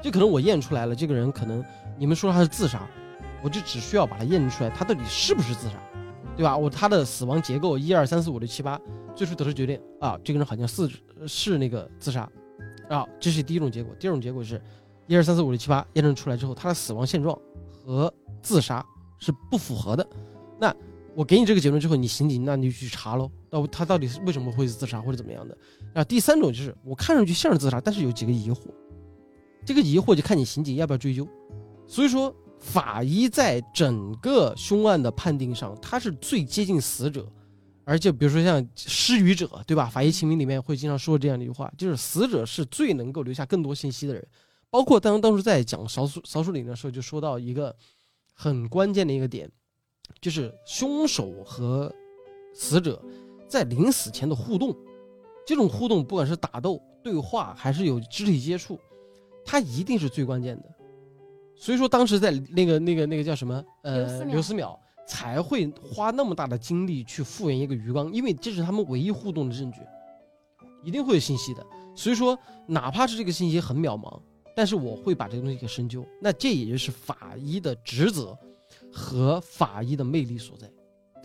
[0.00, 1.62] 就可能我验出来了，这个人可能
[1.98, 2.86] 你们说他是自杀，
[3.42, 5.74] 我就只需要把他验出来，他到底是不是自杀，
[6.36, 6.56] 对吧？
[6.56, 8.80] 我他的死亡结构一二三四五六七八。
[9.16, 10.90] 最初得出决定啊，这个人好像是
[11.24, 12.28] 是那个自杀，
[12.88, 13.94] 啊，这是第一种结果。
[13.94, 14.60] 第二种结果是，
[15.06, 17.38] 一二三四五六七八验证出来之后，他的死亡现状
[17.70, 18.12] 和
[18.42, 18.84] 自杀
[19.20, 20.04] 是不符合的。
[20.58, 20.74] 那
[21.14, 25.56] 我给你这个结论之后，你刑警那你就去查喽，到他到底是为什么会自杀或者怎么样的。
[25.94, 28.62] 啊，第三种就是我看上去像是自杀，但是有几个疑惑，
[29.64, 31.24] 这个疑惑就看你刑警要不要追究。
[31.86, 37.30] 所以说，法医在整个凶案的判定上，他是最接近死者，
[37.84, 39.84] 而且比如说像失语者，对吧？
[39.84, 44.26] 法医秦明里面会经常说这样的一句话，就是死者是最能够留下更多信息的人。
[44.70, 47.76] 包括当当时在讲少数少数岭的时候，就说到一个
[48.32, 49.48] 很关键的一个点，
[50.20, 51.94] 就是凶手和
[52.54, 53.00] 死者
[53.46, 54.74] 在临死前的互动，
[55.46, 58.80] 这种互动不管是打斗、对话还是有肢体接触，
[59.44, 60.73] 它一定是最关键的。
[61.56, 69.80] 所以说，当时在那个那个那个叫什么呃刘思邈刘思邈才会花那么大的精力去复原一个鱼缸，因为这是他们唯一互动的证据，
[70.82, 71.64] 一定会有信息的。
[71.94, 72.36] 所以说，
[72.66, 74.20] 哪怕是这个信息很渺茫，
[74.56, 76.04] 但是我会把这个东西给深究。
[76.20, 78.36] 那这也就是法医的职责
[78.92, 80.68] 和法医的魅力所在。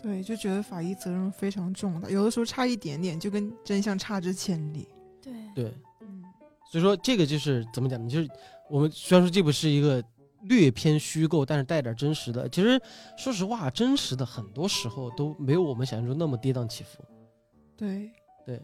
[0.02, 4.88] 对，就觉得法医责任非常重的，有的时候差一点点，就跟真相差之千里。
[5.20, 6.22] 对，对，嗯，
[6.70, 8.08] 所以说这个就是怎么讲呢？
[8.08, 8.28] 就是
[8.70, 10.02] 我们虽然说这不是一个
[10.42, 12.48] 略偏虚构，但是带点真实的。
[12.48, 12.80] 其实
[13.16, 17.04] 说实话，真实的很多时候都没有我们想象中那么跌宕起伏。
[17.76, 18.10] 对
[18.44, 18.62] 对，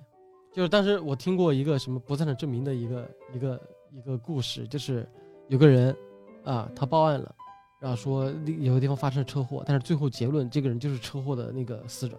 [0.52, 3.60] 就是当时我听过一个什么不在场证明的一个一个
[3.92, 5.08] 一个故事，就是
[5.48, 5.96] 有个人
[6.44, 7.34] 啊，他报案了，
[7.80, 8.24] 然后说
[8.60, 12.18] 有个地方发生了车祸，但是最后结论这个人就是车祸的那个死者，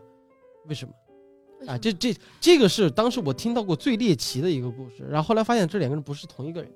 [0.67, 0.93] 为什么？
[1.67, 6.71] 啊，这这这个是当时我听到过最猎奇的一个故事，然后后来发现这两个人不是同一个人，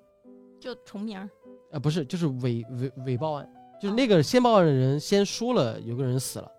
[0.59, 1.29] 就重名
[1.71, 3.49] 儿，啊，不是，就是伪伪伪报案，
[3.81, 6.51] 就是那个先报案的人先说了有个人死了，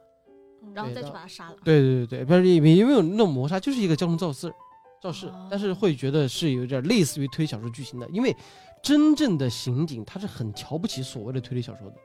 [0.74, 1.56] 然后再去把他杀了。
[1.64, 4.52] 对对对对，不是因为因为有那种谋杀，就是一个交通肇事，
[5.00, 8.34] 肇事哦，但是会觉得是有点类似于推理小说剧情的，因为
[8.82, 11.96] 真正的刑警他是很瞧不起所谓的推理小说的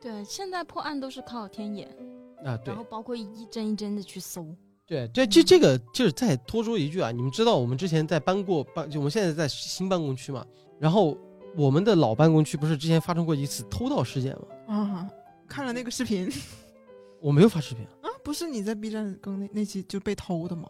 [0.00, 1.88] 对，现在破案都是靠天眼，
[2.44, 4.46] 啊，对然后包括一帧一帧的去搜。
[4.84, 10.44] 对，这这这个就是再多说一句啊，你们知道我们之前在搬过办，就我们现在在新办公区嘛，
[10.78, 11.16] 然后
[11.56, 14.74] 我们的老办公区不是之前发生过一次偷盗事件吗？
[14.74, 15.10] 啊，
[15.46, 16.30] 看了那个视频
[17.20, 20.68] 我没有发视频啊，啊，不是你在 B 站更那那期就被偷的吗？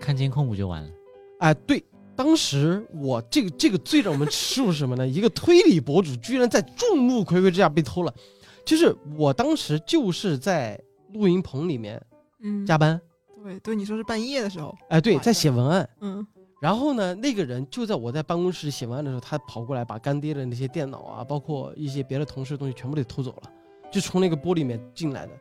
[0.00, 0.90] 看监控不就完了？
[1.38, 1.82] 哎，对，
[2.14, 5.06] 当时我这个这个最让我们耻辱是什么呢？
[5.08, 8.12] 一个推理博主居然在众目睽睽之下被偷了，
[8.64, 10.80] 就是我当时就是在
[11.12, 12.02] 录音棚里面
[12.40, 13.00] 嗯，加班，
[13.42, 15.88] 对对，你说是半夜的时候，哎，对，在写文案。
[16.00, 16.26] 嗯
[16.58, 23.52] 然后呢，那个人就在我在办公室写文案的时候，他跑过来把干爹的那些电脑啊，包括一些别的同事的东西全部给偷走了，
[23.92, 25.32] 就从那个玻璃里面进来的。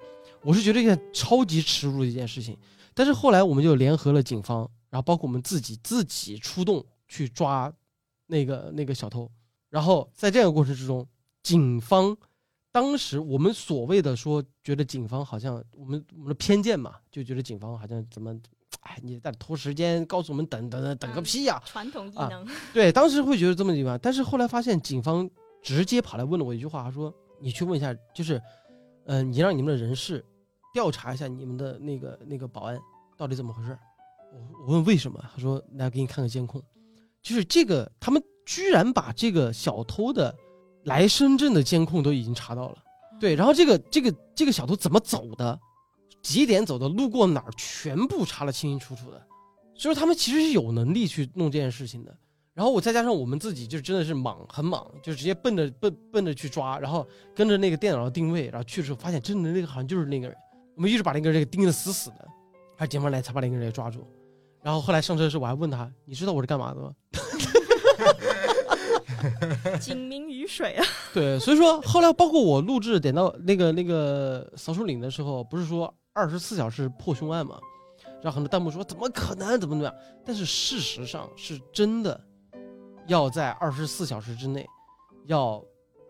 [0.42, 2.58] 我是觉得一件超级耻辱的一件事情。
[2.94, 7.72] 但是后来我们就联合了警方，然后包括我们自己自己出动去抓
[8.28, 9.30] 那个那个小偷。
[9.70, 11.06] 然后在这样的过程之中，
[11.44, 12.16] 警方
[12.72, 18.38] 当时我们所谓的说觉得警方好像我们我们的偏见嘛，就觉得警方好像怎么，
[18.86, 25.30] 哎，你在拖时间，告诉我们等等等等个屁呀、传统异啊能， 对，当时会觉得这么地方，但是后来发现警方
[25.62, 28.40] 直接跑来问了我一句话，他说：“你去问一下，就是，
[29.06, 30.24] 呃，你让你们的人事
[30.74, 32.80] 调查一下你们的那个那个保安
[33.18, 33.78] 到底怎么回事。”
[34.32, 36.62] 我我问为什么，他说：“来给你看个监控，
[37.22, 40.36] 就是这个他们居然把这个小偷的
[40.84, 42.78] 来深圳的监控都已经查到了。”
[43.20, 45.58] 对，然后这个这个这个小偷怎么走的，
[46.26, 49.22] 几点走的，路过哪儿，全部查得清清楚楚的。
[49.76, 52.12] 所以说他们其实是有能力去弄这件事情的。
[52.56, 60.36] 然后我再加上我们自己，就真的是莽，很莽，就直接奔着奔奔着去抓，然后跟着那个电脑的定位，然后去的时候发现真的那个好像就是那个人，
[60.74, 62.28] 我们一直把那个人给盯得死死的，
[62.76, 64.04] 还警方来才把那个人给抓住。
[64.64, 66.92] 然后后来上车的时候我还问他，你知道我是干嘛的吗？
[69.80, 70.86] 警民于水啊！
[71.14, 77.60] 对，所以说后来包括我录制点到那个那个扫树岭的时候，不是说二十四小时破凶案嘛？
[78.22, 79.94] 然后很多弹幕说怎么可能，怎么怎么样？
[80.26, 82.20] 但是事实上是真的，
[83.08, 84.66] 要在二十四小时之内
[85.26, 85.64] 要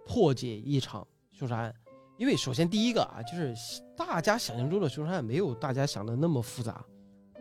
[0.05, 1.73] 破解一场凶杀案。
[2.17, 3.53] 因为首先第一个啊，就是
[3.97, 6.85] 大家想象中的凶杀案没有大家想的那么复杂，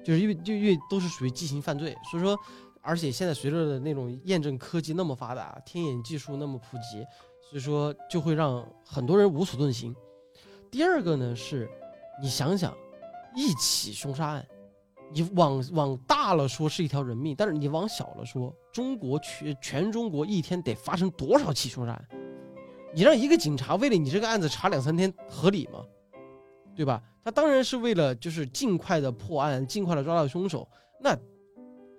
[0.03, 2.37] 就是因为就因为都是属于激情犯罪，所以说
[2.81, 7.05] 而且现在随着那种验证科技那么发达，天眼技术那么普及，
[7.49, 9.95] 所以说就会让很多人无所遁形。
[10.71, 11.71] 第二个呢是，
[12.23, 12.75] 你想想，
[13.35, 14.47] 一起凶杀案，
[15.13, 22.09] 你往往大了说是一条人命，但是你往小了说，中国全全中国一天得发生多少起凶杀案？
[22.95, 25.81] 你让一个警察为了你这个案子查两三天，合理吗？
[26.77, 27.03] 对吧？
[27.25, 30.69] 他当然是为了就是尽快的破案，尽快的抓到凶手。
[31.01, 31.17] 那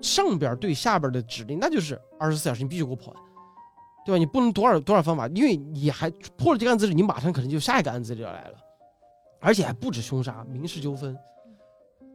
[0.02, 3.24] 上边对下边的指令，那就是二十四小时你必须给我破案，
[4.06, 4.18] 对吧？
[4.18, 8.58] 你不能多少多少方法，因为你还破了这个案子，你马上可能就下一个案子就要来了，
[9.40, 11.18] 而且还不止凶杀，民事纠纷、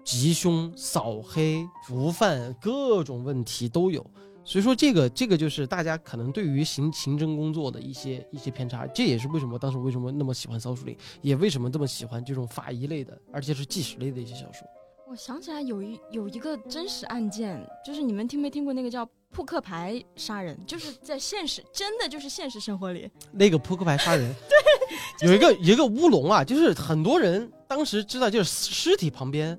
[0.04, 4.04] 吉凶、扫黑、毒贩，各种问题都有。
[4.42, 14.66] 所以说这个这个就是大家可能对于刑刑侦工作的一些一些偏差，这也是为什么当时为什么那么喜欢骚鼠令，也为什么这么喜欢这种法医类的，而且是纪实类的一些小说。
[15.10, 20.56] 我想起来有一有一个真实案件，就是你们听没听过那个叫扑克牌杀人？
[20.64, 24.32] 就是在现实，真的就是现实生活里，那个扑克牌杀人，
[25.18, 29.58] 对，有一个有一个乌龙啊，就是很多人当时知道，就是尸体旁边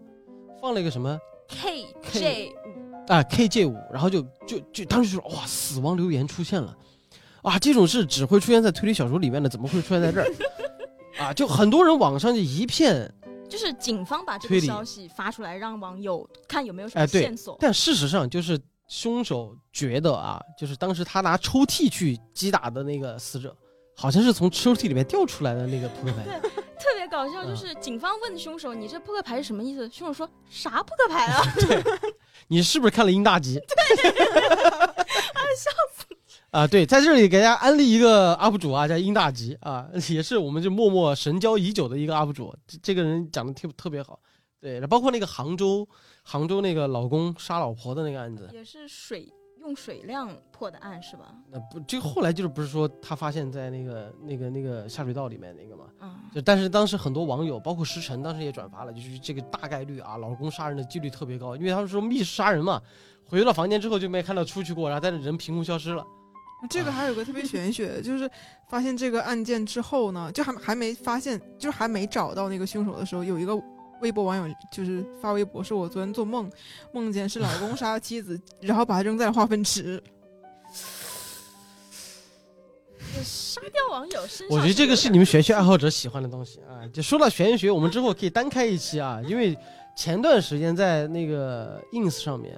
[0.62, 1.20] 放了一个什么
[1.50, 2.54] KJ
[3.10, 6.74] 啊 KJ 五，然后就就就当时就说哇，死亡留言出现了，
[7.42, 10.32] 啊，这种事只会出现在推理小说里面的，怎么会出现在这儿？
[11.20, 13.14] 啊，就很多人网上就一片，
[13.52, 17.58] 就是警方把这个消息发出来，让网友看有没有什么线索。
[17.60, 18.58] 但事实上就是
[18.88, 23.54] 凶手觉得啊，就是当时他拿抽屉去击打的那个死者，
[23.98, 26.24] 好像是从抽屉里面掉出来的那个扑克牌。
[26.24, 26.40] 对
[26.82, 31.84] 特别搞笑，嗯就是警方问凶手：“你这扑克牌是什么意思？”凶手说：“啥扑克牌啊 对
[32.48, 33.60] 你是不是看了英大吉？
[33.70, 34.20] 对
[34.90, 35.46] 啊，
[36.70, 42.54] 对，在这里给大家安利一个 UP 主啊，叫殷大吉啊，也是我们就默默神交已久的一个 UP 主。
[42.68, 44.20] 这这个人讲的特特别好，
[44.60, 45.88] 对，包括那个杭州
[46.24, 51.34] 杭州那个老公杀老婆的那个案子？”，也是水用水量破的案是吧？
[51.50, 55.86] 那不这个后来就是不是说他发现在那个那个那个下水道里面那个嘛？
[56.02, 62.82] 嗯，就但是当时很多网友，包括石晨，当时也转发了，就是这个大概率啊，老公杀人的几率特别高，因为他们说密室杀人嘛，
[63.24, 66.06] 回到房间之后就没看到出去过，然后但是人凭空消失了。
[66.70, 68.30] 这个还有个特别玄学的，就是
[68.70, 73.56] 发现这个案件之后呢，就还还没发现，就是还没找到那个凶手的时候，有一个
[74.02, 76.50] 微博网友就是发微博说，我昨天做梦，
[76.92, 80.02] 梦见是老公杀了妻子，然后把他扔在了化粪池。
[83.24, 84.58] 杀掉网友身上。
[84.58, 86.88] 我觉得这个是你们玄学爱好者喜欢的东西啊。
[86.94, 89.58] 就说到玄学，我们之后可以单开一期啊，因为
[89.98, 92.58] 前段时间在那个 ins 上面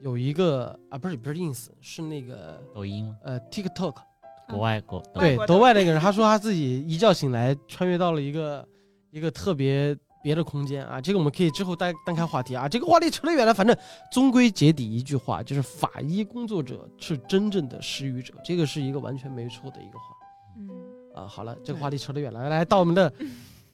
[0.00, 3.16] 有一个啊，不是不是 ins，是那个抖音吗？
[3.22, 3.94] 呃 TikTok，
[4.48, 8.66] 国外国对国外那个人，他说他自己一觉醒来穿越到了一个
[9.10, 12.68] 一个特别别的空间啊，这个我们可以之后单单开话题啊。
[12.68, 13.74] 这个话题扯得远了，反正
[14.12, 20.04] 终归结底一句话，就是法医工作者是真正的失语者，这个是一个完全没错的一个话
[20.58, 20.70] 嗯，
[21.14, 21.26] 啊。
[21.26, 23.12] 好了，这个话题扯得远了，来到我们的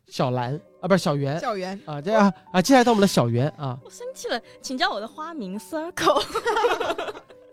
[0.06, 3.78] 小兰啊，不是小圆小圆啊，这样啊，接下来到我们的小圆啊。
[3.84, 6.22] 我生气了，请叫我的花名 Circle。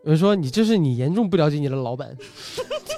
[0.03, 2.15] 有人说你这是你严重不了解你的老板，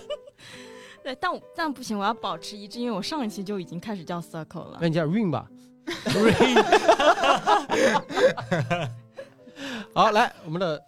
[1.03, 4.87] 对，但我但不行，我要保持一致，因为我上一期就已经开始叫 Circle 了那。
[4.87, 5.47] 你叫 Rain 吧。
[9.93, 10.79] 好，来我们的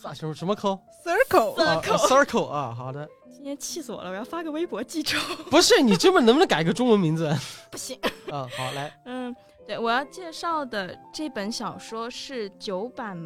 [0.00, 3.08] 啥什么什么扣 circle 啊啊 circle 啊，好的，
[3.46, 5.16] 今天气死我了，我要发个微博记仇。
[5.48, 7.32] 不是你这边能不能改个中文名字
[7.70, 7.96] 不行。
[8.28, 8.44] 啊？
[8.58, 9.32] 好，来，嗯，
[9.64, 13.16] 对，我要介绍的这本小说是九版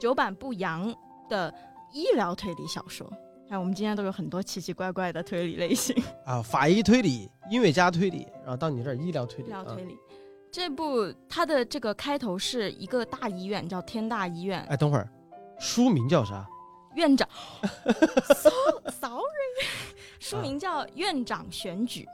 [0.00, 0.92] 九版不扬
[1.28, 1.54] 的
[1.92, 3.08] 医疗推理小说。
[3.48, 5.94] 看，我们今天都有很多奇奇怪怪的推理类型。
[6.24, 9.96] 啊，法医推理、音乐家推理，然后到你这儿医疗推理，啊医疗推理。
[10.50, 15.08] 这部它的这个开头是一个大医院，叫天大医院，哎，等会儿，
[15.60, 16.44] 书名叫啥？
[16.94, 17.28] 院长，
[18.34, 18.50] so
[19.00, 19.22] sorry，
[20.18, 22.06] 书名叫院长选举。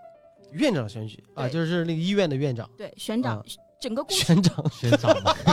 [0.52, 1.52] 院长选举啊，对。
[1.52, 3.44] 就是那个医院的院长，对，选长，啊。
[3.80, 4.24] 整个故事。
[4.24, 4.70] 选长。
[4.70, 5.22] 选长。
[5.22, 5.34] 嘛，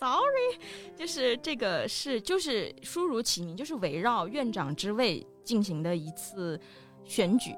[0.00, 0.58] Sorry，
[0.96, 6.60] 就是这个是就是书如其名，就是围绕院长之位进行的一次
[7.04, 7.54] 选举，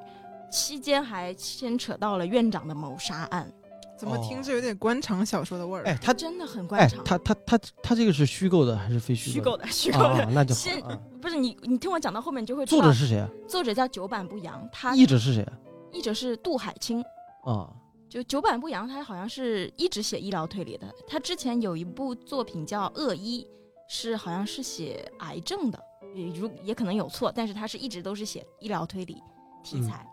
[0.50, 3.50] 期间还牵扯到了院长的谋杀案，
[3.98, 5.84] 怎么听哦着有点官场小说的味儿？
[5.84, 9.66] 哎，他真的很哎官场，，他他他他这个是虚构的还是非虚构的？
[9.66, 10.30] 虚构的，虚构的。
[10.32, 10.82] 那就好先。
[11.20, 13.28] 不是你，你听我讲到后面，你就会知道作者是谁啊？
[13.48, 15.52] 作者叫久坂不扬，他译者是谁啊？
[15.92, 17.02] 译者是杜海清。
[17.44, 17.68] 啊，
[18.08, 20.86] 就久坂不扬，他好像是一直写医疗推理的。
[21.06, 23.44] 他之前有一部作品叫《恶医》，
[23.88, 25.82] 是好像是写癌症的，
[26.14, 29.20] 也如也可能有错，但是他是一直都是写医疗推理
[29.64, 30.06] 题材。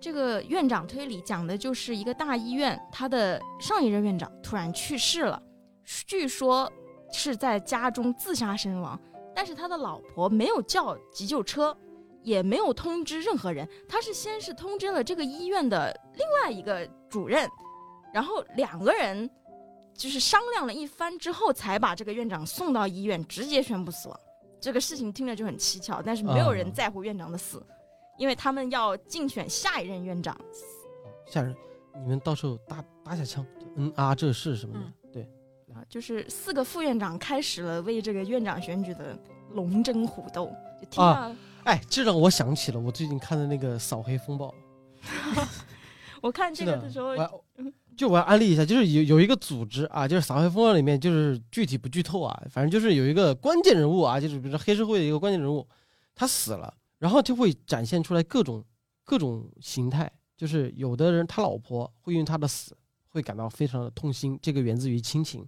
[0.00, 5.42] 这个院长推理讲的就是一个大医院，他的上一任院长突然去世了，
[6.06, 6.70] 据说
[7.12, 8.98] 是在家中自杀身亡，
[9.34, 11.76] 但是他的老婆没有叫急救车，
[12.22, 17.48] 也没有通知任何人，他是先是通知了这个医院的另外一个主任，
[18.12, 19.28] 然后两个人
[19.94, 24.20] 就是商量了一番之后，才把这个院长送到医院，直接宣布死亡。
[24.60, 27.64] 这个事情听着就很蹊跷，但是没有人啊在乎院长的死，
[28.18, 30.38] 因为他们要竞选下一任院长。
[31.26, 31.54] 下任！
[32.02, 33.44] 你们到时候搭搭下枪，
[33.76, 35.10] 嗯啊，这是什么的？
[35.12, 35.22] 对，
[35.74, 39.18] 啊，就是四个副院长开始了为这个院长选举的
[39.50, 44.54] 龙争虎斗，就听到、啊哎，这让我想起了我最近看的那个《扫黑风暴》。
[46.22, 47.44] 我看这个的时候我，
[47.96, 55.66] 就我要安利一下，就是有有一个组织啊，就是《扫黑风暴》里面，就是具体不剧透啊，反正就是有一个关键人物啊，就是比如说黑社会的一个关键人物，
[56.14, 58.64] 他死了，然后就会展现出来各种
[59.04, 62.76] 各种形态，就是有的人他老婆会因为他的死
[63.08, 65.46] 会感到非常的痛心，这个源自于亲情，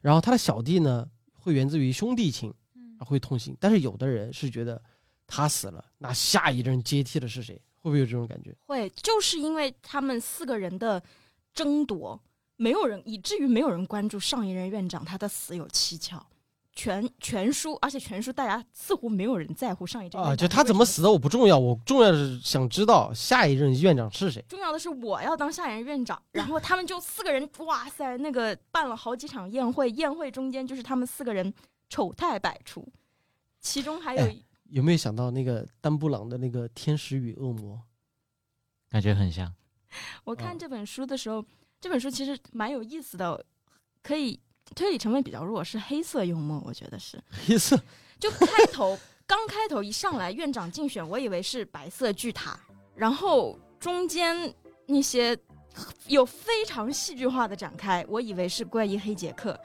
[0.00, 2.54] 然后他的小弟呢会源自于兄弟情，
[3.00, 4.82] 会痛心，但是有的人是觉得
[5.26, 7.60] 他死了，那下一任接替的是谁？
[7.78, 8.56] 会不会有这种感觉？
[8.66, 11.02] 会就是因为他们四个人的
[11.52, 12.20] 争夺，
[12.56, 16.26] 没有人以至于没有人关注上一任院长他的死有蹊跷。
[16.76, 24.44] 全全书，而且全书大家似乎没有人在乎上一任啊，就他怎么死的我不重要，我重要的是想知道下一任院长是谁。
[24.48, 31.52] 重要的是我要当下一任院长，然后他们就四个人，哇塞，那个办了好几场宴会，宴会中间就是他们四个人
[31.88, 32.86] 丑态百出，
[33.58, 34.36] 其中还有、哎
[34.70, 37.80] 有没有想到那个丹布朗的那个《天使与恶魔
[38.90, 39.46] 感觉很像。
[39.48, 39.54] 嗯
[40.24, 41.42] 我看这本书的时候，
[41.80, 43.46] 这本书其实蛮有意思的，
[44.02, 44.38] 可以
[44.74, 47.16] 推理成分比较弱，是黑色幽默，我觉得是。》？
[47.46, 47.78] 黑色
[48.18, 52.58] 就开头刚开头一上来，院长竞选，我以为是白色巨塔，
[52.94, 54.54] 然后中间
[54.86, 55.36] 那些
[56.06, 59.58] 有非常戏剧化的展开，我以为是怪异黑杰克。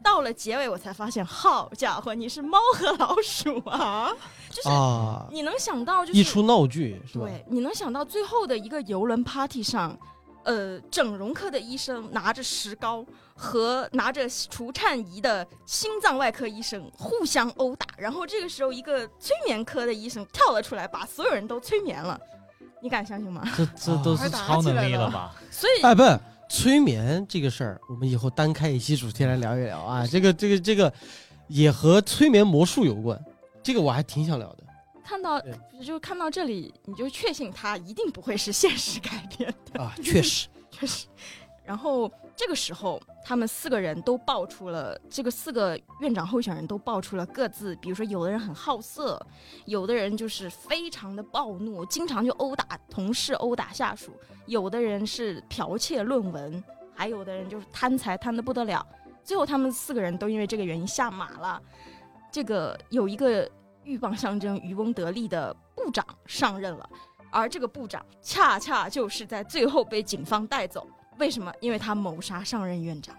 [0.00, 4.12] 到了结尾，我才发现，好家伙，你是猫和老鼠啊！
[4.48, 7.26] 就是啊，你能想到，就是一出闹剧是吧？
[7.26, 9.98] 对，你能想到最后的一个游轮 party 上，
[10.48, 13.04] 呃，整容科的医生拿着石膏
[13.34, 22.18] 和拿着除颤仪的心脏外科医生互相殴打，然后这个时候一个催眠科的医生跳了出来，把所有人都催眠了。
[22.80, 23.46] 你敢相信吗？
[23.54, 25.34] 这这都是超能力了吧？
[25.50, 26.02] 所以哎，不，
[26.48, 30.06] 催眠这个事儿，我们以后单开一期主题来聊一聊啊。
[30.06, 30.90] 这个这个这个
[31.48, 33.22] 也和催眠魔术有关，
[33.62, 34.64] 这个我还挺想聊的。
[35.08, 35.40] 看到
[35.82, 39.82] 就看到这里，你就确信它一定不会是现实改编的。
[39.82, 41.06] 啊， 确实，确实。
[41.64, 49.18] 然后这个时候，他们四个人都爆出了，这个四个院长候选人都爆出了各自，比如说有的人很好色，
[49.64, 54.10] 有的人就是非常的暴怒，经常就殴打同事、殴打下属；
[54.44, 56.62] 有的人是剽窃论文，
[56.94, 58.86] 还有的人就是贪财贪的不得了。
[59.24, 61.62] 最后，他们四个人都因为这个原因下马了。
[62.30, 63.50] 这个有一个
[63.88, 66.88] 鹬蚌相争、渔翁得利的部长上任了。
[67.30, 70.86] 而这个部长恰恰就是在最后被警方带走，
[71.18, 71.52] 为什么？
[71.60, 73.14] 因为他谋杀上任院长，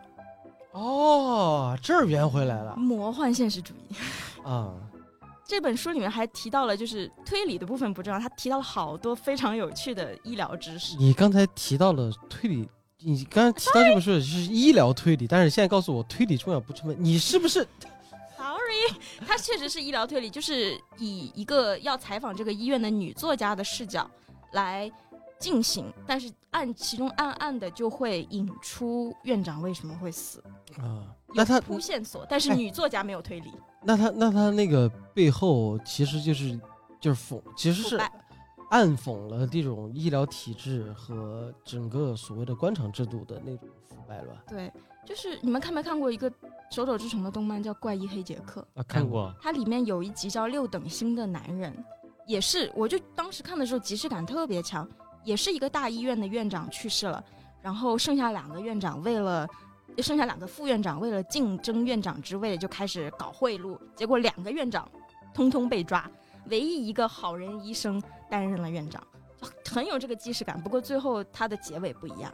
[0.71, 3.95] 哦，这儿圆回来了魔幻现实主义。
[4.43, 4.73] 啊。
[5.45, 10.95] 这本书里面还提到了，就是推理的部分不重要，他提到了好多非常有趣的医疗知识。
[10.97, 12.69] 你刚才提到了推理，
[12.99, 17.67] 你刚才提到这本书是医疗推理，但是现在告诉我推理重要不成分，你是不是？
[18.49, 24.09] Sorry， 他确实是医疗推理，就是以一个要采访这个医院的女作家的视角
[24.53, 24.91] 来
[25.37, 30.43] 进行，但是暗其中暗暗的就会引出院长为什么会死，
[30.79, 33.53] 啊，有那他铺线索，但是哎女作家没有推理，
[33.83, 36.59] 那他那他那个背后其实就是
[36.99, 38.01] 就是讽，其实是
[38.71, 44.43] 暗讽了这种医疗体制和整个所谓的官场制度的那种腐败了吧？
[44.47, 44.71] 对，
[45.09, 46.31] 就是你们看没看过一个
[46.69, 48.61] 手冢治虫的动漫叫《怪医黑杰克》？
[48.79, 51.73] 啊，看过，过，它里面有一集叫《六等星的男人》，
[52.27, 54.87] 也是，我就当时看的时候即视感特别强，
[55.23, 57.23] 也是一个大医院的院长去世了，
[57.59, 59.47] 然后剩下两个院长为了，
[59.97, 64.87] 剩下两个副院长为了竞争院长之位就开始搞贿赂，结果两个院长
[65.33, 66.07] 通通被抓，
[66.51, 67.99] 唯一一个好人医生
[68.29, 69.01] 担任了院长，
[69.41, 70.61] 就很有这个既视感。
[70.61, 72.31] 不过最后它的结尾不一样。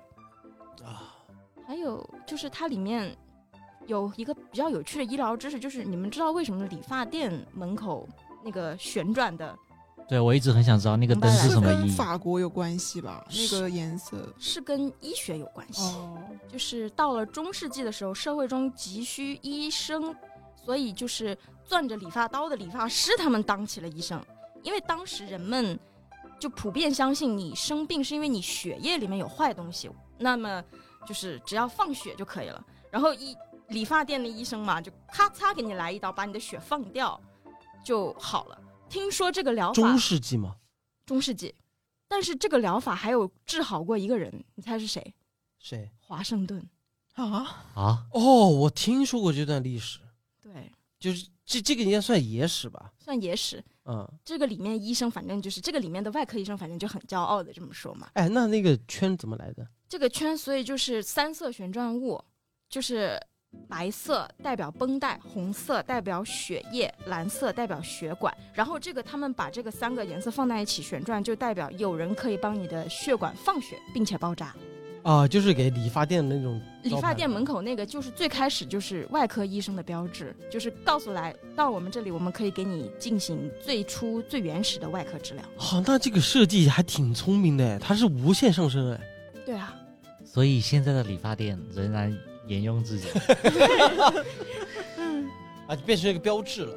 [1.66, 3.16] 啊，还有就是它里面
[3.88, 8.08] 有一个比较有趣的医疗知识，就是你们知道为什么理发店门口
[8.44, 9.58] 那个旋转的
[10.08, 11.96] 对我一直很想知道那个灯是什么跟意义。
[11.96, 13.26] 法国有关系吧？
[13.30, 15.82] 那个颜色是跟医学有关系？
[15.82, 16.16] 哦，
[16.48, 20.16] 就是到了中世纪的时候，社会中急需医生，
[20.56, 21.36] 所以就是
[21.68, 24.24] 攥着理发刀的理发师他们当起了医生，
[24.62, 25.80] 因为当时人们
[26.40, 29.90] 就普遍相信你生病是因为你血液里面有坏东西，
[30.20, 30.64] 那么
[31.06, 32.66] 就是只要放血就可以了。
[32.92, 33.36] 然后医
[33.70, 37.20] 理发店的医生嘛，就咔嚓给你来一刀，把你的血放掉
[37.84, 38.62] 就好了。
[38.90, 40.56] 听说这个疗法中世纪吗，
[41.06, 41.54] 中世纪，
[42.08, 45.14] 但是这个疗法还有治好过一个人，你猜是谁？
[45.60, 45.92] 谁？
[46.00, 46.70] 华盛顿。
[47.16, 50.00] 啊，啊，哦，我听说过这段历史，
[50.42, 52.92] 对，就是这这个应该算野史吧？
[52.98, 53.64] 算野史。
[53.86, 58.10] 嗯，这个里面医生，反正就是这个里面的外科医生，反正就很骄傲的这么说嘛。
[58.14, 59.68] 哎，那那个圈怎么来的？
[59.88, 62.20] 这个圈，所以就是三色旋转物，
[62.68, 63.16] 就是
[63.70, 68.36] 白色代表绷带，红色代表血液，蓝色代表血管。
[68.52, 74.56] 然后这个他们把这个三个颜色放在一起旋转，就代表有人可以帮你的血管放血，并且包扎。
[75.06, 85.44] 啊，就是给理发店的那种理发店门口那个就是最开始就是外科医生的标志，就是告诉来到我们这里，我们可以给你进行最初最原始的外科治疗。
[85.58, 89.00] 好、那这个设计还挺聪明的，它是无限上升哎。
[89.46, 89.76] 对啊，
[90.26, 92.12] 所以现在的理发店仍然
[92.48, 93.08] 沿用自己。
[94.98, 95.30] 嗯，
[95.70, 96.76] 啊，变成一个标志了。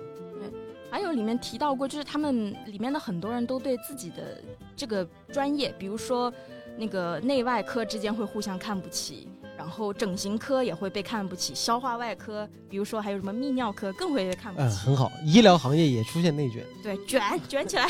[0.91, 4.43] 还有里面提到过，就是他们里面的很多人都对自己的
[4.77, 6.33] 这个专业，比如说
[6.79, 14.77] 那个内外科之间会互相看不起，然后整形科也会被看不起，消化外科，比如说还有什么泌尿科更会被看不嗯，起。
[14.77, 16.65] 很好，医疗行业也出现内卷。
[16.81, 17.89] 对，卷卷起来，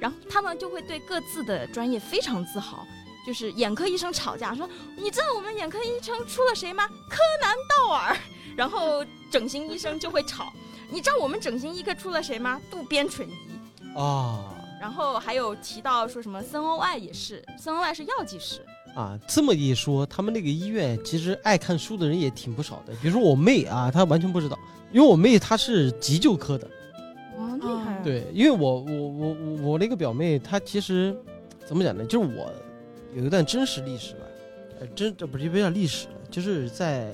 [0.00, 2.86] 然后他们就会对各自的专业非常自豪。
[3.26, 6.88] 就是眼科医生吵架说：“你知道我们眼科医生出了谁吗？
[7.10, 8.16] 柯南道尔。”
[8.56, 10.50] 然后整形医生就会吵
[10.90, 12.58] ：“你知道我们整形医科出了谁吗？
[12.70, 13.98] 渡边淳一。
[13.98, 18.64] 啊然后还有提到说什么森欧爱也是，森欧爱是药剂师。
[18.94, 22.94] 啊，这么一说，他们那个医院其实爱看书的人也挺不少的。
[23.02, 24.58] 比如说我妹啊，她完全不知道，
[24.90, 26.66] 因为我妹她是急救科的。
[27.38, 27.92] 哇，厉害！
[27.92, 31.14] 啊对，因为我我我我我那个表妹，她其实
[31.66, 32.04] 怎么讲呢？
[32.06, 32.50] 就是我
[33.14, 34.22] 有一段真实历史吧，
[34.80, 37.12] 呃，真这不是有点历史了，就是在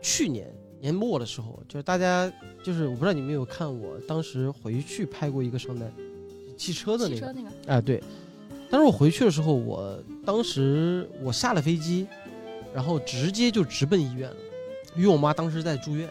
[0.00, 0.46] 去年
[0.80, 2.30] 年末的时候，就是大家
[2.62, 5.92] 就是我不知道你们有没有看我当时回去拍过一个商单，
[6.56, 8.02] 汽车的那个汽车那个，啊，对。
[8.68, 12.06] 但是我回去的时候，我当时我下了飞机，
[12.74, 14.36] 然后直接就直奔医院了，
[14.96, 16.08] 因为我妈当时在住院。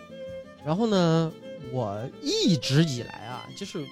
[0.66, 1.32] 然后呢，
[1.72, 3.86] 我一直以来啊，就是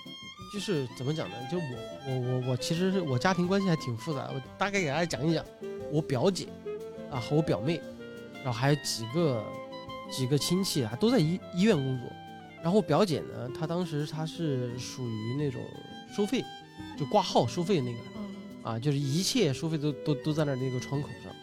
[0.53, 1.35] 就是怎么讲呢？
[1.51, 1.63] 就我
[2.07, 5.43] 我我我其实是我家庭关系还挺复杂，我大概给大家讲一讲。
[5.91, 6.47] 我表姐
[7.11, 7.79] 啊和我表妹，
[8.43, 9.43] 然后还有几个
[10.09, 12.09] 几个亲戚啊都在医医院工作。
[12.63, 15.61] 然后我表姐呢，她当时她是属于那种
[16.15, 16.43] 收费，
[16.97, 17.99] 就挂号收费那个。
[18.15, 21.33] 嗯，啊，就是一切收费都都都在那儿那个窗口上。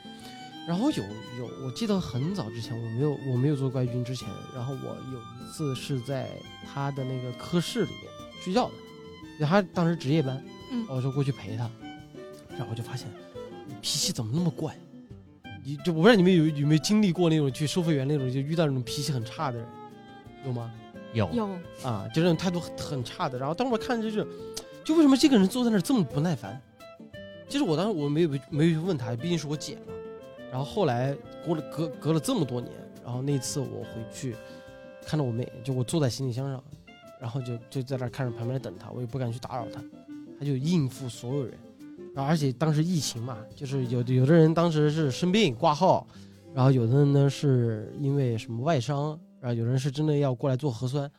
[0.68, 1.02] 然后有
[1.38, 6.28] 有，我记得很早之前，我没有我没有做怪军之前，然后我有一次是在
[6.64, 8.04] 他的那个科室里面
[8.42, 8.74] 睡觉的，
[9.40, 10.40] 就他当时值夜班，
[10.70, 11.68] 嗯我就过去陪他，
[12.50, 13.08] 然后我就发现
[13.66, 14.76] 你脾气怎么那么怪？
[15.64, 19.66] 你就我不知道你们有有没有经历过那种去收费员那种就遇到那种脾气很差的人，
[20.46, 20.72] 有吗？
[21.12, 21.48] 有有
[21.82, 23.38] 啊，就这种态度很很差的。
[23.38, 24.26] 然后当时我看就是，
[24.84, 26.60] 就为什么这个人坐在那儿这么不耐烦？
[27.48, 29.92] 其实我当时我没有没有去问他，毕竟是我姐嘛。
[30.50, 32.72] 然后后来过了隔隔了这么多年，
[33.04, 34.34] 然后那次我回去
[35.04, 36.62] 看到我妹，就我坐在行李箱上，
[37.20, 39.82] 然后就就在那儿看着旁边等她，我也不敢去打扰她，
[40.38, 41.54] 她就应付所有人。
[42.14, 46.04] 然后而且当时疫情嘛，就是有的有的人当时是生病挂号，
[46.52, 51.10] 然后有的人呢是因为什么外伤，然后有人是真的要过来做核酸。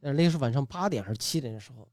[0.00, 1.88] 那个是晚上八点还是七点的时候，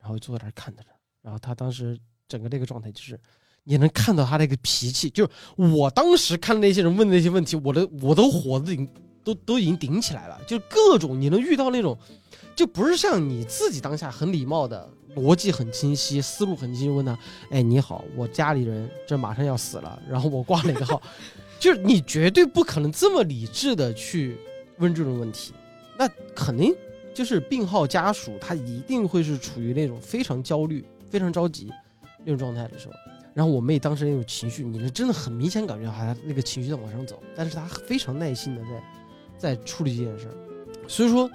[0.00, 0.88] 然后坐在那儿看着他，
[1.22, 3.20] 然后他当时整个那个状态就是，
[3.64, 8.88] 你能看到他那个脾气，就是我当时看那些人问那些问题，我的我都火都已经
[9.22, 11.98] 都都已经顶起来了，就各种你能遇到那种，
[12.56, 14.90] 就不是像你自己当下很礼貌的。
[15.14, 16.88] 逻辑很清晰，思路很清晰。
[16.88, 17.16] 问他，
[17.48, 21.00] 哎，你好，我家里人这马上要死了，然后我挂了一个号，
[21.60, 24.36] 就是你绝对不可能这么理智的去
[24.78, 25.52] 问这种问题，
[25.98, 26.74] 那肯定
[27.12, 31.70] 就是病号家属，他一定会是处于那种非常焦虑、非常着急
[32.20, 32.94] 那种状态的时候。
[33.32, 40.34] 然后我妹当时那种情绪，你能真的很明显感觉到她那个情绪在往上走，但是她非常耐心的在在处理这件事儿。
[40.86, 41.28] 所以说，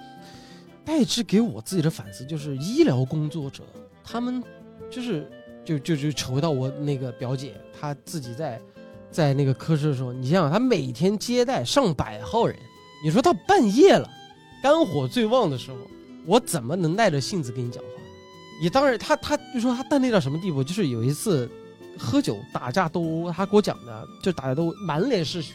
[0.82, 3.64] 代之给我自己的反思就是，医疗工作者
[4.02, 4.42] 他们
[4.90, 5.30] 就是
[5.62, 8.58] 就就就扯回到我那个表姐，她自己在
[9.10, 12.56] 在那个科室的时候，你想想，她每天接待上百号人，
[13.02, 14.08] 你说到半夜了。
[14.62, 15.76] 肝火最旺的时候，
[16.26, 17.88] 我怎么能耐着性子跟你讲话？
[18.60, 21.50] 你当然，他他就说他淡定到什么地步，就是有一次
[21.98, 25.54] 喝酒打架斗殴，他给我讲的，就打架斗殴，满脸是血，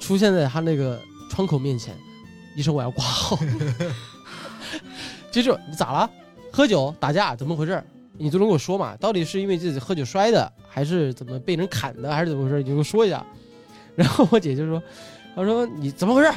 [0.00, 1.00] 出现在他那个
[1.30, 1.96] 窗口面前，
[2.56, 3.38] 医生我要挂号。
[5.30, 6.10] 接 着你咋了？
[6.50, 7.80] 喝酒打架怎么回事？
[8.18, 8.96] 你都能给我说嘛？
[8.96, 12.56] 到底是因为自己喝酒摔的，还是怎么被人砍的，还是怎么回事？
[12.58, 13.24] 你给我说一下。
[13.94, 14.82] 然后我姐就说
[15.36, 16.32] ：“她说你怎么回事？”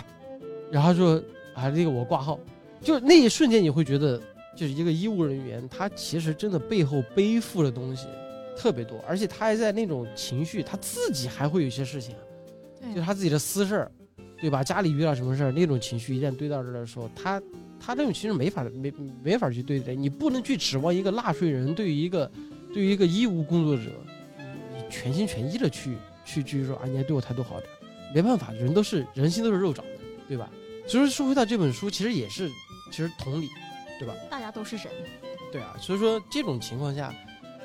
[0.76, 1.23] 然后说。
[1.56, 2.38] 啊，那个我挂号，
[2.81, 4.22] 就那一瞬间你会觉得，
[4.57, 8.07] 就是一个医务人员，他其实真的背后背负的东西
[8.57, 12.14] 特别多，而且他还在那种情绪，他自己还会有一些事情，
[12.93, 13.91] 就他自己的私事儿，
[14.41, 14.61] 对吧？
[14.65, 17.41] 家里遇到什么事儿，那种情绪一旦堆到这儿的时候，他
[17.80, 18.93] 他那种其实没法没
[19.23, 22.30] 没法去对待，你不能去指望一个纳税人对于一个
[22.73, 23.84] 对于一个医务工作者，
[24.73, 25.95] 你全心全意的去
[26.26, 27.69] 去去说啊，你还对我态度好点，
[28.14, 29.91] 没办法，人都是人心都是肉长的，
[30.27, 30.52] 对吧？
[30.88, 32.49] 所以说说回到这本书，其实也是
[32.91, 33.49] 其实同理，
[33.99, 34.14] 对吧？
[34.30, 34.88] 大家都是人，
[35.52, 37.14] 对啊，所以说这种情况下，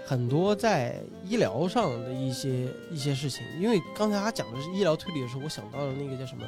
[0.07, 6.45] 很多在医疗上的一些一些事情，因为刚才他讲的是医疗推理的时候，我想到了那个叫什么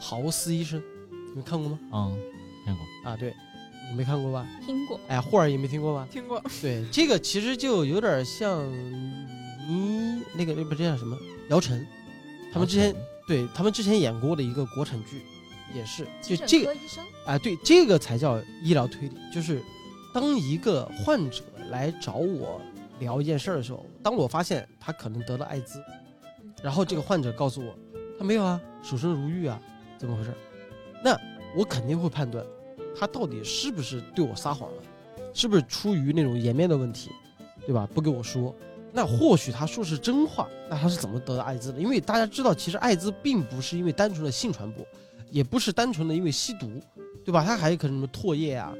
[0.00, 1.78] 豪斯医生，你们看过吗？
[1.92, 2.18] 嗯，
[2.66, 3.10] 看过。
[3.10, 3.32] 啊，对，
[3.90, 4.46] 你没看过吧？
[4.66, 5.00] 听过。
[5.08, 6.08] 哎，霍尔也没听过吧？
[6.10, 8.68] 听过，对，这个其实就有点像
[9.68, 11.16] 你那个不这叫什么
[11.48, 11.86] 姚晨，
[12.52, 12.94] 他们之前
[13.26, 15.22] 对他们之前演过的一个国产剧，
[15.74, 16.74] 也是就这个
[17.26, 19.62] 啊，对，这个才叫医疗推理，就是
[20.14, 22.60] 当一个患者来找我
[22.98, 25.82] 聊一件事儿的时候，当我发现他可能得了艾滋，
[26.62, 27.74] 然后这个患者告诉我
[28.18, 29.60] 他没有啊，守身如玉啊，
[29.98, 30.32] 怎么回事？
[31.04, 31.18] 那
[31.56, 32.44] 我肯定会判断
[32.98, 34.82] 他到底是不是对我撒谎了，
[35.32, 37.10] 是不是出于那种颜面的问题，
[37.66, 37.88] 对吧？
[37.94, 38.54] 不给我说。
[38.90, 41.78] 那或许他说是真话，那他是怎么得的艾滋的？
[41.78, 44.84] 因为大家知道，其实艾滋并不是因为单纯的性传播，
[45.30, 46.80] 也不是单纯的因为吸毒，
[47.24, 47.44] 对吧？
[47.44, 48.74] 他还可能什么唾液啊，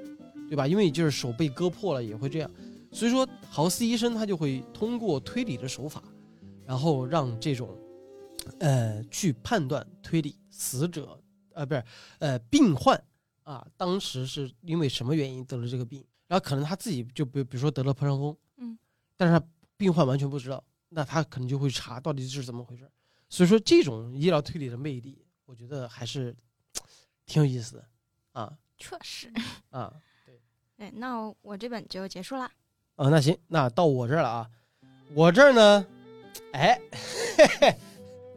[0.48, 0.66] 对吧？
[0.66, 2.50] 因为就是手被割破了也会这样，
[2.92, 6.02] 所以说豪斯医生他就会通过推理的手法，
[6.64, 7.68] 然后让这种，
[8.58, 11.20] 呃，去判断推理死者，
[11.52, 11.84] 呃，不是，
[12.18, 13.02] 呃，病患
[13.42, 18.78] 啊，当时是因为什么原因得了这个病，然后可能他自己就比比如说得了破伤风，嗯，
[19.16, 19.46] 但是他
[19.76, 22.88] 病患完全不知道，那他可能就会查到底是怎么回事。
[23.28, 26.36] 所以说这种医疗推理的魅力，我觉得还是
[27.24, 27.84] 挺有意思的
[28.32, 29.32] 啊确实。
[29.70, 29.90] 啊。
[30.26, 30.38] 对
[30.76, 32.50] 哎，那我这本就结束啦。
[32.96, 34.50] 哦，那行，那到我这儿了啊。
[35.14, 35.86] 我这儿呢，
[36.52, 36.78] 哎，
[37.38, 37.74] 嘿嘿，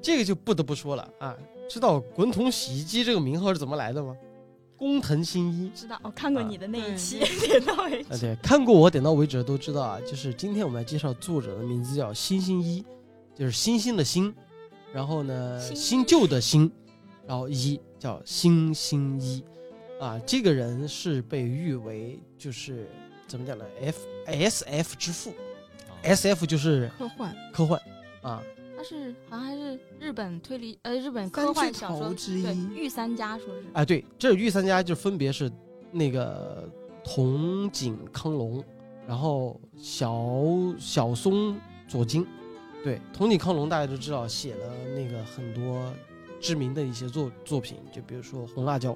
[0.01, 1.37] 这个就不得不说了啊。
[1.69, 4.15] 知道滚筒洗衣机这个名号是怎么来的吗？
[4.77, 8.19] 工藤新一知道，我看过啊你的那一对期，点到为 啊，止。
[8.21, 9.99] 对，看过我点到为止的都知道啊。
[10.01, 12.83] 就是今天我们来介绍作者的名字叫新新一，
[13.35, 14.33] 就是星星的星，
[14.93, 16.71] 然后呢新旧的新，
[17.31, 19.41] 然后一叫星星一，
[20.01, 22.89] 啊，这个人是被誉为就是
[23.25, 25.33] 怎么讲呢？F S F 之父
[26.01, 27.33] ，S F 就是科幻。
[27.53, 27.81] 科幻
[28.21, 28.43] 啊，
[28.75, 32.67] 他是好像还是日本推理呃日本科幻小说之一。
[32.75, 33.63] 御三家说是。
[33.71, 35.49] 啊，对，这御三家就分别是
[35.89, 36.69] 那个
[37.01, 38.61] 筒井康隆，
[39.07, 40.35] 然后小
[40.77, 42.27] 小松左京。
[42.83, 45.81] 对，筒井康隆大家都知道，写了那个很多
[46.41, 48.91] 知名的一些作作品，就比如说《红辣椒》，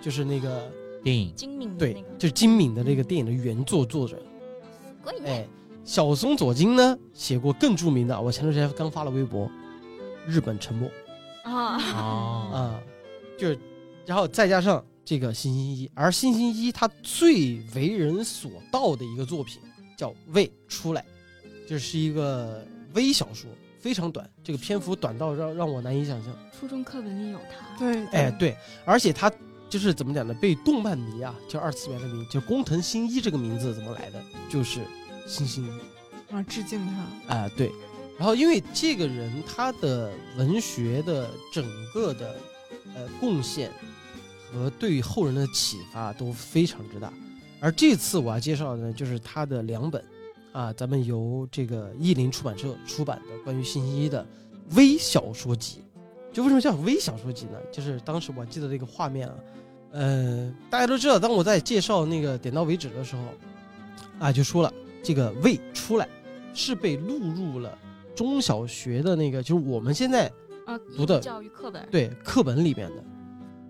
[0.00, 0.72] 就是那个
[1.04, 1.32] 电影。
[1.36, 4.20] 精明的对，就是金敏的那个电影的原作作者。
[5.24, 5.46] 哎，
[5.84, 9.46] 小松左京呢写过更著名的，我前段时间刚发了微博，
[10.26, 10.88] 《日本沉默》。
[11.44, 12.82] 啊，哦，啊，
[13.36, 13.58] 就是，
[14.06, 19.60] 然后再加上这个新星一，而新星一他最为人所道的一个作品
[19.98, 21.04] 叫《未出来》，
[21.68, 23.50] 就是一个微小说，
[23.82, 26.32] 非常短，这个篇幅短到让让我难以想象。
[26.58, 27.76] 初中课本里有他。
[27.76, 29.30] 对，哎，对，而且他
[29.68, 30.32] 就是怎么讲呢？
[30.40, 34.22] 被动漫迷啊，叫二次元的迷，就工藤新一这个名字怎么来的？
[34.48, 34.82] 就是
[35.26, 36.32] 新星一。
[36.32, 36.80] 啊，致敬
[37.26, 37.72] 他，啊、对。
[38.18, 42.36] 然后因为这个人他的文学的整个的
[42.94, 43.72] 呃贡献
[44.52, 47.12] 和对后人的启发都非常之大，
[47.58, 50.04] 而这次我要介绍的呢，就是他的两本
[50.52, 54.26] 啊，咱们由这个译林出版社出版的关于信息的
[54.76, 55.82] 微小说集。
[56.32, 57.58] 就为什么叫微小说集呢？
[57.70, 59.34] 就是当时我记得这个画面啊，
[59.90, 63.22] 呃，大家都知道，当我在介绍那个点到为止的时候，
[64.18, 64.72] 啊，就说了
[65.02, 66.08] 这个未出来
[66.54, 67.76] 是被录入了
[68.14, 70.26] 中小学的那个，就是我们现在
[70.64, 71.86] 啊，读的教育课本。
[71.90, 73.04] 对课本里面的。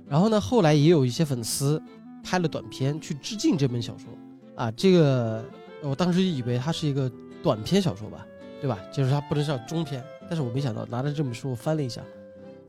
[0.08, 1.82] 然后呢，后来也有一些粉丝
[2.22, 4.06] 拍了短片去致敬这本小说
[4.54, 4.70] 啊。
[4.72, 5.44] 这个
[5.82, 7.10] 我当时以为它是一个
[7.42, 8.26] 短篇小说吧，
[8.60, 8.78] 对吧？
[8.92, 12.02] 就是它不能叫中篇，但是我没想到拿着这本书我翻了一下，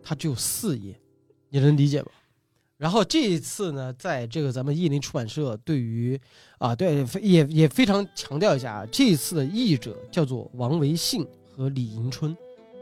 [0.04, 1.00] 它只有四页，
[1.50, 2.08] 你能理解吗？
[2.78, 6.20] 然后这一次呢，在这个咱们译林出版社对于
[6.58, 11.26] 啊，对也也非常强调一下啊，这一次的译者叫做王维信
[11.56, 12.36] 和李迎春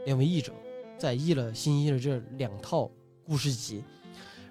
[0.06, 0.52] 两位译者，
[0.98, 2.90] 在译了新一的这两套
[3.24, 3.84] 故事集。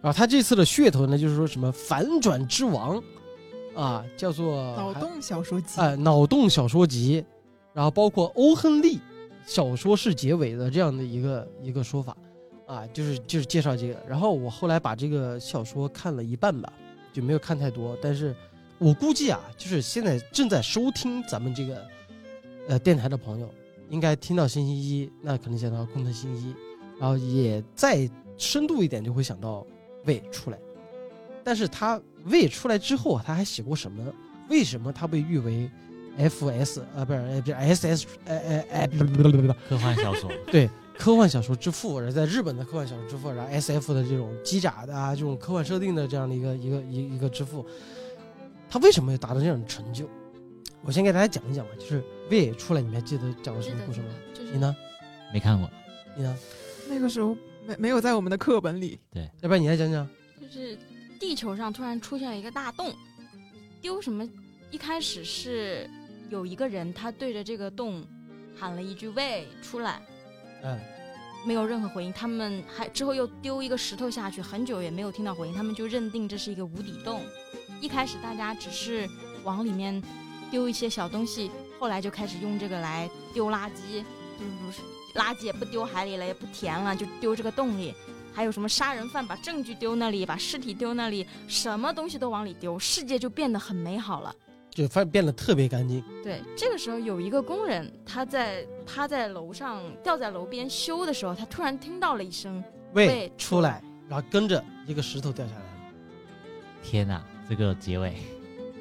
[0.01, 3.01] 然后他这次的噱头呢，就是说什么反转之王
[3.75, 7.23] 啊，叫做脑洞小说集，啊、脑洞小说集，
[7.73, 8.99] 然后包括欧亨利
[9.45, 12.15] 小说式结尾的这样的一个一个说法
[12.65, 13.97] 啊，就是就是介绍这个。
[14.07, 16.71] 然后我后来把这个小说看了一半吧，
[17.13, 18.35] 就没有看太多，但是
[18.77, 21.85] 我估计啊，就是现在正在收听咱们这个
[22.67, 23.49] 呃电台的朋友，
[23.89, 26.53] 应该听到星期一，那可能想到工藤新一，
[26.99, 29.65] 然后也再深度一点就会想到
[30.05, 30.59] 魏出来。
[31.43, 34.13] 但是他魏出来之后啊，他还写过什么呢？
[34.49, 35.69] 为什么他被誉为
[36.17, 47.65] F S 啊，不是呃不是 S S 呃哎哎不不不不不科幻小说， 对科幻小说之父，然后在日本的科幻小说之父，然后 S F 的这种机甲的啊，这种科幻设定的这样的一个一个一一个之父，
[48.69, 50.05] 他为什么要达到这样的成就？
[50.83, 54.07] 我先给大家讲一讲吧，就是魏出来，你们还记得讲了什么故事吗？
[54.33, 54.75] 就是你呢？
[55.33, 55.69] 没看过，
[56.15, 56.37] 你呢？
[56.89, 60.07] 那个时候没没有在我们的课本里，对要不然你来讲讲。
[60.41, 60.77] 就是
[61.21, 62.91] 地球上突然出现了一个大洞，
[63.79, 64.27] 丢什么？
[64.71, 65.87] 一开始是
[66.31, 68.03] 有一个人，他对着这个洞
[68.57, 70.01] 喊了一句“喂”出来，
[70.63, 70.79] 嗯，
[71.45, 72.11] 没有任何回应。
[72.11, 77.21] 他们还之后又丢一个石头下去，很久也没有听到回应，他们就认定这是一个无底洞。
[77.79, 79.07] 一开始大家只是
[79.43, 80.01] 往里面
[80.49, 84.03] 丢一些小东西，后来就开始用这个来丢垃圾，
[84.39, 84.81] 就是
[85.19, 87.93] 垃圾也不丢海里了，也不填了，就丢这个洞里。
[88.33, 94.33] 还有什么杀人犯把证据丢那里，把尸体丢那里，什么东西都往里丢，世界就变得很美好了。
[94.69, 96.01] 就发变得特别干净。
[96.23, 102.63] 对，这个时候有一个工人，他在趴在楼上吊在楼边修的时候，他突然听到了一声
[102.93, 105.65] 喂喂，出来，然后跟着一个石头掉下来了。
[106.81, 108.15] 天哪，这个结尾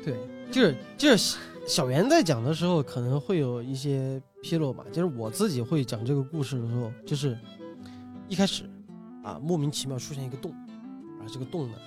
[0.05, 0.15] 对，
[0.53, 7.37] 就是就是小袁在讲的时候可能会有一些纰漏吧，就是我自己会讲这个故事的时候，就是
[8.29, 8.63] 一开始
[9.23, 10.53] 啊莫名其妙出现一个洞，
[11.19, 11.79] 然后这个洞呢，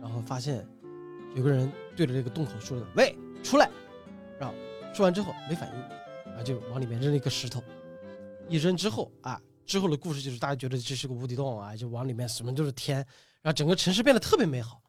[0.00, 0.66] 然后发现
[1.34, 3.70] 有个人对着这个洞口说的“喂，出来”，
[4.38, 4.54] 然后
[4.94, 5.78] 说完之后没反应，
[6.26, 7.62] 然后就往里面扔了一个石头，
[8.48, 12.96] 一扔之后啊，之后的故事就是大家觉得这是个无底洞啊，就往里面什么都是天，
[13.42, 14.82] 然后整个城市变得特别美好。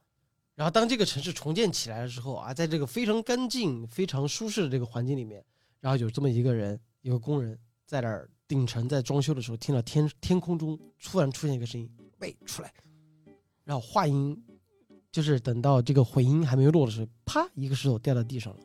[0.55, 5.43] 然后当这个城市重建起来的时候啊，在这个非常干净、非常舒适的这个环境里面，
[5.79, 12.69] 然后有这么一个人，一个工人在那儿顶层在装修的时候，听到天天空中突然出现一个声音：“喂，出来！”
[13.63, 14.37] 然后话音
[15.09, 18.59] 就是等到这个回音还没有落的时候，啪，一个石头掉到地上了。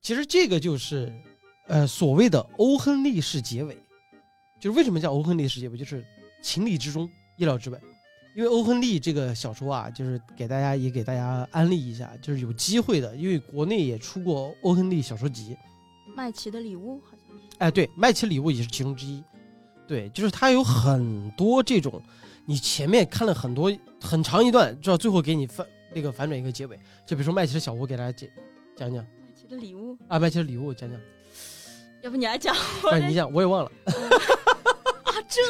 [0.00, 1.12] 其实这个就是
[1.68, 3.76] 呃所谓的欧亨利式结尾，
[4.58, 6.02] 就是为什么叫欧亨利式结尾，就是
[6.42, 7.06] 情理之中，
[7.36, 7.78] 意料之外。
[8.34, 15.54] 因为欧亨利这个小说啊，就是给大家也给大家安利一下，就是有机会的，因为国内也出过欧亨利小说集，
[16.16, 16.98] 麦琪的礼物，
[17.58, 19.22] 哎，对，麦琪礼物也是其中之一。
[19.86, 22.02] 对，就是它有很多这种，
[22.46, 23.70] 你前面看了很多
[24.00, 26.78] 很长一段，知道最后给你反那个反转一个结尾。
[27.04, 28.28] 就比如说麦琪的小屋，给大家讲
[28.76, 30.98] 讲讲麦琪的礼物，啊，麦琪的礼物讲讲，
[32.02, 32.54] 要不你来讲？
[32.82, 33.70] 我不然在你讲我也忘了。
[35.04, 35.40] 啊，这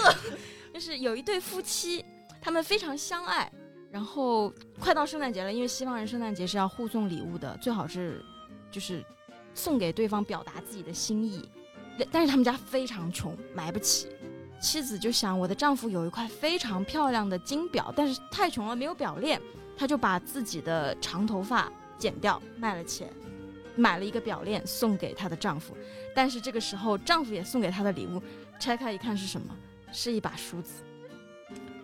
[0.75, 2.05] 就是有一对夫妻，
[2.41, 3.51] 他们非常相爱，
[3.91, 8.25] 然后快到圣诞节了，因为西方人圣诞节是要互送礼物的，最好是
[8.71, 9.05] 就是
[9.55, 11.49] 送给对方表达自己的心意，
[12.11, 14.09] 但是他们家非常穷，买不起。
[14.61, 19.41] 妻子就想，我的丈夫有一块非常漂亮的金表，但是太穷了没有表链，
[19.77, 23.09] 他就把自己的长头发剪掉卖了钱，
[23.75, 25.75] 买了一个表链送给她的丈夫。
[26.15, 28.23] 但是这个时候，丈夫也送给她的礼物，
[28.61, 29.55] 拆开一看是什么？
[29.93, 30.83] 是一把梳子。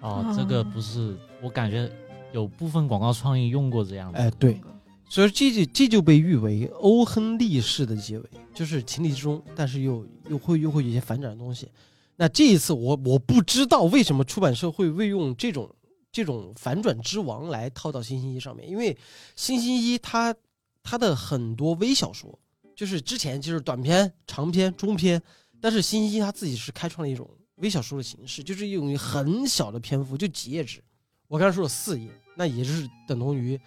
[0.01, 1.91] 哦，这个不是，我感觉
[2.33, 4.19] 有部分广告创意用过这样的。
[4.21, 4.61] 哎，对，
[5.09, 8.25] 所以这就这就被誉为欧亨利式的结尾，
[8.55, 11.69] 就是情理之中，但是又又会又会有一些反转的东西。
[12.17, 15.71] 那这一次我我不知道为什么出版社会会用这种
[16.11, 18.97] 这种反转之王来套到星星一上面，因为
[19.37, 20.35] 星星一它
[20.83, 22.39] 它的很多微小说，
[22.75, 25.23] 就是之前就是短篇、长篇、中篇，
[25.61, 30.83] 但是星星一它自己是开创了一种微小说的形式，就是用很小的篇幅，就几页纸。
[31.29, 33.61] 我刚才说了四页，那也就是等同于，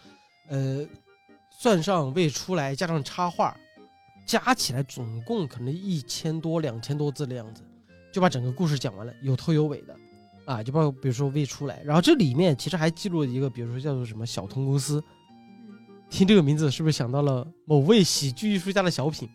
[0.49, 0.85] 呃，
[1.61, 3.55] 算上未出来加上插画，
[4.25, 7.61] 加起来总共可能一千多、两千多字的样子，
[8.11, 9.95] 就把整个故事讲完了，有头有尾的，
[10.43, 15.03] 啊，就包括比如说未出来，然后这里面其实还记录了一个，比如说叫做什么小通公司，
[16.09, 19.29] 听这个名字是不是想到了某位喜剧艺术家的小品，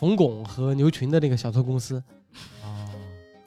[0.00, 2.02] 冯巩和牛群的那个小偷公司？
[2.64, 2.90] 哦，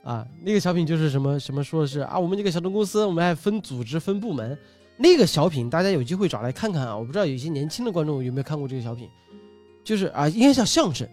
[0.05, 4.57] 啊，那个小品就是什么什么说的是啊，我们这个小偷公司，我们还分组织分部门。
[5.01, 9.09] 那个小品大家有机会找来看看啊，我不知道有一些年轻的观众有没有看过这个小品，
[9.81, 11.07] 就是啊，应该叫相声，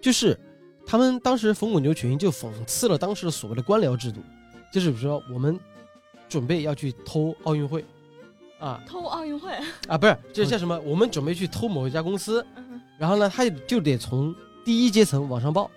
[0.00, 0.38] 就是
[0.86, 4.22] 他们当时冯巩牛群就讽刺了当时的所谓的官僚制度，
[4.72, 5.60] 就是比如说我们
[6.26, 7.84] 准备要去偷奥运会，
[8.58, 8.82] 啊。
[8.88, 9.52] 偷奥运会，
[9.86, 10.80] 啊不是，这叫什么？
[10.80, 14.34] 我们准备去偷某一家公司，嗯然后呢，他就得从
[14.64, 15.70] 第一阶层往上报。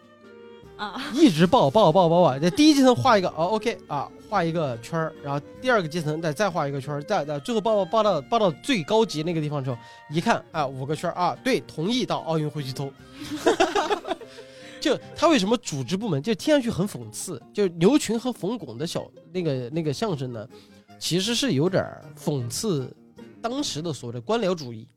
[1.13, 9.77] 一直报报报报报，在第一阶层画一个哦，OK 啊，画一个圈儿，然后第二个阶层再再画一个圈儿，再再最后报报报到报到最高级那个地方之后，
[10.09, 12.91] 一看啊，五个圈儿啊，对，同意到奥运会去偷。
[14.81, 17.41] 就他为什么组织部门就听上去很讽刺？
[17.53, 20.47] 就牛群和冯巩的小那个那个相声呢，
[20.99, 21.85] 其实是有点
[22.17, 22.93] 讽刺
[23.41, 24.87] 当时的所谓的官僚主义。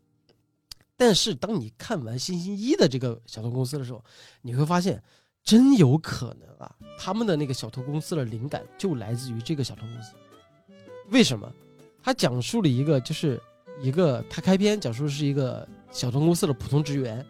[0.96, 4.02] 但是当你看完星星一的这个小偷公司的时候，
[4.42, 5.02] 你会发现。
[5.46, 10.10] 真有可能啊，他们的那个小偷公司的灵感就来自于这个小偷公司。
[11.10, 11.50] 为什么？
[12.02, 13.40] 他讲述了一个，就是
[13.80, 17.24] 一个他开篇讲述的是一个小偷公司的普通职员，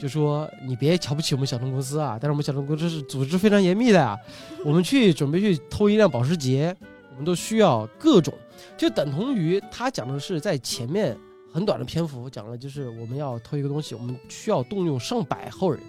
[0.00, 4.18] 就说你别瞧不起我们小偷公司啊，但是我们小偷公司是组织非常严密的啊，
[4.64, 6.76] 我们去准备去偷一辆保时捷，
[7.10, 8.34] 我们都需要各种，
[8.76, 11.16] 就等同于他讲的是在前面
[11.52, 15.80] 很短的篇幅讲了，就是我们要偷一个东西，我们需要动用上百号人，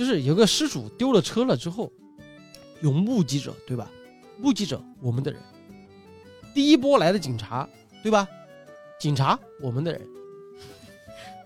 [0.00, 1.92] 就是有个失主丢了车了之后，
[2.80, 3.90] 有目击者对吧？
[4.38, 5.38] 目击者我们的人，
[6.54, 7.68] 第一波来的警察
[8.02, 8.26] 对吧？
[8.98, 10.00] 警察我们的人，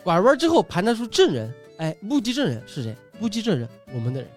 [0.05, 2.97] 拐弯之后盘查出证人，哎，目击证人是谁？
[3.19, 4.31] 目击证人我们的人，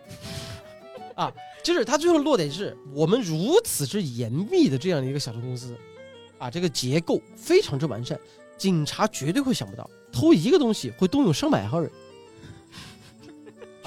[1.13, 1.31] 啊，
[1.63, 5.77] 就是他最后落点是我们如此之严密的这样的一个小偷公司，
[6.39, 8.19] 啊，这个结构非常之完善，
[8.57, 11.91] 警察绝对会想不到偷一个东西会动用上百号人，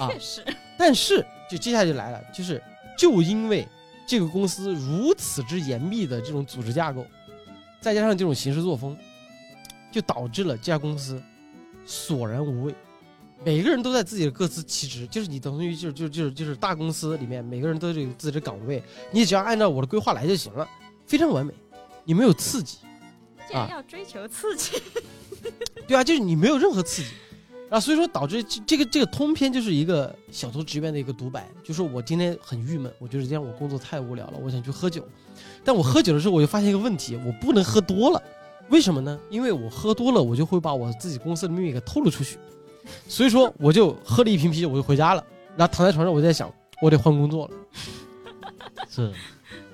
[0.01, 0.43] 啊，确实，
[0.77, 2.61] 但是就接下来就来了，就是
[2.97, 3.67] 就因为
[4.07, 7.05] 这个公司如此之严密的这种组织架构，
[7.79, 8.97] 再加上这种行事作风，
[9.91, 11.21] 就导致了这家公司
[11.85, 12.73] 索然无味。
[13.43, 20.67] 每个人都在自己的各司其职，就是你等于就是就就是就是大公司里面每个人都有自己的岗位，你只要按照我的规划来就行了，
[21.07, 21.53] 非常完美。
[22.03, 22.77] 你没有刺激，
[23.47, 24.81] 既然要追求刺激，
[25.87, 27.09] 对啊，就是你没有任何刺激，
[27.71, 35.07] 然后所以说导致这这个这个通篇就是一个小偷职员的一个独白，就是我今天很郁闷，我觉得今天我工作太无聊了，我想去喝酒，
[35.63, 38.21] 但我喝酒的时候我就发现一个问题，我不能喝多了，
[38.67, 39.17] 为什么呢？
[39.29, 42.37] 因为我喝多了，我就会把我自己公司的秘密给透露出去，
[43.07, 45.23] 所以说我就喝了一瓶啤酒，我就回家了，
[45.55, 47.53] 然后躺在床上，我就在想，我得换工作了。
[48.89, 49.09] 是。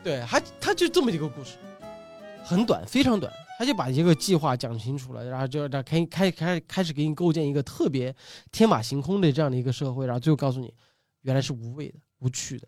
[0.04, 1.56] 对，还他就这么一个故事，
[2.44, 8.16] 很短，非常短，他就把一个计划讲清楚了，然后就他开开开开始给你构建一个特别
[8.52, 10.72] 天马行空的这样的一个社会，然后最后告诉你，
[11.24, 12.68] 原来是无味的、无趣的。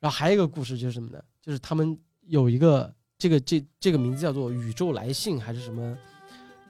[0.00, 1.22] 然后还有一个故事就是什么呢？
[1.40, 1.96] 就是他们
[2.26, 5.96] 有一个这个这这个名字叫做宇宙来信还是什么？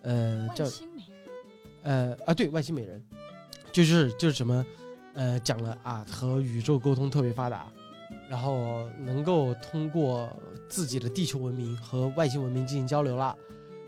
[0.03, 0.67] 呃，叫
[1.83, 3.03] 呃啊，对，外星美人，
[3.73, 4.63] 就是就是什么，
[5.15, 7.73] 呃，讲了啊，和宇宙沟通特别发达，
[8.29, 10.31] 然后能够通过
[10.69, 13.35] 自己的地球文明和外星文明进行交流了。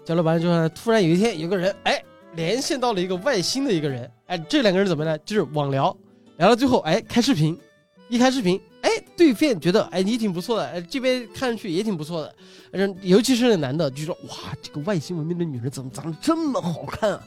[0.07, 2.01] 交流完了之后呢，突然有一天有个人哎
[2.37, 5.19] 连线到了一个外星的一个人，哎，这两个人怎么呢？
[5.19, 5.95] 就是网聊，
[6.37, 7.59] 聊到最后哎开视频，
[8.09, 12.35] 一开视频哎对面觉得哎你挺不错的，哎这边看上去也挺不错的，
[12.71, 17.21] 呃尤其是那男的就说哇这个外星文明的女人怎么长得这么好看啊？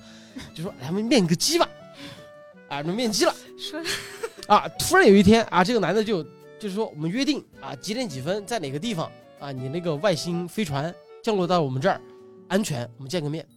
[0.55, 1.67] 就说咱们面个基吧，
[2.69, 3.81] 啊，那面基了说
[4.47, 4.69] 啊！
[4.79, 6.23] 突然有一天啊，这个男的就
[6.57, 11.99] 就是说我们约定啊，几点几分在哪个地方啊，你那个外星飞船降落到我们这儿，
[12.49, 13.47] 安全，我们见个面。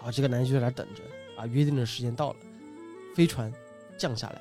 [0.00, 1.02] 好，这个男的就在那等着
[1.36, 2.36] 啊，约定的时间到了，
[3.14, 3.52] 飞船
[3.98, 4.40] 降下来，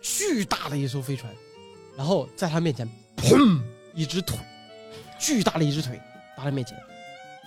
[0.00, 1.34] 巨大的一艘飞船，
[1.96, 3.60] 然后在他面前，砰，
[3.94, 4.38] 一只腿，
[5.18, 6.00] 巨大的一只腿
[6.36, 6.78] 搭在面前，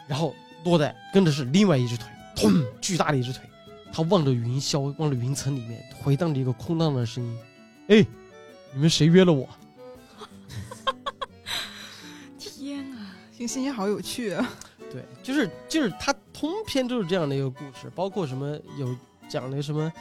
[0.07, 0.35] 然后
[0.65, 3.43] 落在跟着是另外一只腿，砰，巨大的一只腿。
[3.93, 7.39] 他望着云霄，望着云层里面回荡着一个空荡荡的声音
[7.89, 8.05] ：“哎，
[8.73, 9.49] 你们谁约了我
[12.37, 14.47] 天啊，这个信息好有趣啊！？”
[14.91, 18.95] 对，就是就是他通篇都是这样的一个故事，包括什么有
[19.27, 19.91] 讲的什么，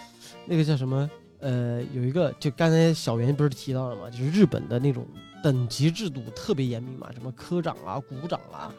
[0.47, 1.09] 那个叫什么
[1.41, 5.07] 呃，有一个就刚才小袁不是提到了嘛，就是日本的那种
[5.43, 8.75] 等级制度特别严密嘛，什么科长啊、股长啊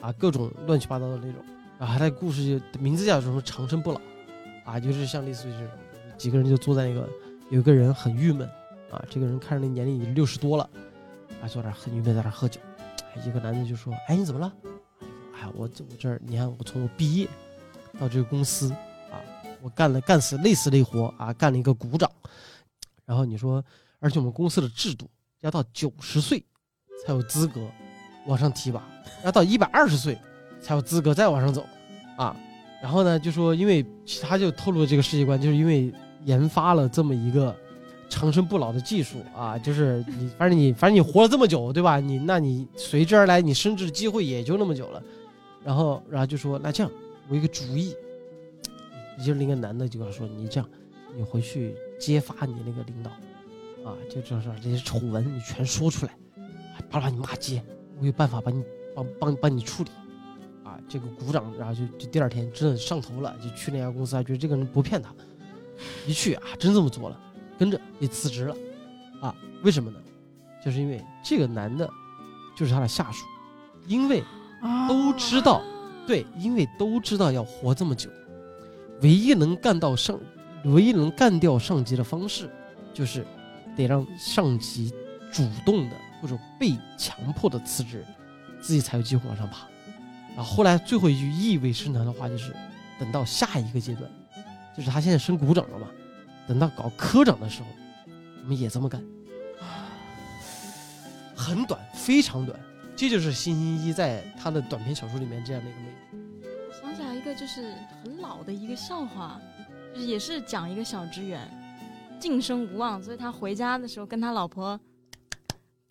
[0.00, 1.44] 啊各种乱七八糟的那种。
[1.78, 4.00] 然后他故事就名字叫什么长生不老
[4.64, 5.68] 啊，就是像类似于这种
[6.16, 7.08] 几个人就坐在那个
[7.50, 8.48] 有一个人很郁闷
[8.90, 10.70] 啊，这个人看着那年龄已经六十多了，
[11.42, 12.60] 啊坐那很郁闷在那喝酒，
[13.26, 14.52] 一个男的就说：“哎你怎么了？”
[15.34, 17.28] 哎我这我这儿你看我从我毕业
[17.98, 18.70] 到这个公司
[19.10, 19.20] 啊，
[19.60, 22.10] 我干了干死累死累活啊，干了一个股长，
[23.04, 23.64] 然后你说，
[24.00, 25.08] 而且我们公司的制度
[25.40, 26.42] 要到九十岁
[27.04, 27.60] 才有资格
[28.26, 28.82] 往上提拔，
[29.24, 30.18] 要到一百二十岁
[30.60, 31.64] 才有资格再往上走，
[32.16, 32.34] 啊，
[32.82, 33.84] 然后呢就说，因为
[34.22, 35.92] 他就透露了这个世界观，就是因为
[36.24, 37.54] 研发了这么一个
[38.08, 42.00] 长生不老的技术啊，就是你反正你反正你活了这么久，对吧？
[42.00, 45.02] 你那你随之而来你升职的机会也就那么久了，
[45.64, 46.92] 然后然后就说那这样
[47.28, 47.94] 我有个主意，
[49.18, 50.68] 就是那个男的就跟他说，你这样
[51.16, 53.10] 你回去揭发你那个领导，
[53.88, 56.14] 啊，就就是这些丑闻你全说出来，
[56.90, 57.64] 把把你骂街，
[57.98, 58.62] 我有办法把你
[58.94, 59.90] 帮帮帮你处理。
[60.64, 65.14] 啊，这个鼓掌，然后就就第二天真的上头了，就去那家公司，还觉得这个人不骗他，
[66.06, 67.20] 一去啊，真这么做了，
[67.58, 68.56] 跟着也辞职了，
[69.20, 70.00] 啊，为什么呢？
[70.64, 71.86] 就是因为这个男的，
[72.56, 73.26] 就是他的下属，
[73.86, 74.24] 因为
[74.88, 75.62] 都知道，
[76.06, 78.08] 对，因为都知道要活这么久，
[79.02, 80.18] 唯一能干到上，
[80.64, 82.50] 唯一能干掉上级的方式，
[82.92, 83.26] 就是
[83.76, 84.92] 得让上级
[85.30, 88.04] 主动的或者被强迫的辞职，
[88.60, 89.66] 自己才有机会往上爬。
[90.34, 92.54] 然后后来最后一句意味深长的话就是，
[92.98, 94.10] 等到下一个阶段，
[94.76, 95.86] 就是他现在升股长了嘛，
[96.48, 97.68] 等到搞科长的时候，
[98.42, 99.04] 我们也这么干。
[101.36, 102.58] 很短，非常短，
[102.96, 105.94] 这就是辛星一在他的短篇小说里面这样的一个魅力。
[106.80, 109.38] 想起来一个就是很老的一个笑话，
[109.94, 111.48] 就是也是讲一个小职员
[112.20, 114.80] 晋升无望，所以他回家的时候跟他老婆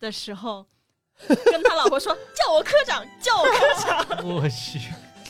[0.00, 0.66] 的时候，
[1.26, 4.04] 跟他老婆说叫我科长，叫我科长。
[4.26, 4.80] 我去，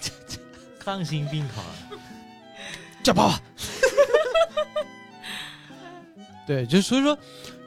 [0.00, 0.38] 这这
[0.84, 1.74] 丧心病狂啊！
[3.02, 3.38] 叫爸爸。
[6.46, 7.18] 对，就所以说，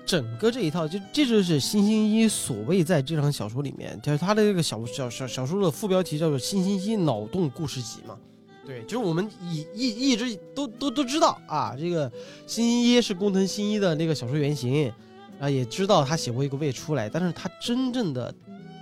[0.08, 8.18] 整个这一套，就这就是星星一所谓在这场小说里面，就是他的这个小小小小说的副标题叫做《星星一脑洞故事集》嘛。
[8.66, 12.10] 对，就是我们一一一直都都都知道啊，这个
[12.46, 14.92] 星星一是工藤新一的那个小说原型，
[15.40, 18.34] 啊，也知道他写过一个未出来，但是他真正的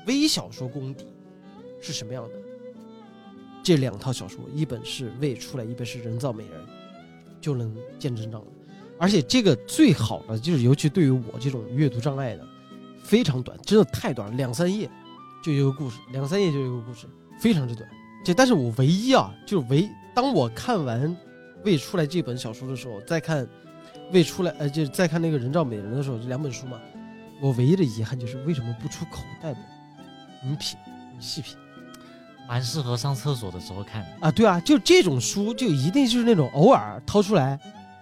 [0.06, 1.06] 微小说功底
[1.82, 2.36] 是什么样的？
[3.64, 6.54] 这两套小说，一本是未出来，一本是人造美人，
[7.42, 8.48] 就能见真章了。
[8.98, 12.48] 而且这个最好的就是，尤其对于我这种阅读障碍的，
[13.04, 14.90] 非常短，真的太短了，两三页
[15.44, 17.08] 就一个故事，两三页就一个故事，
[17.40, 17.90] 非常之短。
[18.24, 21.16] 这但是我唯一啊，就是唯当我看完
[21.64, 23.48] 未出来这本小说的时候，再看
[24.12, 26.80] 未出来，呃，就是再看那个人造美人的时候，这两本书嘛，
[27.42, 29.58] 我唯一的遗憾就是为什么不出口袋本？
[30.44, 30.78] 你品，
[31.16, 31.56] 你细品。
[32.48, 34.08] 蛮适合上厕所的时候看的。
[34.22, 37.60] 啊，对啊，就这种书就一定就是那种偶尔掏出来，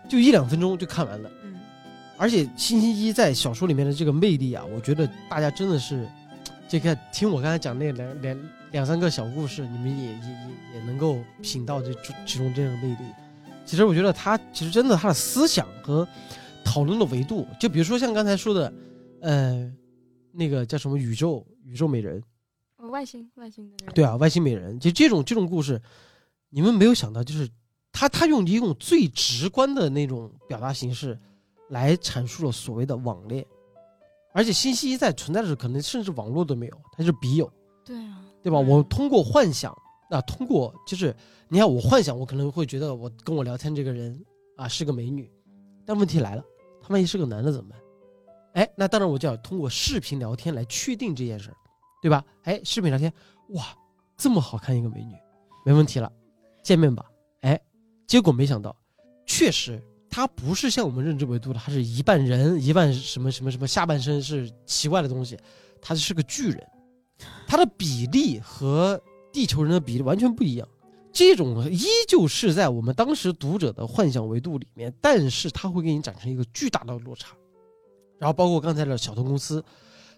[0.09, 1.29] 就一两分钟就看完了。
[1.43, 1.59] 嗯，
[2.17, 6.07] 而且星期一在小说里面的这个魅力啊，我觉得大家真的是，
[6.67, 11.93] 这个听我刚才讲那两两两三个小故事，你们也也也也能够品到这
[12.25, 13.05] 其中这样的魅力。
[13.65, 16.07] 其实我觉得他其实真的他的思想和
[16.65, 18.73] 讨论的维度，就比如说像刚才说的，
[19.21, 19.71] 呃，
[20.31, 22.21] 那个叫什么宇宙宇宙美人，
[22.77, 25.81] 哦外星外星的人，对啊，外星美人，就这种这种故事，
[26.49, 27.47] 你们没有想到，就是
[27.93, 31.17] 他他用一种最直观的那种表达形式，
[31.69, 33.45] 来阐述了所谓的网恋，
[34.33, 37.49] 而且信息一在存在的时候，可能甚至网络都没有，它是笔友，
[37.85, 38.57] 对啊，对吧？
[38.57, 39.71] 嗯我通过幻想
[40.09, 41.15] 啊，通过就是
[41.47, 44.19] 你看我幻想，我可能会觉得我跟我聊天这个人
[44.57, 45.31] 啊是个美女，
[45.85, 46.43] 但问题来了，
[46.81, 47.79] 他万一是个男的怎么办？
[48.53, 51.57] 哎，那当然我就要通过视频聊天来确定这件事儿，
[52.01, 52.25] 对吧？
[52.43, 53.13] 哎，视频聊天，
[53.49, 53.65] 哇，
[54.17, 55.15] 这么好看一个美女，
[55.63, 56.11] 没问题了，
[56.63, 57.05] 见面吧。
[58.13, 58.75] 结果没想到，
[59.25, 65.35] 确实他不是像我们认知维度的，他是一半人一半什么什么什么下半身是奇怪的东西，
[65.81, 66.63] 他是个巨人，
[67.47, 70.69] 他的比例和地球人的比例完全不一样。
[71.11, 77.35] 这种依旧是在我们当时读者的幻想维度里面，但是它会给你展成一个巨大的落差。
[78.19, 79.65] 然后包括刚才的小偷公司，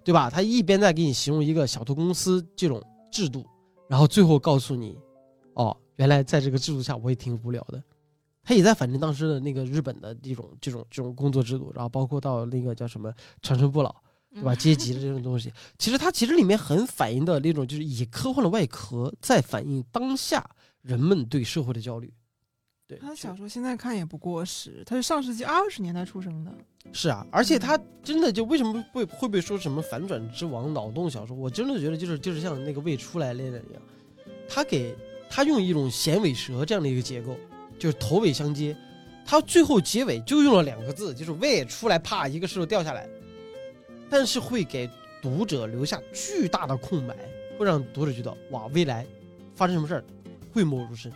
[0.03, 0.29] 对吧？
[0.29, 3.45] 他一边在给你形容一个小偷公司这种制度，
[3.87, 4.97] 然后最后告诉你，
[5.53, 7.81] 哦，原来在这个制度下我也挺无聊的。
[8.43, 13.11] 他也在反映当时的那个日本的这种这种这种工作制度，然后包括到那个叫什么
[13.41, 13.95] 长生不老，
[14.31, 14.53] 对吧？
[14.53, 20.47] 嗯阶级的这种东西， 其实它其实里面很反映的那种就是以科幻的外壳在反映当下
[20.83, 22.13] 人们对社会的焦虑。
[22.87, 26.53] 对，他的小说现在看也不过时，他是上世纪二十年代出生的。
[26.93, 31.35] 是啊，而且他真的就为什么会会被说什么反转之王、脑洞小说？
[31.35, 33.81] 我真的觉得就是就是像那个未出来那个一样，
[34.47, 34.95] 他给
[35.35, 37.35] 他用一种衔尾蛇这样的一个结构，
[37.77, 38.73] 就是头尾相接，
[39.25, 43.05] 他最后结尾就用了两个字，就是喂出来，啪一个石头掉下来，
[44.09, 44.89] 但是会给
[45.21, 47.13] 读者留下巨大的空白，
[47.59, 49.05] 会让读者觉得哇，未来
[49.53, 50.03] 发生什么事儿，
[50.53, 51.11] 讳莫如深。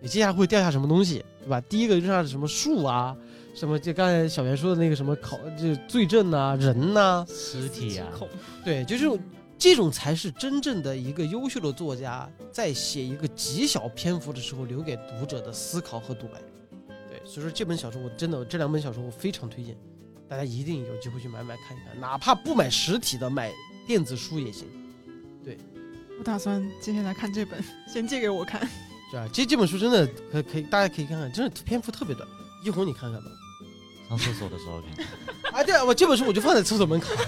[0.00, 1.60] 你接下来会掉下什么东西，对吧？
[1.62, 3.16] 第一个掉下什么树啊，
[3.56, 8.06] 什么就刚才小袁说的那个什么考，就罪证呐、人呐、尸体啊，
[8.64, 9.18] 对，就这种
[9.58, 16.40] 这种才是真正的一个优秀的作家在写一个极小篇幅的时候留给读者的思考和独白。
[17.08, 19.76] 对，所以说这本小说我真的这两本小说我非常推荐，
[20.28, 23.52] 大家一定有机会去买买看一看，哪怕不买实体的，买
[23.86, 24.68] 电子书也行，
[25.44, 25.58] 对
[26.18, 27.62] 我打算接下来看这本，
[27.92, 28.60] 先借给我看。
[29.10, 29.28] 是啊？
[29.32, 32.28] 这这本书真的可可以，大家可以看看，真的篇幅特别短，
[32.64, 33.26] 一会儿你看看吧。
[34.08, 35.06] 上厕所的时候看。
[35.52, 37.08] 啊，对啊，我这本书我就放在厕所门口。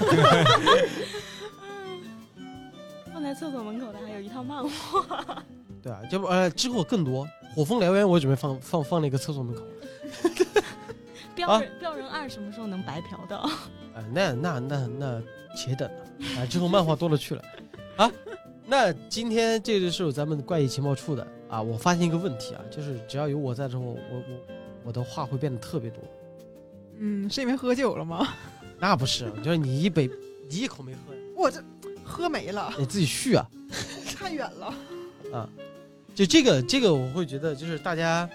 [3.21, 5.45] 放在厕所门口的还有一套漫画，
[5.83, 9.63] 对啊，这不呃之后更多，《火风燎原》我准备放放放那个厕所门口。
[11.37, 13.37] 标人标人二什么时候能白嫖到？
[13.37, 13.51] 啊，
[14.15, 15.23] 那那那那
[15.55, 16.47] 且等了啊！
[16.47, 17.43] 之后漫画多了去了
[17.97, 18.11] 啊。
[18.65, 21.61] 那今天这就是有咱们怪异情报处的啊。
[21.61, 26.03] 我发现一个问题啊，就是只要有我在之后，我我我的话会变得特别多。
[26.97, 28.27] 嗯，是因为喝酒了吗？
[28.79, 30.09] 那不是，就是你一杯
[30.49, 31.63] 你一口没喝，我这
[32.11, 33.49] 喝没了，你自己续啊。
[34.19, 34.75] 太远了。
[35.33, 35.49] 啊
[36.13, 38.29] 就这个这个，我会觉得就是大家，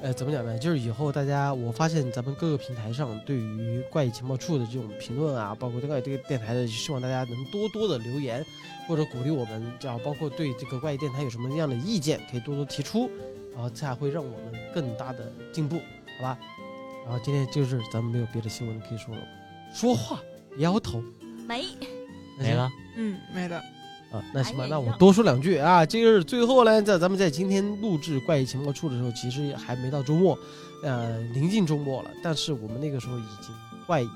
[0.00, 0.56] 呃，怎么讲呢？
[0.56, 8.46] 就是以后大家，我发现咱们各个平台上对于怪异情报处的这种评论啊，包括对怪这个电台的，希望大家能多多的留言
[8.86, 13.10] 或者鼓励我们，这样包括对这个怪异电台有什么样的意见，可以多多提出，
[13.52, 15.76] 然后才会让我们更大的进步，
[16.16, 16.38] 好吧？
[17.04, 19.20] 然后今天就是咱们没有别的新闻可以说了，
[19.74, 20.20] 说话
[20.58, 21.02] 摇头
[21.46, 21.66] 没，
[22.38, 22.70] 没了。
[22.96, 23.60] 嗯，没了。
[24.12, 25.84] 啊，那行吧，那我多说两句啊。
[25.84, 30.38] 这个是最后呢，在咱们在今天录制怪异情报处的时候，其实还没到周末，
[30.84, 32.10] 呃，临近周末了。
[32.22, 33.52] 但是我们那个时候已经
[33.84, 34.08] 怪异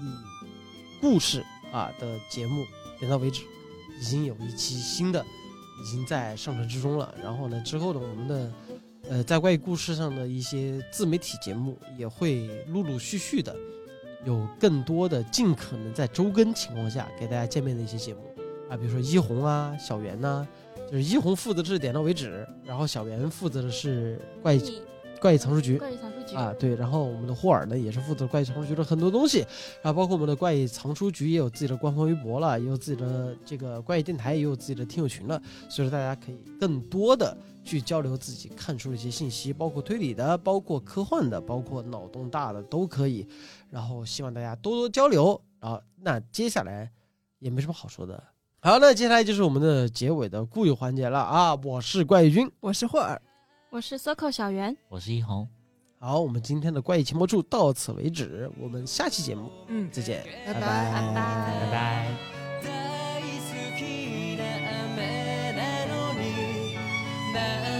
[1.00, 2.64] 故事啊的节目
[3.00, 3.42] 点到为止，
[4.00, 5.26] 已经有一期新的
[5.82, 7.12] 已经在上传之中了。
[7.20, 8.52] 然后呢，之后呢，我们的
[9.08, 13.54] 呃在怪异故事上的一些自媒体节目也会陆陆续续的
[14.24, 18.20] 有更多的尽可能在周更情况下给大家见面的一些节目。
[18.68, 20.46] 啊，比如说一红啊、小袁呐、
[20.90, 24.82] 就是一红负责的是点到为止，然后小袁负责的是怪异
[25.20, 25.76] 怪异藏书局。
[25.76, 26.36] 怪异藏书局。
[26.36, 29.38] 啊，对，然后我们的霍尔呢也是负责怪异藏书局的很多东西，
[29.82, 43.26] 然后包括我们的怪异藏书局也有自己的官方微博了，也有自己的这个怪异电台，也有自己的听友群了，所以说大家可以更多的去交流自己看书的一些信息，包括推理的，包括科幻的，包括脑洞大的都可以，
[43.70, 46.90] 然后希望大家多多交流，然后那接下来
[47.38, 48.22] 也没什么好说的。
[48.62, 51.18] 好，那接下来就是我们的结尾的固有环节了。
[51.18, 51.54] 啊！
[51.54, 53.20] 我是怪异君，我是霍尔，
[53.70, 55.48] 我是 Circle 小圆，我是一红，
[55.98, 60.60] 好，我们今天的怪异情报处到此为止，我们下期节目嗯，再见，拜拜。
[60.60, 61.60] 拜拜。
[61.60, 62.08] 拜拜。
[67.32, 67.79] 大好